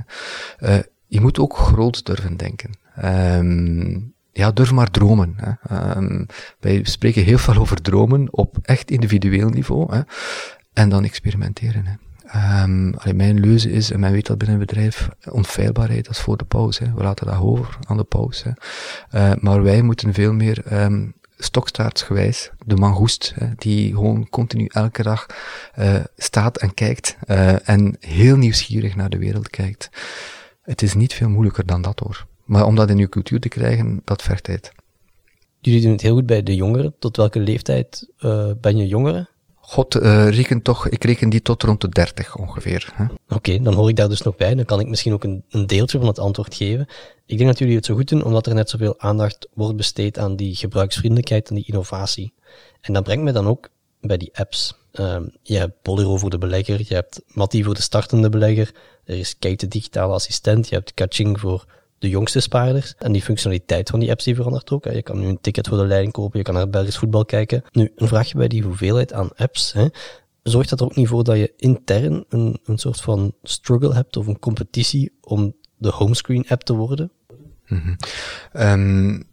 Uh, 0.69 0.83
je 1.07 1.21
moet 1.21 1.39
ook 1.39 1.57
groot 1.57 2.07
durven 2.07 2.37
denken. 2.37 2.71
Um, 3.05 4.15
ja, 4.33 4.51
durf 4.51 4.73
maar 4.73 4.91
dromen. 4.91 5.35
Hè. 5.37 5.97
Um, 5.97 6.27
wij 6.61 6.81
spreken 6.85 7.25
heel 7.25 7.39
veel 7.39 7.57
over 7.57 7.83
dromen 7.83 8.29
op 8.31 8.59
echt 8.63 8.91
individueel 8.91 9.49
niveau. 9.49 9.95
Hè. 9.95 10.01
En 10.73 10.89
dan 10.89 11.05
experimenteren. 11.05 11.87
Hè. 11.87 11.95
Allee, 12.99 13.15
mijn 13.15 13.41
leuze 13.41 13.71
is, 13.71 13.91
en 13.91 14.01
men 14.01 14.13
weet 14.13 14.27
dat 14.27 14.39
binnen 14.39 14.61
een 14.61 14.67
bedrijf, 14.67 15.09
onfeilbaarheid, 15.31 16.05
dat 16.05 16.15
is 16.15 16.21
voor 16.21 16.37
de 16.37 16.45
pauze. 16.45 16.93
We 16.95 17.03
laten 17.03 17.27
dat 17.27 17.41
over 17.41 17.79
aan 17.87 17.97
de 17.97 18.05
pauze. 18.05 18.57
Uh, 19.15 19.33
maar 19.41 19.63
wij 19.63 19.83
moeten 19.83 20.15
veel 20.15 20.33
meer 20.33 20.63
stokstaartsgewijs, 21.45 22.51
de 22.67 22.77
mangoest, 22.77 23.35
die 23.57 23.95
gewoon 23.95 24.29
continu 24.29 24.67
elke 24.67 25.03
dag 25.03 25.27
uh, 25.79 25.95
staat 26.17 26.59
en 26.59 26.75
kijkt 26.75 27.17
uh, 27.27 27.69
en 27.69 27.97
heel 28.01 28.37
nieuwsgierig 28.37 28.97
naar 28.97 29.11
de 29.11 29.19
wereld 29.19 29.51
kijkt. 29.51 29.91
Het 30.63 30.83
is 30.83 30.95
niet 30.95 31.15
veel 31.15 31.29
moeilijker 31.29 31.67
dan 31.67 31.83
dat 31.83 31.99
hoor. 31.99 32.27
Maar 32.45 32.67
om 32.67 32.75
dat 32.75 32.91
in 32.91 32.99
uw 32.99 33.09
cultuur 33.09 33.41
te 33.41 33.49
krijgen, 33.49 34.01
dat 34.05 34.23
vergt 34.23 34.45
tijd. 34.45 34.73
Jullie 35.61 35.81
doen 35.81 35.93
het 35.93 36.01
heel 36.01 36.15
goed 36.15 36.27
bij 36.27 36.43
de 36.43 36.55
jongeren. 36.55 36.95
Tot 36.99 37.17
welke 37.17 37.41
leeftijd 37.41 38.09
uh, 38.19 38.51
ben 38.61 38.77
je 38.77 38.87
jongeren? 38.87 39.29
God, 39.65 39.95
uh, 39.95 40.29
reken 40.29 40.63
toch, 40.63 40.89
ik 40.89 41.05
reken 41.05 41.29
die 41.29 41.43
tot 41.43 41.63
rond 41.63 41.81
de 41.81 41.89
30 41.89 42.37
ongeveer. 42.37 42.95
Oké, 43.29 43.63
dan 43.63 43.75
hoor 43.75 43.89
ik 43.89 43.97
daar 43.97 44.09
dus 44.09 44.23
nog 44.23 44.37
bij. 44.37 44.55
Dan 44.55 44.65
kan 44.65 44.81
ik 44.81 44.87
misschien 44.87 45.13
ook 45.13 45.25
een, 45.25 45.45
een, 45.49 45.67
deeltje 45.67 45.99
van 45.99 46.07
het 46.07 46.19
antwoord 46.19 46.55
geven. 46.55 46.87
Ik 47.27 47.37
denk 47.37 47.51
dat 47.51 47.59
jullie 47.59 47.77
het 47.77 47.85
zo 47.85 47.95
goed 47.95 48.09
doen, 48.09 48.25
omdat 48.25 48.47
er 48.47 48.55
net 48.55 48.71
zoveel 48.71 49.01
aandacht 49.01 49.49
wordt 49.55 49.77
besteed 49.77 50.19
aan 50.19 50.37
die 50.37 50.55
gebruiksvriendelijkheid 50.55 51.49
en 51.49 51.55
die 51.55 51.67
innovatie. 51.67 52.35
En 52.81 52.93
dat 52.93 53.03
brengt 53.03 53.25
me 53.25 53.33
dan 53.33 53.47
ook 53.47 53.69
bij 54.01 54.17
die 54.17 54.31
apps. 54.39 54.75
Um, 54.93 55.33
je 55.43 55.57
hebt 55.57 55.83
Bolero 55.83 56.17
voor 56.17 56.31
de 56.31 56.39
belegger, 56.39 56.83
je 56.89 56.95
hebt 56.95 57.21
Matti 57.27 57.65
voor 57.65 57.75
de 57.75 57.83
startende 57.83 58.29
belegger, 58.29 58.75
er 59.05 59.19
is 59.19 59.39
Kate 59.39 59.57
de 59.57 59.69
digitale 59.69 60.13
assistent, 60.13 60.69
je 60.69 60.75
hebt 60.75 60.95
Kaching 60.95 61.41
voor 61.41 61.65
de 62.03 62.09
jongste 62.09 62.41
spaarders. 62.41 62.95
En 62.99 63.13
die 63.13 63.23
functionaliteit 63.23 63.91
van 63.91 64.01
die 64.01 64.11
apps 64.11 64.25
die 64.25 64.35
verandert 64.35 64.71
ook. 64.71 64.85
Je 64.85 65.03
kan 65.03 65.19
nu 65.19 65.27
een 65.27 65.41
ticket 65.41 65.69
voor 65.69 65.79
de 65.79 65.87
leiding 65.87 66.13
kopen, 66.13 66.39
je 66.39 66.45
kan 66.45 66.55
naar 66.55 66.69
Belgisch 66.69 66.99
voetbal 66.99 67.25
kijken. 67.25 67.63
Nu, 67.73 67.93
een 67.97 68.09
vraagje 68.09 68.37
bij 68.37 68.49
die 68.49 68.63
hoeveelheid 68.63 69.13
aan 69.13 69.35
apps. 69.37 69.73
Hè. 69.73 69.87
Zorgt 70.43 70.69
dat 70.69 70.81
er 70.81 70.87
ook 70.87 70.97
niet 70.97 71.09
voor 71.09 71.25
dat 71.25 71.37
je 71.37 71.53
intern 71.57 72.25
een, 72.29 72.61
een 72.65 72.79
soort 72.79 73.01
van 73.01 73.35
struggle 73.43 73.95
hebt 73.95 74.17
of 74.17 74.27
een 74.27 74.39
competitie 74.39 75.13
om 75.21 75.55
de 75.77 75.91
homescreen 75.91 76.45
app 76.49 76.63
te 76.63 76.75
worden? 76.75 77.11
-hmm. 77.65 77.97
um, 78.53 79.31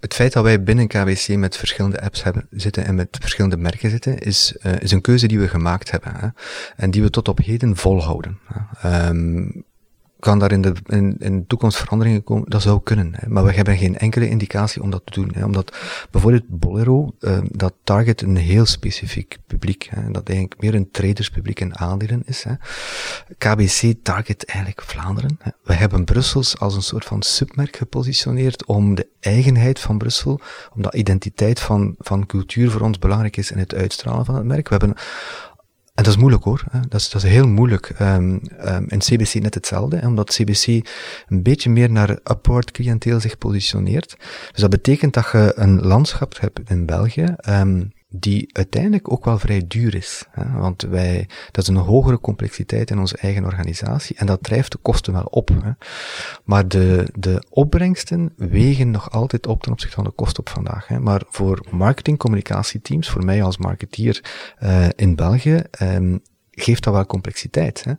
het 0.00 0.14
feit 0.14 0.32
dat 0.32 0.44
wij 0.44 0.62
binnen 0.62 0.86
KWC 0.86 1.28
met 1.28 1.56
verschillende 1.56 2.00
apps 2.00 2.22
hebben, 2.22 2.46
zitten 2.50 2.84
en 2.84 2.94
met 2.94 3.16
verschillende 3.20 3.56
merken 3.56 3.90
zitten, 3.90 4.18
is, 4.18 4.56
uh, 4.62 4.80
is 4.80 4.92
een 4.92 5.00
keuze 5.00 5.26
die 5.26 5.38
we 5.38 5.48
gemaakt 5.48 5.90
hebben. 5.90 6.14
Hè, 6.14 6.28
en 6.76 6.90
die 6.90 7.02
we 7.02 7.10
tot 7.10 7.28
op 7.28 7.38
heden 7.38 7.76
volhouden. 7.76 8.38
Um, 8.84 9.64
kan 10.18 10.38
daar 10.38 10.52
in 10.52 10.62
de, 10.62 10.72
in, 10.86 11.16
in 11.18 11.38
de 11.38 11.46
toekomst 11.46 11.78
veranderingen 11.78 12.24
komen? 12.24 12.50
Dat 12.50 12.62
zou 12.62 12.80
kunnen. 12.82 13.12
Hè. 13.16 13.28
Maar 13.28 13.44
we 13.44 13.52
hebben 13.52 13.76
geen 13.76 13.98
enkele 13.98 14.28
indicatie 14.28 14.82
om 14.82 14.90
dat 14.90 15.02
te 15.04 15.20
doen. 15.20 15.30
Hè. 15.34 15.44
Omdat 15.44 15.76
bijvoorbeeld 16.10 16.48
Bolero, 16.48 17.14
uh, 17.20 17.38
dat 17.50 17.74
target 17.84 18.22
een 18.22 18.36
heel 18.36 18.66
specifiek 18.66 19.38
publiek. 19.46 19.88
Hè. 19.90 20.10
Dat 20.10 20.28
eigenlijk 20.28 20.60
meer 20.60 20.74
een 20.74 20.90
traderspubliek 20.90 21.60
en 21.60 21.78
aandelen 21.78 22.22
is. 22.24 22.44
Hè. 22.44 22.52
KBC 23.38 23.94
target 24.02 24.44
eigenlijk 24.44 24.82
Vlaanderen. 24.82 25.38
Hè. 25.38 25.50
We 25.62 25.74
hebben 25.74 26.04
Brussels 26.04 26.58
als 26.58 26.74
een 26.74 26.82
soort 26.82 27.04
van 27.04 27.22
submerk 27.22 27.76
gepositioneerd 27.76 28.66
om 28.66 28.94
de 28.94 29.08
eigenheid 29.20 29.80
van 29.80 29.98
Brussel, 29.98 30.40
omdat 30.74 30.94
identiteit 30.94 31.60
van, 31.60 31.94
van 31.98 32.26
cultuur 32.26 32.70
voor 32.70 32.80
ons 32.80 32.98
belangrijk 32.98 33.36
is 33.36 33.50
in 33.50 33.58
het 33.58 33.74
uitstralen 33.74 34.24
van 34.24 34.34
het 34.34 34.44
merk. 34.44 34.68
We 34.68 34.76
hebben 34.78 34.96
en 35.96 36.02
dat 36.02 36.06
is 36.06 36.16
moeilijk 36.16 36.44
hoor. 36.44 36.64
Dat 36.88 37.00
is, 37.00 37.10
dat 37.10 37.22
is 37.22 37.30
heel 37.30 37.48
moeilijk. 37.48 37.94
Um, 38.00 38.40
um, 38.64 38.84
in 38.88 38.98
CBC 38.98 39.34
net 39.34 39.54
hetzelfde, 39.54 40.00
omdat 40.04 40.34
CBC 40.34 40.66
een 41.28 41.42
beetje 41.42 41.70
meer 41.70 41.90
naar 41.90 42.10
upward 42.10 42.70
cliënteel 42.70 43.20
zich 43.20 43.38
positioneert. 43.38 44.16
Dus 44.50 44.60
dat 44.60 44.70
betekent 44.70 45.14
dat 45.14 45.28
je 45.32 45.52
een 45.54 45.80
landschap 45.80 46.40
hebt 46.40 46.70
in 46.70 46.86
België, 46.86 47.34
um, 47.48 47.92
die 48.18 48.48
uiteindelijk 48.52 49.12
ook 49.12 49.24
wel 49.24 49.38
vrij 49.38 49.64
duur 49.66 49.94
is. 49.94 50.24
Hè? 50.30 50.58
Want 50.58 50.82
wij, 50.82 51.28
dat 51.50 51.62
is 51.62 51.68
een 51.68 51.76
hogere 51.76 52.20
complexiteit 52.20 52.90
in 52.90 52.98
onze 52.98 53.16
eigen 53.16 53.44
organisatie 53.44 54.16
en 54.16 54.26
dat 54.26 54.42
drijft 54.42 54.72
de 54.72 54.78
kosten 54.78 55.12
wel 55.12 55.24
op. 55.24 55.48
Hè? 55.48 55.70
Maar 56.44 56.68
de, 56.68 57.08
de 57.14 57.46
opbrengsten 57.50 58.32
wegen 58.36 58.90
nog 58.90 59.10
altijd 59.10 59.46
op 59.46 59.62
ten 59.62 59.72
opzichte 59.72 59.94
van 59.94 60.04
de 60.04 60.10
kosten 60.10 60.40
op 60.40 60.48
vandaag. 60.48 60.86
Hè? 60.86 61.00
Maar 61.00 61.22
voor 61.28 61.66
marketing-communicatieteams, 61.70 63.10
voor 63.10 63.24
mij 63.24 63.42
als 63.42 63.56
marketeer 63.56 64.24
uh, 64.62 64.86
in 64.96 65.14
België, 65.14 65.62
um, 65.82 66.20
geeft 66.50 66.84
dat 66.84 66.92
wel 66.92 67.06
complexiteit. 67.06 67.84
Hè? 67.84 67.92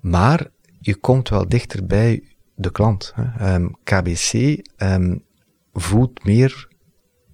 Maar 0.00 0.46
je 0.80 0.94
komt 0.94 1.28
wel 1.28 1.48
dichter 1.48 1.86
bij 1.86 2.22
de 2.54 2.70
klant. 2.70 3.12
Hè? 3.14 3.54
Um, 3.54 3.76
KBC 3.84 4.58
um, 4.76 5.24
voelt 5.72 6.24
meer 6.24 6.68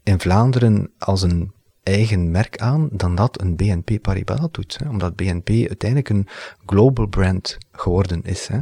in 0.02 0.20
Vlaanderen 0.20 0.90
als 0.98 1.22
een 1.22 1.52
eigen 1.88 2.30
merk 2.30 2.58
aan 2.58 2.88
dan 2.92 3.14
dat 3.14 3.40
een 3.40 3.56
BNP 3.56 4.02
Paribas 4.02 4.48
doet. 4.50 4.78
Hè? 4.82 4.88
Omdat 4.88 5.16
BNP 5.16 5.48
uiteindelijk 5.48 6.08
een 6.08 6.26
global 6.66 7.06
brand 7.06 7.58
geworden 7.72 8.22
is. 8.22 8.46
Hè? 8.46 8.58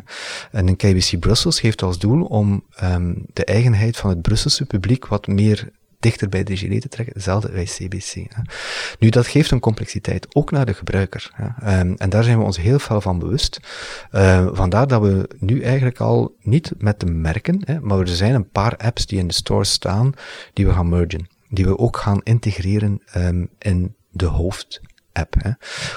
En 0.51 0.69
een 0.69 0.77
KBC 0.77 1.19
Brussels 1.21 1.61
heeft 1.61 1.83
als 1.83 1.99
doel 1.99 2.25
om 2.25 2.65
um, 2.83 3.25
de 3.33 3.45
eigenheid 3.45 3.97
van 3.97 4.11
het 4.11 4.23
Brusselse 4.23 4.67
publiek 4.67 5.07
wat 5.07 5.27
meer 5.27 5.71
dichter 6.01 6.29
bij 6.29 6.45
de 6.45 6.57
gilet 6.57 6.81
te 6.81 6.89
trekken, 6.89 7.15
hetzelfde 7.15 7.51
bij 7.51 7.65
CBC. 7.65 8.13
Hè. 8.15 8.43
Nu, 8.99 9.09
dat 9.09 9.27
geeft 9.27 9.51
een 9.51 9.61
complexiteit, 9.61 10.27
ook 10.35 10.51
naar 10.51 10.67
de 10.67 10.75
gebruiker. 10.75 11.31
Hè. 11.33 11.81
Um, 11.81 11.95
en 11.97 12.11
daar 12.11 12.25
zijn 12.25 12.39
we 12.39 12.45
ons 12.45 12.61
heel 12.61 12.79
veel 12.79 13.01
van 13.01 13.19
bewust. 13.19 13.61
Uh, 14.13 14.49
vandaar 14.53 14.87
dat 14.87 15.03
we 15.03 15.29
nu 15.39 15.63
eigenlijk 15.63 16.01
al 16.01 16.37
niet 16.41 16.73
met 16.79 17.01
de 17.01 17.07
merken, 17.07 17.63
hè, 17.65 17.81
maar 17.81 17.99
er 17.99 18.09
zijn 18.09 18.35
een 18.35 18.51
paar 18.51 18.77
apps 18.77 19.07
die 19.07 19.19
in 19.19 19.27
de 19.27 19.35
store 19.35 19.65
staan, 19.65 20.13
die 20.53 20.67
we 20.67 20.73
gaan 20.73 20.89
mergen. 20.89 21.36
Die 21.49 21.65
we 21.65 21.79
ook 21.79 21.97
gaan 21.97 22.21
integreren 22.23 23.03
um, 23.17 23.49
in 23.59 23.95
de 24.11 24.27
hoofd 24.27 24.81
app. 25.13 25.35
Hè. 25.39 25.51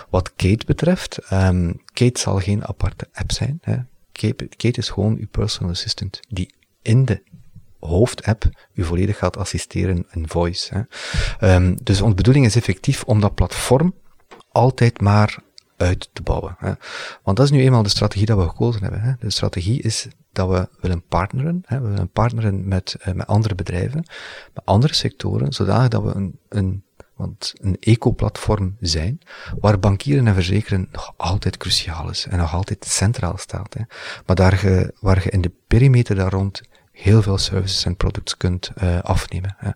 Wat 0.09 0.33
Kate 0.35 0.65
betreft, 0.65 1.31
um, 1.31 1.81
Kate 1.93 2.19
zal 2.19 2.39
geen 2.39 2.65
aparte 2.65 3.07
app 3.13 3.31
zijn. 3.31 3.59
Hè. 3.61 3.77
Kate, 4.11 4.71
is 4.71 4.89
gewoon 4.89 5.17
uw 5.17 5.27
personal 5.31 5.71
assistant, 5.71 6.19
die 6.29 6.53
in 6.81 7.05
de 7.05 7.23
hoofdapp 7.79 8.49
u 8.73 8.83
volledig 8.83 9.17
gaat 9.17 9.37
assisteren 9.37 10.05
in 10.11 10.27
voice. 10.27 10.87
Hè. 11.39 11.55
Um, 11.55 11.77
dus 11.83 12.01
onze 12.01 12.15
bedoeling 12.15 12.45
is 12.45 12.55
effectief 12.55 13.03
om 13.03 13.19
dat 13.19 13.35
platform 13.35 13.93
altijd 14.51 15.01
maar 15.01 15.39
uit 15.79 16.09
te 16.13 16.21
bouwen. 16.21 16.55
Hè. 16.57 16.73
Want 17.23 17.37
dat 17.37 17.45
is 17.45 17.51
nu 17.51 17.61
eenmaal 17.61 17.83
de 17.83 17.89
strategie 17.89 18.25
dat 18.25 18.37
we 18.37 18.49
gekozen 18.49 18.81
hebben. 18.81 19.01
Hè. 19.01 19.13
De 19.19 19.29
strategie 19.29 19.81
is 19.81 20.07
dat 20.31 20.49
we 20.49 20.67
willen 20.81 21.03
partneren. 21.07 21.61
Hè. 21.65 21.81
We 21.81 21.87
willen 21.87 22.09
partneren 22.09 22.67
met, 22.67 22.95
uh, 22.99 23.13
met 23.13 23.27
andere 23.27 23.55
bedrijven, 23.55 24.05
met 24.53 24.65
andere 24.65 24.93
sectoren, 24.93 25.53
zodat 25.53 26.03
we 26.03 26.15
een, 26.15 26.39
een 26.49 26.83
want 27.15 27.53
een 27.61 27.77
ecoplatform 27.79 28.75
zijn, 28.79 29.19
waar 29.59 29.79
bankieren 29.79 30.27
en 30.27 30.33
verzekeren 30.33 30.87
nog 30.91 31.13
altijd 31.17 31.57
cruciaal 31.57 32.09
is 32.09 32.25
en 32.29 32.37
nog 32.37 32.53
altijd 32.53 32.85
centraal 32.85 33.37
staat. 33.37 33.73
Hè. 33.73 33.81
Maar 34.25 34.35
daar 34.35 34.89
waar 34.99 35.23
je 35.23 35.29
in 35.29 35.41
de 35.41 35.51
perimeter 35.67 36.15
daar 36.15 36.31
rond 36.31 36.61
heel 36.99 37.21
veel 37.21 37.37
services 37.37 37.85
en 37.85 37.95
products 37.95 38.37
kunt 38.37 38.71
uh, 38.83 38.99
afnemen. 38.99 39.55
Hè. 39.57 39.69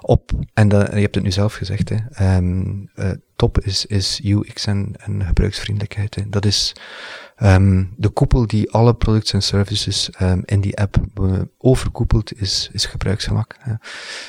Op, 0.00 0.30
en 0.54 0.68
dat, 0.68 0.92
je 0.92 1.00
hebt 1.00 1.14
het 1.14 1.24
nu 1.24 1.32
zelf 1.32 1.54
gezegd, 1.54 1.88
hè, 1.88 2.36
um, 2.36 2.90
uh, 2.96 3.10
top 3.36 3.60
is, 3.60 3.86
is 3.86 4.20
UX 4.24 4.66
en, 4.66 4.94
en 4.98 5.24
gebruiksvriendelijkheid. 5.24 6.14
Hè. 6.14 6.22
Dat 6.28 6.44
is 6.44 6.72
um, 7.42 7.94
de 7.96 8.08
koepel 8.08 8.46
die 8.46 8.70
alle 8.70 8.94
products 8.94 9.32
en 9.32 9.42
services 9.42 10.10
um, 10.20 10.42
in 10.44 10.60
die 10.60 10.78
app 10.78 10.96
overkoepelt, 11.58 12.40
is, 12.40 12.68
is 12.72 12.86
gebruiksgemak, 12.86 13.56
hè. 13.58 13.72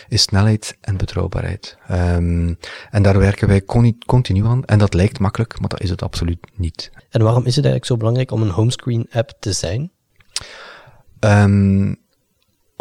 is 0.07 0.21
snelheid 0.21 0.77
en 0.81 0.97
betrouwbaarheid. 0.97 1.77
En 1.87 2.57
daar 3.01 3.19
werken 3.19 3.47
wij 3.47 3.63
continu 4.05 4.45
aan. 4.45 4.65
En 4.65 4.79
dat 4.79 4.93
lijkt 4.93 5.19
makkelijk, 5.19 5.59
maar 5.59 5.69
dat 5.69 5.81
is 5.81 5.89
het 5.89 6.03
absoluut 6.03 6.39
niet. 6.55 6.91
En 7.09 7.23
waarom 7.23 7.45
is 7.45 7.55
het 7.55 7.65
eigenlijk 7.65 7.85
zo 7.85 7.97
belangrijk 7.97 8.31
om 8.31 8.41
een 8.41 8.49
homescreen 8.49 9.07
app 9.11 9.31
te 9.39 9.53
zijn? 9.53 9.91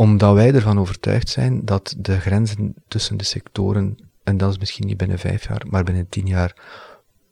Omdat 0.00 0.34
wij 0.34 0.54
ervan 0.54 0.78
overtuigd 0.78 1.28
zijn 1.28 1.64
dat 1.64 1.94
de 1.96 2.20
grenzen 2.20 2.74
tussen 2.88 3.16
de 3.16 3.24
sectoren, 3.24 3.98
en 4.24 4.36
dat 4.36 4.50
is 4.50 4.58
misschien 4.58 4.86
niet 4.86 4.96
binnen 4.96 5.18
vijf 5.18 5.48
jaar, 5.48 5.62
maar 5.66 5.84
binnen 5.84 6.08
tien 6.08 6.26
jaar, 6.26 6.54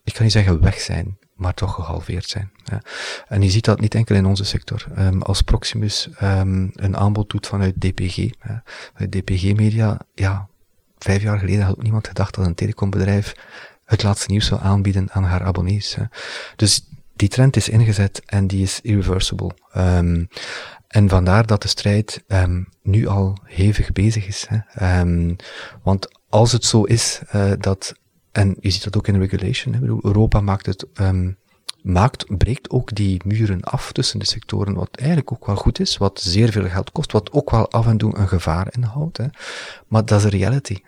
ik 0.05 0.12
kan 0.12 0.22
niet 0.22 0.33
zeggen 0.33 0.61
weg 0.61 0.81
zijn, 0.81 1.18
maar 1.35 1.55
toch 1.55 1.74
gehalveerd 1.74 2.29
zijn. 2.29 2.50
Ja. 2.64 2.83
En 3.29 3.42
je 3.42 3.50
ziet 3.50 3.64
dat 3.64 3.81
niet 3.81 3.94
enkel 3.94 4.14
in 4.14 4.26
onze 4.26 4.44
sector. 4.44 4.87
Um, 4.98 5.22
als 5.22 5.42
Proximus 5.42 6.09
um, 6.22 6.70
een 6.74 6.96
aanbod 6.96 7.31
doet 7.31 7.46
vanuit 7.46 7.81
DPG, 7.81 8.16
ja, 8.16 8.62
vanuit 8.92 9.12
DPG 9.12 9.55
Media, 9.55 10.00
ja, 10.14 10.48
vijf 10.98 11.22
jaar 11.22 11.38
geleden 11.38 11.64
had 11.64 11.76
ook 11.76 11.83
niemand 11.83 12.09
gedacht 12.09 12.35
dat 12.35 12.46
een 12.46 12.55
telecombedrijf 12.55 13.35
het 13.85 14.02
laatste 14.02 14.31
nieuws 14.31 14.46
zou 14.46 14.61
aanbieden 14.61 15.11
aan 15.11 15.24
haar 15.24 15.42
abonnees. 15.42 15.96
Dus 16.57 16.87
die 17.16 17.29
trend 17.29 17.57
is 17.57 17.68
ingezet 17.68 18.22
en 18.26 18.46
die 18.46 18.62
is 18.62 18.81
irreversible. 18.81 19.50
Um, 19.76 20.29
en 20.88 21.09
vandaar 21.09 21.46
dat 21.46 21.62
de 21.62 21.68
strijd 21.68 22.24
um, 22.29 22.68
nu 22.83 23.07
al 23.07 23.37
hevig 23.44 23.92
bezig 23.92 24.26
is. 24.26 24.46
Hè. 24.48 25.00
Um, 25.00 25.37
want 25.83 26.09
als 26.29 26.52
het 26.52 26.64
zo 26.64 26.83
is 26.83 27.20
uh, 27.35 27.52
dat, 27.59 27.94
en 28.33 28.57
je 28.61 28.70
ziet 28.70 28.85
dat 28.85 28.96
ook 28.96 29.09
in 29.09 29.14
de 29.14 29.20
regulation, 29.20 29.74
hè, 29.74 29.81
Europa 29.81 30.40
maakt 30.40 30.66
het, 30.66 30.87
maakt, 31.83 32.38
breekt 32.38 32.70
ook 32.70 32.94
die 32.94 33.20
muren 33.24 33.61
af 33.61 33.92
tussen 33.92 34.18
de 34.18 34.26
sectoren, 34.26 34.74
wat 34.74 34.96
eigenlijk 34.96 35.33
ook 35.33 35.46
wel 35.46 35.57
goed 35.57 35.81
is, 35.81 35.96
wat 35.96 36.20
zeer 36.20 36.52
veel 36.52 36.68
geld 36.68 36.92
kost, 36.92 37.12
wat 37.12 37.33
ook 37.33 37.50
wel 37.50 37.70
af 37.70 37.87
en 37.87 37.96
toe 37.96 38.16
een 38.16 38.29
gevaar 38.29 38.68
inhoudt. 38.70 39.16
Hè. 39.16 39.26
Maar 39.87 40.05
dat 40.05 40.18
is 40.18 40.24
een 40.24 40.31
reality. 40.31 40.79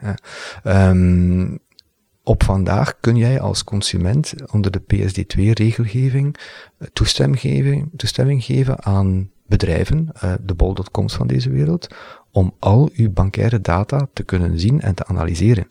Op 2.28 2.42
vandaag 2.42 3.00
kun 3.00 3.16
jij 3.16 3.40
als 3.40 3.64
consument 3.64 4.34
onder 4.52 4.70
de 4.70 4.80
PSD2-regelgeving 4.80 6.36
toestemming 6.92 7.40
geven, 7.40 7.90
toestemming 7.96 8.44
geven 8.44 8.84
aan 8.84 9.30
bedrijven, 9.46 10.08
uh, 10.24 10.32
de 10.42 10.54
bol.coms 10.54 11.14
van 11.14 11.26
deze 11.26 11.50
wereld, 11.50 11.88
om 12.32 12.54
al 12.58 12.90
uw 12.94 13.10
bankaire 13.10 13.60
data 13.60 14.08
te 14.12 14.22
kunnen 14.22 14.60
zien 14.60 14.80
en 14.80 14.94
te 14.94 15.06
analyseren. 15.06 15.66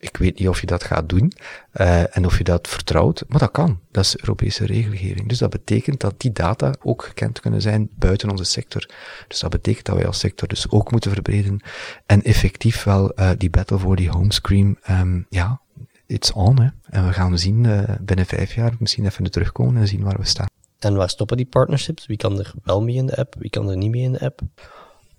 Ik 0.00 0.16
weet 0.16 0.38
niet 0.38 0.48
of 0.48 0.60
je 0.60 0.66
dat 0.66 0.84
gaat 0.84 1.08
doen 1.08 1.32
uh, 1.74 2.16
en 2.16 2.26
of 2.26 2.38
je 2.38 2.44
dat 2.44 2.68
vertrouwt, 2.68 3.24
maar 3.28 3.38
dat 3.38 3.50
kan. 3.50 3.80
Dat 3.90 4.04
is 4.04 4.18
Europese 4.18 4.66
regelgeving. 4.66 5.28
Dus 5.28 5.38
dat 5.38 5.50
betekent 5.50 6.00
dat 6.00 6.20
die 6.20 6.32
data 6.32 6.74
ook 6.82 7.04
gekend 7.04 7.40
kunnen 7.40 7.62
zijn 7.62 7.88
buiten 7.94 8.30
onze 8.30 8.44
sector. 8.44 8.88
Dus 9.28 9.40
dat 9.40 9.50
betekent 9.50 9.86
dat 9.86 9.96
wij 9.96 10.06
als 10.06 10.18
sector 10.18 10.48
dus 10.48 10.70
ook 10.70 10.90
moeten 10.90 11.10
verbreden 11.10 11.60
en 12.06 12.22
effectief 12.22 12.84
wel 12.84 13.12
uh, 13.20 13.30
die 13.38 13.50
battle 13.50 13.78
voor 13.78 13.96
die 13.96 14.10
homescreen, 14.10 14.78
um, 14.90 15.26
ja, 15.28 15.60
it's 16.06 16.32
on. 16.32 16.60
Hè. 16.60 16.68
En 16.90 17.06
we 17.06 17.12
gaan 17.12 17.38
zien 17.38 17.64
uh, 17.64 17.82
binnen 18.00 18.26
vijf 18.26 18.54
jaar 18.54 18.72
misschien 18.78 19.04
even 19.04 19.30
terugkomen 19.30 19.76
en 19.76 19.88
zien 19.88 20.02
waar 20.02 20.18
we 20.18 20.26
staan. 20.26 20.48
En 20.78 20.94
waar 20.94 21.10
stoppen 21.10 21.36
die 21.36 21.46
partnerships? 21.46 22.06
Wie 22.06 22.16
kan 22.16 22.38
er 22.38 22.52
wel 22.62 22.82
mee 22.82 22.94
in 22.96 23.06
de 23.06 23.16
app? 23.16 23.34
Wie 23.38 23.50
kan 23.50 23.70
er 23.70 23.76
niet 23.76 23.90
mee 23.90 24.02
in 24.02 24.12
de 24.12 24.20
app? 24.20 24.40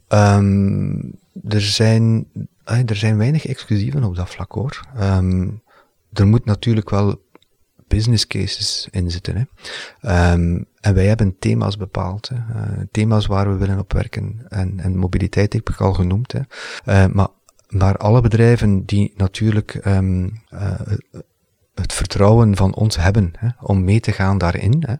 Um, 0.08 1.20
er, 1.48 1.62
zijn, 1.62 2.28
er 2.70 2.96
zijn 2.96 3.18
weinig 3.18 3.46
exclusieven 3.46 4.04
op 4.04 4.16
dat 4.16 4.30
vlak 4.30 4.52
hoor. 4.52 4.88
Um, 5.00 5.62
er 6.14 6.28
moet 6.28 6.46
natuurlijk 6.46 6.90
wel 6.90 7.22
business 7.88 8.28
cases 8.28 8.88
in 8.92 9.12
zitten. 9.12 9.36
Hè. 9.36 10.32
Um, 10.34 10.66
en 10.80 10.94
wij 10.94 11.06
hebben 11.06 11.36
thema's 11.40 11.78
bepaald. 11.78 12.30
Hè. 12.30 12.36
Uh, 12.36 12.84
thema's 12.92 13.26
waar 13.26 13.52
we 13.52 13.58
willen 13.58 13.80
op 13.80 13.94
werken. 13.94 14.46
En, 14.50 14.80
en 14.80 14.98
mobiliteit 14.98 15.54
heb 15.54 15.70
ik 15.70 15.82
al 15.82 15.94
genoemd. 15.94 16.32
Hè. 16.32 16.40
Uh, 16.86 17.14
maar, 17.14 17.28
maar 17.68 17.98
alle 17.98 18.22
bedrijven 18.22 18.86
die 18.86 19.14
natuurlijk 19.16 19.86
um, 19.86 20.42
uh, 20.54 20.80
het 21.74 21.94
vertrouwen 21.94 22.56
van 22.56 22.76
ons 22.76 22.96
hebben 22.98 23.34
hè, 23.38 23.48
om 23.60 23.84
mee 23.84 24.00
te 24.00 24.12
gaan 24.12 24.38
daarin. 24.38 24.84
Hè, 24.88 24.94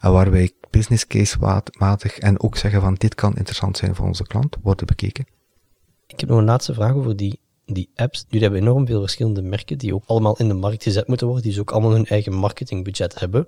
en 0.00 0.12
waar 0.12 0.30
wij 0.30 0.50
business 0.70 1.06
case 1.06 1.62
matig 1.78 2.18
en 2.18 2.40
ook 2.40 2.56
zeggen 2.56 2.80
van 2.80 2.94
dit 2.94 3.14
kan 3.14 3.36
interessant 3.36 3.76
zijn 3.76 3.94
voor 3.94 4.06
onze 4.06 4.26
klant, 4.26 4.56
worden 4.62 4.86
bekeken. 4.86 5.26
Ik 6.12 6.20
heb 6.20 6.28
nog 6.28 6.38
een 6.38 6.44
laatste 6.44 6.74
vraag 6.74 6.94
over 6.94 7.16
die, 7.16 7.40
die 7.66 7.90
apps. 7.94 8.24
Jullie 8.28 8.42
hebben 8.42 8.60
enorm 8.60 8.86
veel 8.86 9.00
verschillende 9.00 9.42
merken 9.42 9.78
die 9.78 9.94
ook 9.94 10.04
allemaal 10.06 10.36
in 10.36 10.48
de 10.48 10.54
markt 10.54 10.82
gezet 10.82 11.06
moeten 11.06 11.26
worden, 11.26 11.44
die 11.44 11.52
dus 11.52 11.60
ook 11.60 11.70
allemaal 11.70 11.90
hun 11.90 12.06
eigen 12.06 12.32
marketingbudget 12.32 13.20
hebben. 13.20 13.46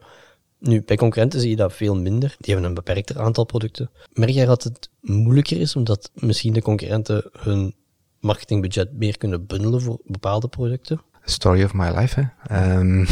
Nu, 0.59 0.83
bij 0.83 0.97
concurrenten 0.97 1.41
zie 1.41 1.51
je 1.51 1.57
dat 1.57 1.73
veel 1.73 1.97
minder. 1.97 2.37
Die 2.39 2.53
hebben 2.53 2.65
een 2.65 2.75
beperkter 2.75 3.19
aantal 3.19 3.45
producten. 3.45 3.91
Merk 4.13 4.31
jij 4.31 4.47
dat 4.47 4.63
het 4.63 4.91
moeilijker 5.01 5.61
is, 5.61 5.77
omdat 5.77 6.11
misschien 6.15 6.53
de 6.53 6.63
concurrenten 6.63 7.31
hun 7.33 7.75
marketingbudget 8.21 8.93
meer 8.93 9.19
kunnen 9.19 9.47
bundelen 9.47 9.81
voor 9.81 10.01
bepaalde 10.05 10.49
producten? 10.49 11.01
story 11.25 11.63
of 11.63 11.75
my 11.75 11.91
life. 11.91 12.31
Hè. 12.43 12.81
Um, 12.81 13.07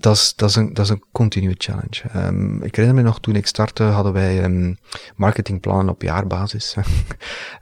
dat 0.00 0.16
is, 0.16 0.32
dat, 0.36 0.48
is 0.48 0.56
een, 0.56 0.74
dat 0.74 0.84
is 0.84 0.90
een 0.90 1.04
continue 1.12 1.54
challenge. 1.58 2.02
Um, 2.16 2.62
ik 2.62 2.74
herinner 2.74 3.02
me 3.02 3.08
nog, 3.08 3.20
toen 3.20 3.36
ik 3.36 3.46
startte, 3.46 3.82
hadden 3.82 4.12
wij 4.12 4.44
um, 4.44 4.78
marketingplannen 5.16 5.88
op 5.88 6.02
jaarbasis. 6.02 6.74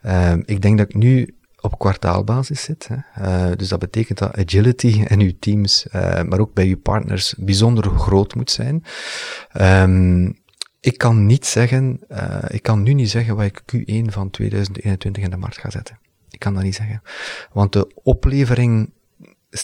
um, 0.02 0.42
ik 0.54 0.62
denk 0.62 0.78
dat 0.78 0.88
ik 0.88 0.94
nu 0.94 1.34
op 1.60 1.78
kwartaalbasis 1.78 2.62
zit. 2.62 2.88
Hè. 2.88 2.96
Uh, 3.48 3.56
dus 3.56 3.68
dat 3.68 3.78
betekent 3.78 4.18
dat 4.18 4.36
agility 4.36 5.02
in 5.08 5.20
uw 5.20 5.32
teams, 5.38 5.86
uh, 5.86 6.22
maar 6.22 6.38
ook 6.38 6.54
bij 6.54 6.66
uw 6.66 6.80
partners, 6.80 7.34
bijzonder 7.38 7.84
groot 7.84 8.34
moet 8.34 8.50
zijn. 8.50 8.84
Ik 10.80 10.98
kan 10.98 11.26
niet 11.26 11.46
zeggen, 11.46 12.00
uh, 12.08 12.38
ik 12.48 12.62
kan 12.62 12.82
nu 12.82 12.94
niet 12.94 13.10
zeggen 13.10 13.36
wat 13.36 13.44
ik 13.44 13.60
Q1 13.60 14.12
van 14.12 14.30
2021 14.30 15.22
in 15.22 15.30
de 15.30 15.36
markt 15.36 15.58
ga 15.58 15.70
zetten. 15.70 15.98
Ik 16.30 16.38
kan 16.38 16.54
dat 16.54 16.62
niet 16.62 16.74
zeggen. 16.74 17.02
Want 17.52 17.72
de 17.72 17.90
oplevering 18.02 18.92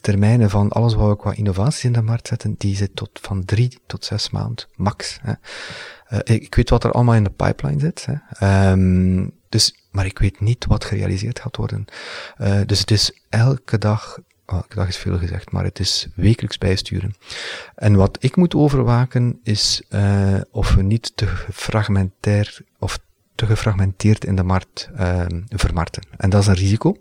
termijnen 0.01 0.51
van 0.51 0.71
alles 0.71 0.95
wat 0.95 1.09
we 1.09 1.17
qua 1.17 1.35
innovaties 1.35 1.85
in 1.85 1.93
de 1.93 2.03
markt 2.03 2.29
zetten, 2.29 2.55
die 2.59 2.77
zit 2.77 2.97
tot 2.97 3.19
van 3.23 3.45
drie 3.45 3.79
tot 3.87 4.05
zes 4.05 4.31
maanden, 4.31 4.65
max. 4.75 5.19
Hè. 5.23 5.33
Uh, 6.13 6.37
ik 6.41 6.55
weet 6.55 6.71
wat 6.71 6.85
er 6.85 6.93
allemaal 6.93 7.15
in 7.15 7.25
de 7.25 7.31
pipeline 7.31 7.81
zit. 7.81 8.07
Hè. 8.07 8.71
Um, 8.71 9.33
dus, 9.49 9.87
maar 9.91 10.07
ik 10.07 10.19
weet 10.19 10.41
niet 10.41 10.67
wat 10.67 10.85
gerealiseerd 10.85 11.41
gaat 11.41 11.57
worden. 11.57 11.85
Uh, 12.41 12.61
dus 12.67 12.81
het 12.81 12.91
is 12.91 13.19
elke 13.29 13.79
dag 13.79 14.19
oh, 14.47 14.55
elke 14.55 14.75
dag 14.75 14.89
is 14.89 14.97
veel 14.97 15.19
gezegd, 15.19 15.53
maar 15.53 15.65
het 15.65 15.79
is 15.79 16.09
wekelijks 16.15 16.59
bijsturen. 16.59 17.15
En 17.75 17.95
wat 17.95 18.17
ik 18.21 18.37
moet 18.37 18.55
overwaken 18.55 19.41
is 19.43 19.83
uh, 19.91 20.41
of 20.51 20.75
we 20.75 20.83
niet 20.83 21.17
te 21.17 21.27
fragmentair 21.53 22.61
of 22.79 22.99
te 23.35 23.47
gefragmenteerd 23.47 24.25
in 24.25 24.37
de 24.37 24.43
markt 24.43 24.91
um, 25.01 25.45
vermarkten. 25.49 26.03
En 26.17 26.31
dat 26.31 26.41
is 26.41 26.47
een 26.47 26.55
risico. 26.55 26.97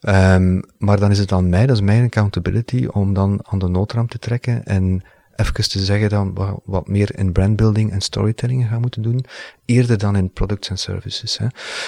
Um, 0.00 0.62
maar 0.78 1.00
dan 1.00 1.10
is 1.10 1.18
het 1.18 1.32
aan 1.32 1.48
mij, 1.48 1.66
dat 1.66 1.76
is 1.76 1.82
mijn 1.82 2.04
accountability, 2.04 2.86
om 2.86 3.14
dan 3.14 3.40
aan 3.42 3.58
de 3.58 3.68
noodram 3.68 4.08
te 4.08 4.18
trekken 4.18 4.64
en 4.64 5.02
even 5.36 5.68
te 5.68 5.84
zeggen 5.84 6.08
dan 6.08 6.60
wat, 6.64 6.88
meer 6.88 7.18
in 7.18 7.32
brandbuilding 7.32 7.92
en 7.92 8.00
storytelling 8.00 8.68
gaan 8.68 8.80
moeten 8.80 9.02
doen, 9.02 9.24
eerder 9.64 9.98
dan 9.98 10.16
in 10.16 10.32
products 10.32 10.68
en 10.68 10.78
services. 10.78 11.38
Hè. 11.38 11.46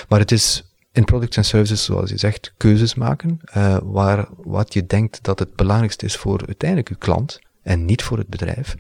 Maar 0.09 0.19
het 0.19 0.33
is 0.33 0.75
in 0.93 1.05
products 1.05 1.37
en 1.37 1.45
services, 1.45 1.85
zoals 1.85 2.11
je 2.11 2.19
zegt, 2.19 2.53
keuzes 2.57 2.95
maken, 2.95 3.41
uh, 3.57 3.77
waar 3.83 4.29
wat 4.37 4.73
je 4.73 4.87
denkt 4.87 5.23
dat 5.23 5.39
het 5.39 5.57
belangrijkste 5.57 6.05
is 6.05 6.17
voor 6.17 6.43
uiteindelijk 6.47 6.89
uw 6.89 6.97
klant 6.99 7.41
en 7.63 7.85
niet 7.85 8.03
voor 8.03 8.19
het 8.19 8.29
bedrijf. 8.29 8.75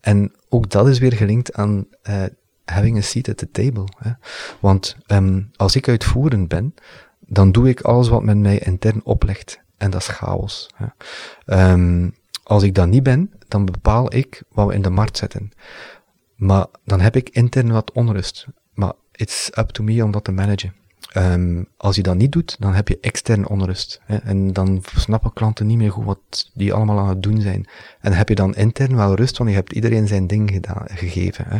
En 0.00 0.32
ook 0.48 0.70
dat 0.70 0.88
is 0.88 0.98
weer 0.98 1.12
gelinkt 1.12 1.54
aan 1.54 1.86
uh, 2.08 2.22
having 2.70 2.98
a 2.98 3.00
seat 3.00 3.28
at 3.28 3.36
the 3.36 3.50
table. 3.50 3.84
Hè. 3.98 4.10
Want 4.60 4.96
um, 5.06 5.50
als 5.56 5.76
ik 5.76 5.88
uitvoerend 5.88 6.48
ben, 6.48 6.74
dan 7.26 7.52
doe 7.52 7.68
ik 7.68 7.80
alles 7.80 8.08
wat 8.08 8.22
men 8.22 8.40
mij 8.40 8.58
intern 8.58 9.04
oplegt. 9.04 9.60
En 9.76 9.90
dat 9.90 10.00
is 10.00 10.08
chaos. 10.08 10.70
Hè. 10.74 10.86
Um, 11.72 12.14
als 12.42 12.62
ik 12.62 12.74
dat 12.74 12.88
niet 12.88 13.02
ben, 13.02 13.32
dan 13.48 13.64
bepaal 13.64 14.14
ik 14.14 14.42
wat 14.48 14.66
we 14.66 14.74
in 14.74 14.82
de 14.82 14.90
markt 14.90 15.16
zetten. 15.16 15.50
Maar 16.36 16.66
dan 16.84 17.00
heb 17.00 17.16
ik 17.16 17.28
intern 17.28 17.72
wat 17.72 17.92
onrust. 17.92 18.46
Maar 18.74 18.92
it's 19.12 19.50
up 19.58 19.68
to 19.68 19.84
me 19.84 20.04
om 20.04 20.10
dat 20.10 20.24
te 20.24 20.32
managen. 20.32 20.74
Um, 21.16 21.68
als 21.76 21.96
je 21.96 22.02
dat 22.02 22.16
niet 22.16 22.32
doet, 22.32 22.56
dan 22.58 22.74
heb 22.74 22.88
je 22.88 22.98
extern 23.00 23.48
onrust. 23.48 24.00
Hè? 24.04 24.16
En 24.16 24.52
dan 24.52 24.82
snappen 24.96 25.32
klanten 25.32 25.66
niet 25.66 25.78
meer 25.78 25.92
goed 25.92 26.04
wat 26.04 26.50
die 26.54 26.72
allemaal 26.72 26.98
aan 26.98 27.08
het 27.08 27.22
doen 27.22 27.40
zijn. 27.40 27.68
En 28.00 28.12
heb 28.12 28.28
je 28.28 28.34
dan 28.34 28.54
intern 28.54 28.96
wel 28.96 29.14
rust, 29.14 29.38
want 29.38 29.50
je 29.50 29.56
hebt 29.56 29.72
iedereen 29.72 30.06
zijn 30.06 30.26
ding 30.26 30.50
gedaan, 30.50 30.84
gegeven. 30.86 31.44
Hè? 31.48 31.58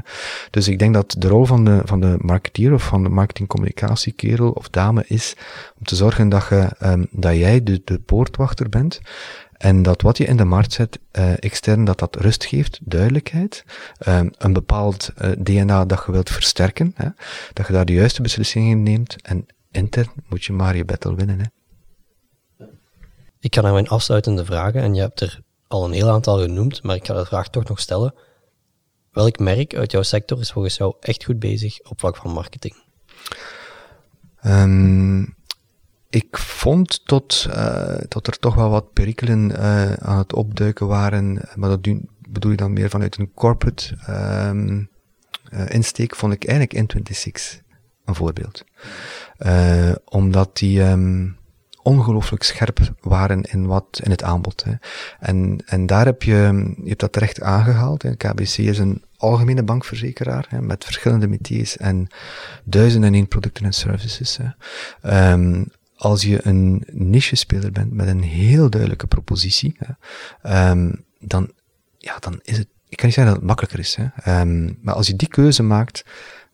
Dus 0.51 0.69
ik 0.69 0.79
denk 0.79 0.95
dat 0.95 1.15
de 1.19 1.29
rol 1.29 1.45
van 1.45 1.65
de, 1.65 1.81
van 1.85 2.01
de 2.01 2.17
marketeer 2.21 2.73
of 2.73 2.83
van 2.83 3.03
de 3.03 3.09
marketingcommunicatiekerel 3.09 4.51
of 4.51 4.69
dame 4.69 5.05
is 5.07 5.37
om 5.79 5.85
te 5.87 5.97
zorgen 5.97 6.29
dat, 6.29 6.47
je, 6.49 6.71
um, 6.83 7.07
dat 7.11 7.37
jij 7.37 7.63
de, 7.63 7.81
de 7.85 7.99
poortwachter 7.99 8.69
bent 8.69 9.01
en 9.59 9.83
dat 9.83 10.03
wat 10.03 10.19
je 10.19 10.25
in 10.25 10.37
de 10.37 10.45
markt 10.45 10.73
zet, 10.73 10.99
uh, 11.13 11.33
extern, 11.39 11.85
dat 11.85 11.99
dat 11.99 12.17
rust 12.17 12.45
geeft, 12.45 12.79
duidelijkheid, 12.83 13.65
um, 14.09 14.31
een 14.39 14.53
bepaald 14.53 15.11
uh, 15.23 15.31
DNA 15.39 15.85
dat 15.85 16.03
je 16.07 16.13
wilt 16.13 16.31
versterken, 16.31 16.93
hè, 16.95 17.09
dat 17.53 17.67
je 17.67 17.73
daar 17.73 17.85
de 17.85 17.93
juiste 17.93 18.23
beslissingen 18.23 18.83
neemt 18.83 19.23
en 19.23 19.47
intern 19.71 20.11
moet 20.29 20.45
je 20.45 20.53
maar 20.53 20.77
je 20.77 20.85
battle 20.85 21.15
winnen. 21.15 21.39
Hè. 21.39 21.47
Ik 23.41 23.55
ga 23.55 23.61
naar 23.61 23.73
mijn 23.73 23.89
afsluitende 23.89 24.45
vragen 24.45 24.83
en 24.83 24.95
je 24.95 25.01
hebt 25.01 25.21
er 25.21 25.41
al 25.67 25.85
een 25.85 25.93
heel 25.93 26.11
aantal 26.11 26.41
genoemd, 26.41 26.83
maar 26.83 26.97
ik 26.97 27.07
ga 27.07 27.15
de 27.15 27.27
vraag 27.27 27.49
toch 27.49 27.69
nog 27.69 27.81
stellen. 27.81 28.15
Welk 29.13 29.39
merk 29.39 29.77
uit 29.77 29.93
jouw 29.93 30.03
sector 30.03 30.41
is 30.41 30.53
volgens 30.53 30.77
jou 30.77 30.95
echt 31.01 31.25
goed 31.25 31.39
bezig 31.39 31.81
op 31.81 32.01
vlak 32.01 32.17
van 32.17 32.31
marketing? 32.31 32.75
Um, 34.45 35.37
ik 36.11 36.39
vond 36.39 37.07
tot, 37.07 37.47
uh, 37.49 37.95
tot 37.95 38.27
er 38.27 38.39
toch 38.39 38.55
wel 38.55 38.71
wat 38.71 38.93
perikelen 38.93 39.51
uh, 39.51 39.93
aan 39.93 40.19
het 40.19 40.33
opduiken 40.33 40.87
waren, 40.87 41.49
maar 41.55 41.69
dat 41.69 41.89
bedoel 42.29 42.53
ik 42.53 42.59
dan 42.59 42.73
meer 42.73 42.91
vanuit 42.91 43.19
een 43.19 43.33
corporate 43.35 43.97
um, 44.49 44.91
insteek, 45.69 46.17
vond 46.17 46.33
ik 46.33 46.45
eigenlijk 46.45 46.95
N26 46.95 47.63
een 48.05 48.15
voorbeeld. 48.15 48.65
omdat 50.05 50.57
die 50.57 50.83
um, 50.83 51.39
ongelooflijk 51.89 52.43
scherp 52.43 52.79
waren 53.01 53.43
in 53.43 53.67
wat 53.67 54.01
in 54.03 54.11
het 54.11 54.23
aanbod. 54.23 54.65
Hè. 54.65 54.73
En, 55.21 55.63
en 55.67 55.87
daar 55.87 56.05
heb 56.05 56.23
je, 56.23 56.73
je 56.83 56.89
hebt 56.89 57.01
dat 57.01 57.13
terecht 57.13 57.43
aangehaald. 57.43 58.03
Hè. 58.03 58.17
KBC 58.17 58.57
is 58.57 58.79
een 58.79 59.03
algemene 59.17 59.63
bankverzekeraar 59.63 60.47
hè, 60.49 60.61
met 60.61 60.85
verschillende 60.85 61.29
métiers 61.29 61.77
en 61.77 62.07
duizenden 62.65 63.09
en 63.09 63.15
één 63.15 63.29
producten 63.29 63.65
en 63.65 63.73
services. 63.73 64.39
Als 65.99 66.23
je 66.23 66.47
een 66.47 66.85
niche-speler 66.93 67.73
bent 67.73 67.93
met 67.93 68.09
een 68.09 68.23
heel 68.23 68.71
duidelijke 68.71 69.07
propositie, 69.07 69.77
hè, 69.79 70.71
um, 70.71 71.05
dan, 71.19 71.53
ja, 71.97 72.17
dan 72.19 72.41
is 72.43 72.57
het, 72.57 72.69
ik 72.89 72.97
kan 72.97 73.07
niet 73.07 73.15
zeggen 73.15 73.25
dat 73.25 73.35
het 73.35 73.47
makkelijker 73.47 73.79
is, 73.79 73.99
hè, 74.01 74.41
um, 74.41 74.79
maar 74.83 74.95
als 74.95 75.07
je 75.07 75.17
die 75.17 75.29
keuze 75.29 75.63
maakt, 75.63 76.05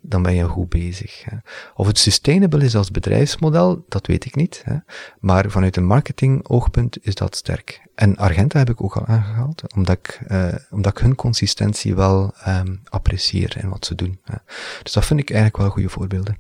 dan 0.07 0.22
ben 0.22 0.34
je 0.34 0.45
goed 0.45 0.68
bezig. 0.68 1.24
Hè. 1.24 1.36
Of 1.74 1.86
het 1.86 1.99
sustainable 1.99 2.64
is 2.64 2.76
als 2.76 2.90
bedrijfsmodel, 2.90 3.84
dat 3.88 4.07
weet 4.07 4.24
ik 4.24 4.34
niet. 4.34 4.62
Hè. 4.64 4.76
Maar 5.20 5.51
vanuit 5.51 5.76
een 5.76 5.86
marketing-oogpunt 5.86 6.99
is 7.07 7.14
dat 7.14 7.36
sterk. 7.36 7.86
En 7.95 8.16
Argenta 8.16 8.59
heb 8.59 8.70
ik 8.70 8.82
ook 8.82 8.97
al 8.97 9.07
aangehaald, 9.07 9.74
omdat 9.74 9.99
ik, 9.99 10.20
uh, 10.28 10.55
omdat 10.70 10.92
ik 10.92 11.05
hun 11.05 11.14
consistentie 11.14 11.95
wel 11.95 12.34
um, 12.47 12.80
apprecieer 12.84 13.57
in 13.62 13.68
wat 13.68 13.86
ze 13.86 13.95
doen. 13.95 14.18
Hè. 14.24 14.34
Dus 14.82 14.92
dat 14.92 15.05
vind 15.05 15.20
ik 15.20 15.30
eigenlijk 15.30 15.62
wel 15.62 15.70
goede 15.70 15.88
voorbeelden 15.88 16.38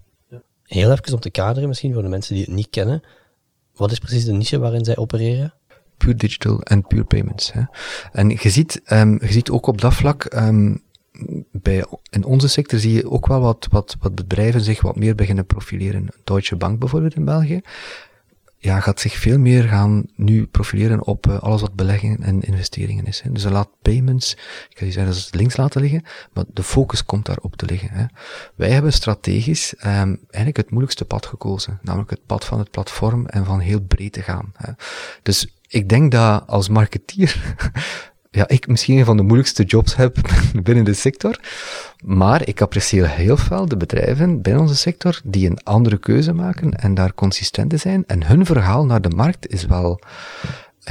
heel 0.66 0.90
even 0.90 1.12
om 1.14 1.20
te 1.20 1.30
kaderen 1.30 1.68
misschien 1.68 1.92
voor 1.92 2.02
de 2.02 2.08
mensen 2.08 2.34
die 2.34 2.44
het 2.44 2.54
niet 2.54 2.70
kennen. 2.70 3.02
Wat 3.76 3.90
is 3.90 3.98
precies 3.98 4.24
de 4.24 4.32
niche 4.32 4.58
waarin 4.58 4.84
zij 4.84 4.96
opereren? 4.96 5.54
Pure 5.96 6.14
digital 6.14 6.60
en 6.60 6.86
pure 6.86 7.04
payments. 7.04 7.52
Hè. 7.52 7.62
En 8.12 8.28
je 8.28 8.50
ziet, 8.50 8.80
um, 8.92 9.18
je 9.20 9.32
ziet 9.32 9.50
ook 9.50 9.66
op 9.66 9.80
dat 9.80 9.94
vlak, 9.94 10.34
um, 10.34 10.82
bij, 11.50 11.84
in 12.10 12.24
onze 12.24 12.48
sector 12.48 12.78
zie 12.78 12.92
je 12.92 13.10
ook 13.10 13.26
wel 13.26 13.40
wat, 13.40 13.66
wat, 13.70 13.96
wat 14.00 14.14
bedrijven 14.14 14.60
zich 14.60 14.80
wat 14.80 14.96
meer 14.96 15.14
beginnen 15.14 15.46
profileren. 15.46 16.08
Deutsche 16.24 16.56
Bank 16.56 16.78
bijvoorbeeld 16.78 17.14
in 17.14 17.24
België 17.24 17.60
ja, 18.64 18.80
gaat 18.80 19.00
zich 19.00 19.14
veel 19.16 19.38
meer 19.38 19.62
gaan 19.62 20.06
nu 20.14 20.46
profileren 20.46 21.06
op 21.06 21.26
uh, 21.26 21.38
alles 21.38 21.60
wat 21.60 21.74
beleggingen 21.74 22.22
en 22.22 22.42
investeringen 22.42 23.06
is. 23.06 23.20
Hè. 23.20 23.32
Dus 23.32 23.42
ze 23.42 23.50
laat 23.50 23.68
payments, 23.82 24.32
ik 24.32 24.74
kan 24.74 24.84
niet 24.84 24.94
zeggen 24.94 25.12
dat 25.12 25.22
ze 25.22 25.36
links 25.36 25.56
laten 25.56 25.80
liggen, 25.80 26.04
maar 26.32 26.44
de 26.48 26.62
focus 26.62 27.04
komt 27.04 27.26
daarop 27.26 27.56
te 27.56 27.66
liggen. 27.66 27.90
Hè. 27.90 28.04
Wij 28.54 28.70
hebben 28.70 28.92
strategisch 28.92 29.74
um, 29.78 29.84
eigenlijk 29.84 30.56
het 30.56 30.70
moeilijkste 30.70 31.04
pad 31.04 31.26
gekozen, 31.26 31.78
namelijk 31.82 32.10
het 32.10 32.26
pad 32.26 32.44
van 32.44 32.58
het 32.58 32.70
platform 32.70 33.26
en 33.26 33.44
van 33.44 33.60
heel 33.60 33.80
breed 33.80 34.12
te 34.12 34.22
gaan. 34.22 34.52
Hè. 34.56 34.72
Dus 35.22 35.56
ik 35.68 35.88
denk 35.88 36.12
dat 36.12 36.46
als 36.46 36.68
marketeer 36.68 37.54
ja, 38.34 38.48
ik 38.48 38.66
misschien 38.66 38.98
een 38.98 39.04
van 39.04 39.16
de 39.16 39.22
moeilijkste 39.22 39.62
jobs 39.62 39.96
heb 39.96 40.16
binnen 40.62 40.84
de 40.84 40.94
sector. 40.94 41.40
Maar 42.04 42.48
ik 42.48 42.60
apprecieer 42.60 43.08
heel 43.08 43.36
veel 43.36 43.66
de 43.66 43.76
bedrijven 43.76 44.42
binnen 44.42 44.62
onze 44.62 44.76
sector 44.76 45.20
die 45.24 45.50
een 45.50 45.62
andere 45.62 45.98
keuze 45.98 46.32
maken 46.32 46.72
en 46.72 46.94
daar 46.94 47.14
consistent 47.14 47.80
zijn. 47.80 48.04
En 48.06 48.26
hun 48.26 48.46
verhaal 48.46 48.86
naar 48.86 49.00
de 49.00 49.08
markt 49.08 49.48
is 49.52 49.66
wel 49.66 50.00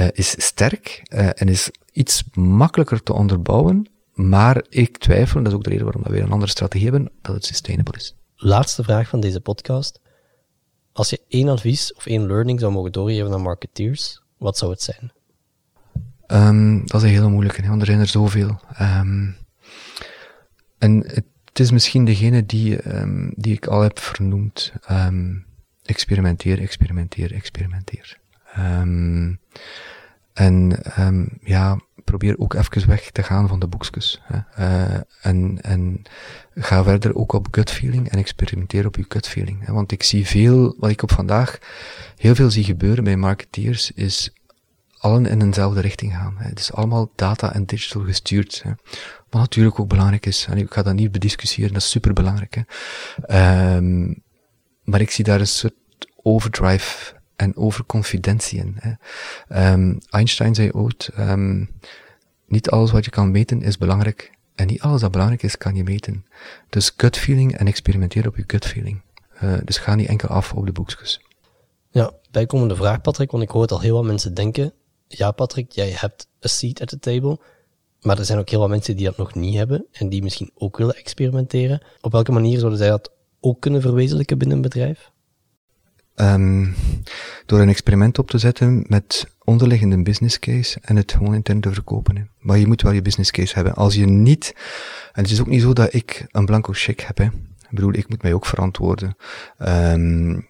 uh, 0.00 0.06
is 0.12 0.34
sterk 0.38 1.02
uh, 1.08 1.28
en 1.34 1.48
is 1.48 1.70
iets 1.92 2.24
makkelijker 2.32 3.02
te 3.02 3.12
onderbouwen. 3.12 3.88
Maar 4.12 4.64
ik 4.68 4.98
twijfel, 4.98 5.36
en 5.36 5.42
dat 5.42 5.52
is 5.52 5.58
ook 5.58 5.64
de 5.64 5.70
reden 5.70 5.84
waarom 5.84 6.02
we 6.02 6.20
een 6.20 6.30
andere 6.30 6.50
strategie 6.50 6.90
hebben, 6.90 7.10
dat 7.22 7.34
het 7.34 7.44
sustainable 7.44 7.96
is. 7.96 8.14
Laatste 8.36 8.82
vraag 8.82 9.08
van 9.08 9.20
deze 9.20 9.40
podcast. 9.40 10.00
Als 10.92 11.10
je 11.10 11.20
één 11.28 11.48
advies 11.48 11.94
of 11.94 12.06
één 12.06 12.26
learning 12.26 12.60
zou 12.60 12.72
mogen 12.72 12.92
doorgeven 12.92 13.32
aan 13.32 13.42
marketeers, 13.42 14.22
wat 14.38 14.58
zou 14.58 14.70
het 14.70 14.82
zijn? 14.82 15.12
Um, 16.28 16.86
dat 16.86 17.02
is 17.02 17.08
een 17.08 17.14
hele 17.14 17.28
moeilijke, 17.28 17.68
want 17.68 17.80
er 17.80 17.86
zijn 17.86 18.00
er 18.00 18.06
zoveel. 18.06 18.60
Um, 18.80 19.36
en 20.78 21.04
het 21.44 21.60
is 21.60 21.70
misschien 21.70 22.04
degene 22.04 22.46
die, 22.46 22.96
um, 22.96 23.32
die 23.36 23.52
ik 23.52 23.66
al 23.66 23.80
heb 23.80 23.98
vernoemd. 23.98 24.72
experimenteer, 25.82 26.60
experimenteer, 26.60 27.32
experimenteer. 27.32 28.18
en 30.32 30.78
ja, 31.40 31.78
probeer 32.04 32.38
ook 32.38 32.54
even 32.54 32.88
weg 32.88 33.10
te 33.10 33.22
gaan 33.22 33.48
van 33.48 33.58
de 33.58 33.66
boekjes. 33.66 34.20
Hè. 34.22 34.38
Uh, 34.58 35.00
en, 35.22 35.58
en 35.62 36.02
ga 36.54 36.82
verder 36.82 37.14
ook 37.14 37.32
op 37.32 37.48
gut 37.50 37.70
feeling 37.70 38.08
en 38.08 38.18
experimenteer 38.18 38.86
op 38.86 38.96
je 38.96 39.04
gut 39.08 39.28
feeling. 39.28 39.66
Hè. 39.66 39.72
Want 39.72 39.92
ik 39.92 40.02
zie 40.02 40.26
veel, 40.26 40.76
wat 40.78 40.90
ik 40.90 41.02
op 41.02 41.12
vandaag 41.12 41.58
heel 42.16 42.34
veel 42.34 42.50
zie 42.50 42.64
gebeuren 42.64 43.04
bij 43.04 43.16
marketeers, 43.16 43.90
is 43.90 44.32
allen 45.04 45.26
in 45.26 45.42
eenzelfde 45.42 45.80
richting 45.80 46.12
gaan. 46.12 46.34
Het 46.38 46.58
is 46.58 46.72
allemaal 46.72 47.10
data 47.14 47.54
en 47.54 47.64
digital 47.64 48.02
gestuurd. 48.02 48.60
Hè. 48.62 48.70
Wat 49.30 49.40
natuurlijk 49.40 49.80
ook 49.80 49.88
belangrijk 49.88 50.26
is. 50.26 50.46
En 50.50 50.58
ik 50.58 50.72
ga 50.72 50.82
dat 50.82 50.94
niet 50.94 51.12
bediscussiëren, 51.12 51.72
dat 51.72 51.82
is 51.82 51.90
superbelangrijk. 51.90 52.64
Hè. 52.64 53.76
Um, 53.76 54.22
maar 54.82 55.00
ik 55.00 55.10
zie 55.10 55.24
daar 55.24 55.40
een 55.40 55.46
soort 55.46 55.74
overdrive 56.22 57.14
en 57.36 57.56
overconfidentie 57.56 58.58
in. 58.58 58.76
Hè. 58.78 59.72
Um, 59.72 59.98
Einstein 60.10 60.54
zei 60.54 60.70
ooit, 60.70 61.10
um, 61.18 61.70
niet 62.46 62.70
alles 62.70 62.90
wat 62.90 63.04
je 63.04 63.10
kan 63.10 63.30
meten 63.30 63.62
is 63.62 63.78
belangrijk. 63.78 64.32
En 64.54 64.66
niet 64.66 64.80
alles 64.80 65.00
dat 65.00 65.10
belangrijk 65.10 65.42
is, 65.42 65.58
kan 65.58 65.74
je 65.74 65.84
meten. 65.84 66.26
Dus 66.68 66.92
gut 66.96 67.16
feeling 67.16 67.56
en 67.56 67.66
experimenteer 67.66 68.26
op 68.26 68.36
je 68.36 68.44
gut 68.46 68.66
feeling. 68.66 69.02
Uh, 69.42 69.54
dus 69.64 69.78
ga 69.78 69.94
niet 69.94 70.08
enkel 70.08 70.28
af 70.28 70.52
op 70.52 70.66
de 70.66 70.72
boekjes. 70.72 71.20
Ja, 71.90 72.12
bijkomende 72.30 72.76
vraag, 72.76 73.00
Patrick, 73.00 73.30
want 73.30 73.42
ik 73.42 73.50
hoor 73.50 73.62
het 73.62 73.72
al 73.72 73.80
heel 73.80 73.94
wat 73.94 74.04
mensen 74.04 74.34
denken. 74.34 74.72
Ja, 75.06 75.30
Patrick, 75.30 75.72
jij 75.72 75.90
hebt 75.96 76.28
een 76.40 76.48
seat 76.48 76.80
at 76.80 76.88
the 76.88 76.98
table. 76.98 77.38
Maar 78.00 78.18
er 78.18 78.24
zijn 78.24 78.38
ook 78.38 78.48
heel 78.48 78.60
wat 78.60 78.68
mensen 78.68 78.96
die 78.96 79.04
dat 79.04 79.16
nog 79.16 79.34
niet 79.34 79.56
hebben 79.56 79.86
en 79.92 80.08
die 80.08 80.22
misschien 80.22 80.50
ook 80.54 80.76
willen 80.76 80.96
experimenteren. 80.96 81.82
Op 82.00 82.12
welke 82.12 82.32
manier 82.32 82.58
zouden 82.58 82.78
zij 82.78 82.88
dat 82.88 83.10
ook 83.40 83.60
kunnen 83.60 83.80
verwezenlijken 83.80 84.38
binnen 84.38 84.56
een 84.56 84.62
bedrijf? 84.62 85.12
Um, 86.16 86.74
door 87.46 87.60
een 87.60 87.68
experiment 87.68 88.18
op 88.18 88.30
te 88.30 88.38
zetten 88.38 88.84
met 88.88 89.26
onderliggende 89.44 90.02
business 90.02 90.38
case 90.38 90.78
en 90.82 90.96
het 90.96 91.12
gewoon 91.12 91.34
intern 91.34 91.60
te 91.60 91.72
verkopen. 91.72 92.30
Maar 92.38 92.58
je 92.58 92.66
moet 92.66 92.82
wel 92.82 92.92
je 92.92 93.02
business 93.02 93.30
case 93.30 93.54
hebben. 93.54 93.74
Als 93.74 93.94
je 93.94 94.06
niet, 94.06 94.52
en 95.12 95.22
het 95.22 95.30
is 95.30 95.40
ook 95.40 95.46
niet 95.46 95.62
zo 95.62 95.72
dat 95.72 95.94
ik 95.94 96.26
een 96.30 96.46
blanco 96.46 96.72
check 96.72 97.00
heb, 97.00 97.18
hè. 97.18 97.24
Ik 97.24 97.80
bedoel, 97.80 97.94
ik 97.94 98.08
moet 98.08 98.22
mij 98.22 98.32
ook 98.32 98.46
verantwoorden. 98.46 99.16
Um, 99.58 100.46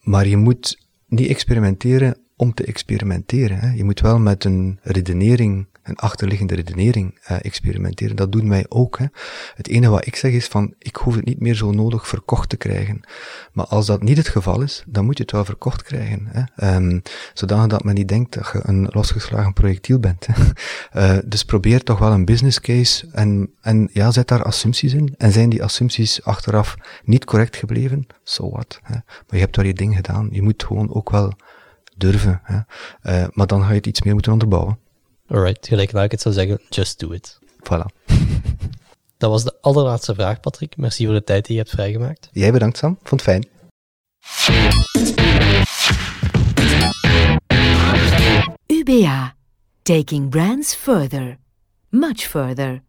maar 0.00 0.26
je 0.26 0.36
moet 0.36 0.78
niet 1.06 1.28
experimenteren 1.28 2.16
om 2.40 2.54
te 2.54 2.64
experimenteren. 2.64 3.58
Hè. 3.58 3.72
Je 3.72 3.84
moet 3.84 4.00
wel 4.00 4.18
met 4.18 4.44
een 4.44 4.78
redenering 4.82 5.66
een 5.82 5.96
achterliggende 5.96 6.54
redenering 6.54 7.18
uh, 7.30 7.36
experimenteren. 7.40 8.16
Dat 8.16 8.32
doen 8.32 8.48
wij 8.48 8.66
ook. 8.68 8.98
Hè. 8.98 9.06
Het 9.54 9.68
enige 9.68 9.90
wat 9.90 10.06
ik 10.06 10.16
zeg 10.16 10.32
is 10.32 10.46
van, 10.46 10.74
ik 10.78 10.96
hoef 10.96 11.14
het 11.14 11.24
niet 11.24 11.40
meer 11.40 11.54
zo 11.54 11.70
nodig 11.70 12.08
verkocht 12.08 12.48
te 12.48 12.56
krijgen. 12.56 13.00
Maar 13.52 13.66
als 13.66 13.86
dat 13.86 14.02
niet 14.02 14.16
het 14.16 14.28
geval 14.28 14.62
is, 14.62 14.84
dan 14.86 15.04
moet 15.04 15.16
je 15.16 15.22
het 15.22 15.32
wel 15.32 15.44
verkocht 15.44 15.82
krijgen. 15.82 16.28
Hè. 16.28 16.74
Um, 16.76 17.02
zodanig 17.34 17.66
dat 17.66 17.84
men 17.84 17.94
niet 17.94 18.08
denkt 18.08 18.34
dat 18.34 18.50
je 18.52 18.60
een 18.62 18.88
losgeslagen 18.92 19.52
projectiel 19.52 19.98
bent. 19.98 20.26
Hè. 20.26 20.34
Uh, 21.14 21.18
dus 21.30 21.44
probeer 21.44 21.82
toch 21.82 21.98
wel 21.98 22.12
een 22.12 22.24
business 22.24 22.60
case 22.60 23.08
en, 23.12 23.50
en 23.60 23.88
ja, 23.92 24.10
zet 24.10 24.28
daar 24.28 24.42
assumpties 24.42 24.92
in. 24.92 25.14
En 25.18 25.32
zijn 25.32 25.48
die 25.48 25.62
assumpties 25.62 26.24
achteraf 26.24 26.76
niet 27.04 27.24
correct 27.24 27.56
gebleven? 27.56 28.06
So 28.22 28.50
what. 28.50 28.80
Hè. 28.82 28.94
Maar 28.94 29.04
je 29.38 29.38
hebt 29.38 29.56
wel 29.56 29.66
je 29.66 29.74
ding 29.74 29.96
gedaan. 29.96 30.28
Je 30.30 30.42
moet 30.42 30.64
gewoon 30.64 30.94
ook 30.94 31.10
wel 31.10 31.32
durven. 32.00 32.40
Hè. 32.42 32.56
Uh, 33.02 33.28
maar 33.32 33.46
dan 33.46 33.62
ga 33.62 33.68
je 33.68 33.74
het 33.74 33.86
iets 33.86 34.02
meer 34.02 34.12
moeten 34.12 34.32
onderbouwen. 34.32 34.78
Alright, 35.26 35.68
gelijk 35.68 35.90
waar 35.90 36.04
ik 36.04 36.10
het 36.10 36.20
zou 36.20 36.34
zeggen, 36.34 36.60
just 36.68 36.98
do 36.98 37.10
it. 37.10 37.38
Voilà. 37.42 37.86
Dat 39.18 39.30
was 39.30 39.44
de 39.44 39.58
allerlaatste 39.60 40.14
vraag, 40.14 40.40
Patrick. 40.40 40.76
Merci 40.76 41.04
voor 41.04 41.14
de 41.14 41.24
tijd 41.24 41.44
die 41.44 41.54
je 41.56 41.60
hebt 41.60 41.74
vrijgemaakt. 41.74 42.28
Jij 42.32 42.52
bedankt, 42.52 42.78
Sam. 42.78 42.98
Vond 43.02 43.22
het 43.22 43.22
fijn. 43.22 43.48
UBA. 48.66 49.34
Taking 49.82 50.30
brands 50.30 50.74
further. 50.74 51.38
Much 51.88 52.20
further. 52.20 52.82